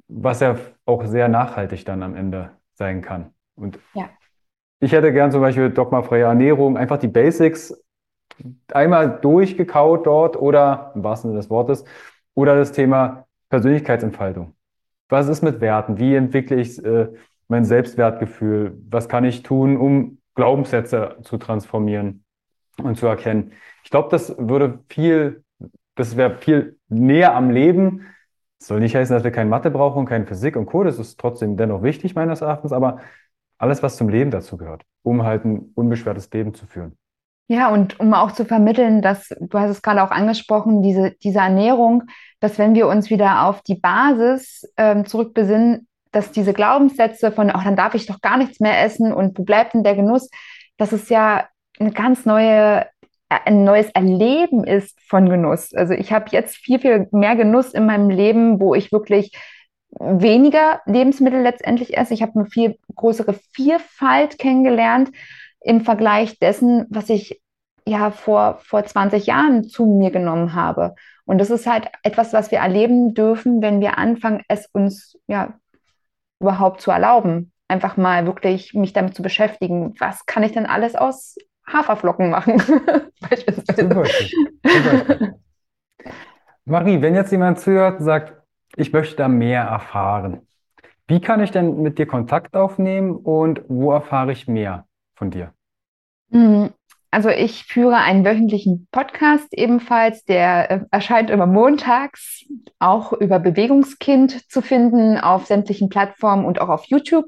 was 0.09 0.41
ja 0.41 0.57
auch 0.87 1.05
sehr 1.05 1.28
nachhaltig 1.28 1.85
dann 1.85 2.03
am 2.03 2.14
Ende 2.14 2.51
sein 2.74 3.03
kann. 3.03 3.33
Und 3.57 3.78
ja. 3.95 4.09
ich 4.78 4.93
hätte 4.93 5.12
gern 5.12 5.33
zum 5.33 5.41
Beispiel 5.41 5.70
dogmafreie 5.70 6.24
Ernährung, 6.24 6.76
einfach 6.76 6.99
die 6.99 7.09
Basics 7.09 7.74
einmal 8.72 9.18
durchgekaut 9.20 10.07
dort 10.07 10.36
oder 10.36 10.93
im 10.95 11.05
wahrsten 11.05 11.30
Sinne 11.30 11.41
des 11.41 11.51
Wortes, 11.51 11.84
oder 12.34 12.57
das 12.57 12.72
Thema 12.72 13.26
Persönlichkeitsentfaltung. 13.49 14.55
Was 15.09 15.28
ist 15.28 15.43
mit 15.43 15.61
Werten? 15.61 15.99
Wie 15.99 16.14
entwickle 16.14 16.61
ich 16.61 16.82
äh, 16.84 17.09
mein 17.49 17.64
Selbstwertgefühl? 17.64 18.78
Was 18.88 19.09
kann 19.09 19.24
ich 19.24 19.43
tun, 19.43 19.76
um 19.76 20.18
Glaubenssätze 20.34 21.16
zu 21.22 21.36
transformieren 21.36 22.24
und 22.82 22.97
zu 22.97 23.07
erkennen? 23.07 23.53
Ich 23.84 23.91
glaube, 23.91 24.09
das 24.11 24.36
würde 24.38 24.78
viel, 24.88 25.43
das 25.97 26.16
wäre 26.16 26.36
viel 26.38 26.78
näher 26.88 27.34
am 27.34 27.51
Leben. 27.51 28.07
Das 28.59 28.68
soll 28.68 28.80
nicht 28.80 28.95
heißen, 28.95 29.14
dass 29.14 29.24
wir 29.24 29.32
keine 29.32 29.51
Mathe 29.51 29.70
brauchen, 29.70 30.07
keine 30.07 30.26
Physik 30.26 30.57
und 30.57 30.66
Co. 30.66 30.84
Das 30.84 30.99
ist 30.99 31.18
trotzdem 31.18 31.57
dennoch 31.57 31.82
wichtig, 31.82 32.14
meines 32.14 32.41
Erachtens, 32.41 32.72
aber 32.72 33.01
alles, 33.59 33.82
was 33.82 33.97
zum 33.97 34.09
Leben 34.09 34.30
dazu 34.30 34.57
gehört, 34.57 34.84
um 35.03 35.24
halt 35.24 35.45
ein 35.45 35.72
unbeschwertes 35.74 36.30
Leben 36.32 36.55
zu 36.55 36.66
führen. 36.66 36.97
Ja, 37.51 37.68
und 37.68 37.98
um 37.98 38.14
auch 38.14 38.30
zu 38.30 38.44
vermitteln, 38.44 39.03
dass, 39.03 39.34
du 39.40 39.59
hast 39.59 39.70
es 39.70 39.82
gerade 39.82 40.05
auch 40.05 40.12
angesprochen, 40.12 40.82
diese, 40.82 41.16
diese 41.20 41.40
Ernährung, 41.40 42.05
dass 42.38 42.61
wenn 42.61 42.76
wir 42.76 42.86
uns 42.86 43.11
wieder 43.11 43.42
auf 43.42 43.61
die 43.62 43.74
Basis 43.74 44.72
ähm, 44.76 45.05
zurückbesinnen, 45.05 45.88
dass 46.12 46.30
diese 46.30 46.53
Glaubenssätze 46.53 47.32
von, 47.32 47.51
ach, 47.53 47.64
dann 47.64 47.74
darf 47.74 47.96
ich 47.96 48.07
doch 48.07 48.20
gar 48.20 48.36
nichts 48.36 48.61
mehr 48.61 48.80
essen 48.84 49.12
und 49.12 49.36
wo 49.36 49.42
bleibt 49.42 49.74
denn 49.74 49.82
der 49.82 49.96
Genuss, 49.96 50.30
dass 50.76 50.92
es 50.92 51.09
ja 51.09 51.48
eine 51.80 51.90
ganz 51.90 52.24
neue, 52.24 52.86
ein 53.28 53.64
neues 53.64 53.90
Erleben 53.90 54.62
ist 54.62 55.01
von 55.09 55.28
Genuss. 55.28 55.74
Also 55.74 55.94
ich 55.94 56.12
habe 56.12 56.26
jetzt 56.30 56.55
viel, 56.55 56.78
viel 56.78 57.09
mehr 57.11 57.34
Genuss 57.34 57.74
in 57.74 57.84
meinem 57.84 58.11
Leben, 58.11 58.61
wo 58.61 58.76
ich 58.76 58.92
wirklich 58.92 59.36
weniger 59.98 60.82
Lebensmittel 60.86 61.42
letztendlich 61.42 61.96
esse. 61.96 62.14
Ich 62.14 62.22
habe 62.22 62.38
eine 62.38 62.46
viel 62.46 62.76
größere 62.94 63.34
Vielfalt 63.53 64.38
kennengelernt 64.38 65.11
im 65.61 65.82
Vergleich 65.82 66.38
dessen, 66.38 66.86
was 66.90 67.08
ich 67.11 67.40
ja 67.86 68.11
vor, 68.11 68.58
vor 68.62 68.84
20 68.84 69.26
Jahren 69.26 69.64
zu 69.64 69.86
mir 69.86 70.11
genommen 70.11 70.54
habe. 70.54 70.94
Und 71.24 71.38
das 71.38 71.50
ist 71.50 71.66
halt 71.66 71.88
etwas, 72.02 72.32
was 72.32 72.50
wir 72.50 72.58
erleben 72.58 73.14
dürfen, 73.14 73.62
wenn 73.62 73.80
wir 73.80 73.98
anfangen, 73.98 74.42
es 74.48 74.66
uns 74.72 75.18
ja 75.26 75.54
überhaupt 76.40 76.80
zu 76.80 76.90
erlauben. 76.90 77.52
Einfach 77.68 77.96
mal 77.96 78.26
wirklich 78.26 78.74
mich 78.74 78.92
damit 78.92 79.14
zu 79.14 79.22
beschäftigen, 79.22 79.94
was 79.98 80.26
kann 80.26 80.42
ich 80.42 80.52
denn 80.52 80.66
alles 80.66 80.96
aus 80.96 81.36
Haferflocken 81.66 82.30
machen? 82.30 82.61
Beispielsweise. 83.28 83.82
Super. 83.82 85.34
Marie, 86.64 87.00
wenn 87.00 87.14
jetzt 87.14 87.32
jemand 87.32 87.61
zuhört 87.61 88.00
und 88.00 88.04
sagt, 88.04 88.34
ich 88.76 88.92
möchte 88.92 89.16
da 89.16 89.28
mehr 89.28 89.62
erfahren, 89.62 90.46
wie 91.06 91.20
kann 91.20 91.40
ich 91.42 91.50
denn 91.50 91.82
mit 91.82 91.98
dir 91.98 92.06
Kontakt 92.06 92.54
aufnehmen 92.56 93.16
und 93.16 93.62
wo 93.68 93.92
erfahre 93.92 94.32
ich 94.32 94.46
mehr 94.46 94.86
von 95.20 95.30
dir? 95.30 95.52
Hm, 96.32 96.70
also 97.10 97.28
ich 97.28 97.64
führe 97.64 97.96
einen 97.96 98.24
wöchentlichen 98.24 98.88
Podcast 98.90 99.48
ebenfalls, 99.52 100.24
der 100.24 100.70
äh, 100.70 100.80
erscheint 100.90 101.28
immer 101.28 101.46
montags, 101.46 102.44
auch 102.78 103.12
über 103.12 103.38
Bewegungskind 103.38 104.50
zu 104.50 104.62
finden 104.62 105.18
auf 105.18 105.46
sämtlichen 105.46 105.90
Plattformen 105.90 106.46
und 106.46 106.60
auch 106.60 106.70
auf 106.70 106.86
YouTube. 106.86 107.26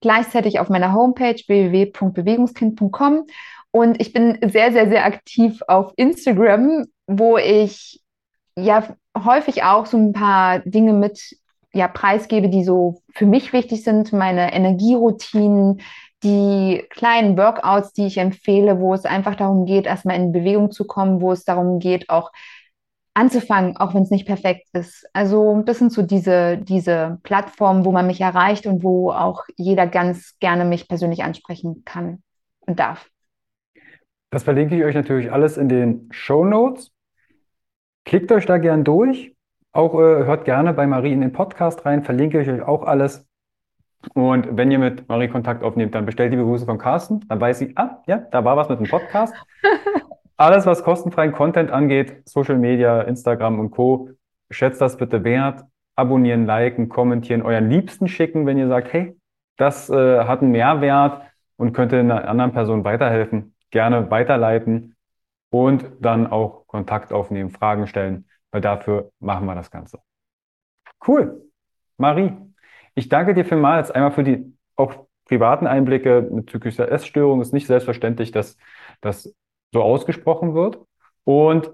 Gleichzeitig 0.00 0.60
auf 0.60 0.68
meiner 0.68 0.94
Homepage 0.94 1.40
www.bewegungskind.com. 1.46 3.26
Und 3.70 4.00
ich 4.00 4.12
bin 4.12 4.38
sehr, 4.42 4.72
sehr, 4.72 4.88
sehr 4.88 5.04
aktiv 5.04 5.60
auf 5.68 5.92
Instagram, 5.96 6.86
wo 7.06 7.36
ich 7.36 8.02
ja 8.56 8.96
häufig 9.16 9.62
auch 9.64 9.84
so 9.84 9.98
ein 9.98 10.12
paar 10.12 10.60
Dinge 10.60 10.94
mit 10.94 11.36
ja, 11.76 11.88
preisgebe, 11.88 12.48
die 12.48 12.64
so 12.64 13.02
für 13.12 13.26
mich 13.26 13.52
wichtig 13.52 13.84
sind, 13.84 14.12
meine 14.12 14.54
Energieroutinen, 14.54 15.82
die 16.22 16.84
kleinen 16.90 17.36
Workouts, 17.36 17.92
die 17.92 18.06
ich 18.06 18.18
empfehle, 18.18 18.80
wo 18.80 18.94
es 18.94 19.04
einfach 19.04 19.34
darum 19.34 19.66
geht, 19.66 19.86
erstmal 19.86 20.16
in 20.16 20.32
Bewegung 20.32 20.70
zu 20.70 20.86
kommen, 20.86 21.20
wo 21.20 21.32
es 21.32 21.44
darum 21.44 21.78
geht, 21.78 22.08
auch 22.08 22.32
anzufangen, 23.14 23.76
auch 23.76 23.94
wenn 23.94 24.02
es 24.02 24.10
nicht 24.10 24.26
perfekt 24.26 24.68
ist. 24.74 25.08
Also 25.12 25.62
das 25.62 25.78
sind 25.78 25.90
so 25.92 26.02
diese, 26.02 26.58
diese 26.58 27.18
Plattformen, 27.22 27.84
wo 27.84 27.92
man 27.92 28.06
mich 28.06 28.20
erreicht 28.20 28.66
und 28.66 28.82
wo 28.82 29.10
auch 29.10 29.44
jeder 29.56 29.86
ganz 29.86 30.36
gerne 30.38 30.64
mich 30.64 30.86
persönlich 30.86 31.24
ansprechen 31.24 31.82
kann 31.84 32.22
und 32.60 32.78
darf. 32.78 33.08
Das 34.30 34.42
verlinke 34.42 34.76
ich 34.76 34.84
euch 34.84 34.94
natürlich 34.94 35.32
alles 35.32 35.56
in 35.56 35.68
den 35.68 36.08
Show 36.10 36.44
Notes. 36.44 36.92
Klickt 38.04 38.30
euch 38.32 38.44
da 38.44 38.58
gern 38.58 38.84
durch. 38.84 39.34
Auch 39.72 39.94
äh, 39.94 40.24
hört 40.24 40.44
gerne 40.44 40.74
bei 40.74 40.86
Marie 40.86 41.12
in 41.12 41.20
den 41.20 41.32
Podcast 41.32 41.84
rein, 41.84 42.04
verlinke 42.04 42.40
ich 42.40 42.48
euch 42.48 42.62
auch 42.62 42.82
alles. 42.82 43.25
Und 44.14 44.56
wenn 44.56 44.70
ihr 44.70 44.78
mit 44.78 45.08
Marie 45.08 45.28
Kontakt 45.28 45.62
aufnehmt, 45.62 45.94
dann 45.94 46.06
bestellt 46.06 46.32
die 46.32 46.36
Grüße 46.36 46.64
von 46.64 46.78
Carsten. 46.78 47.20
Dann 47.28 47.40
weiß 47.40 47.58
sie, 47.58 47.72
ah, 47.76 48.02
ja, 48.06 48.18
da 48.18 48.44
war 48.44 48.56
was 48.56 48.68
mit 48.68 48.78
dem 48.78 48.88
Podcast. 48.88 49.34
Alles, 50.36 50.66
was 50.66 50.82
kostenfreien 50.82 51.32
Content 51.32 51.70
angeht, 51.70 52.22
Social 52.28 52.58
Media, 52.58 53.02
Instagram 53.02 53.58
und 53.58 53.70
Co., 53.70 54.10
schätzt 54.50 54.80
das 54.80 54.96
bitte 54.96 55.24
wert. 55.24 55.64
Abonnieren, 55.96 56.44
liken, 56.44 56.88
kommentieren, 56.90 57.42
euren 57.42 57.70
Liebsten 57.70 58.06
schicken, 58.06 58.44
wenn 58.44 58.58
ihr 58.58 58.68
sagt, 58.68 58.92
hey, 58.92 59.16
das 59.56 59.88
äh, 59.88 60.24
hat 60.24 60.42
einen 60.42 60.52
Mehrwert 60.52 61.22
und 61.56 61.72
könnte 61.72 61.98
einer 61.98 62.28
anderen 62.28 62.52
Person 62.52 62.84
weiterhelfen. 62.84 63.54
Gerne 63.70 64.10
weiterleiten 64.10 64.94
und 65.50 65.86
dann 66.00 66.26
auch 66.26 66.66
Kontakt 66.66 67.12
aufnehmen, 67.12 67.50
Fragen 67.50 67.86
stellen, 67.86 68.26
weil 68.50 68.60
dafür 68.60 69.10
machen 69.20 69.46
wir 69.46 69.54
das 69.54 69.70
Ganze. 69.70 70.00
Cool. 71.06 71.50
Marie, 71.96 72.32
ich 72.96 73.08
danke 73.08 73.34
dir 73.34 73.44
vielmals 73.44 73.90
einmal 73.90 74.10
für 74.10 74.24
die 74.24 74.56
auch 74.74 75.06
privaten 75.26 75.66
Einblicke 75.66 76.22
bezüglich 76.22 76.76
der 76.76 76.90
Essstörung. 76.90 77.40
Es 77.40 77.48
ist 77.48 77.52
nicht 77.52 77.66
selbstverständlich, 77.66 78.32
dass 78.32 78.56
das 79.00 79.32
so 79.72 79.82
ausgesprochen 79.82 80.54
wird 80.54 80.78
und 81.24 81.70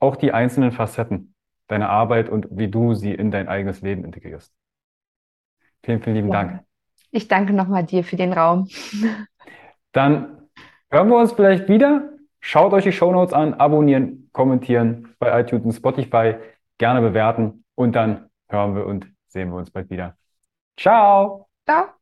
auch 0.00 0.16
die 0.16 0.32
einzelnen 0.32 0.72
Facetten 0.72 1.34
deiner 1.68 1.90
Arbeit 1.90 2.28
und 2.30 2.48
wie 2.50 2.68
du 2.68 2.94
sie 2.94 3.12
in 3.12 3.30
dein 3.30 3.48
eigenes 3.48 3.82
Leben 3.82 4.04
integrierst. 4.04 4.52
Vielen, 5.84 6.02
vielen 6.02 6.16
lieben 6.16 6.28
ja. 6.28 6.42
Dank. 6.42 6.64
Ich 7.10 7.28
danke 7.28 7.52
nochmal 7.52 7.84
dir 7.84 8.02
für 8.02 8.16
den 8.16 8.32
Raum. 8.32 8.68
Dann 9.92 10.48
hören 10.90 11.08
wir 11.08 11.18
uns 11.18 11.32
vielleicht 11.32 11.68
wieder. 11.68 12.08
Schaut 12.40 12.72
euch 12.72 12.84
die 12.84 12.92
Shownotes 12.92 13.34
an, 13.34 13.54
abonnieren, 13.54 14.30
kommentieren 14.32 15.14
bei 15.18 15.38
iTunes 15.38 15.64
und 15.64 15.72
Spotify, 15.72 16.36
gerne 16.78 17.02
bewerten 17.02 17.64
und 17.74 17.94
dann 17.94 18.30
hören 18.48 18.74
wir 18.74 18.86
und 18.86 19.06
sehen 19.28 19.50
wir 19.50 19.56
uns 19.56 19.70
bald 19.70 19.90
wieder. 19.90 20.16
Ciao. 20.76 21.48
Ciao. 21.66 22.01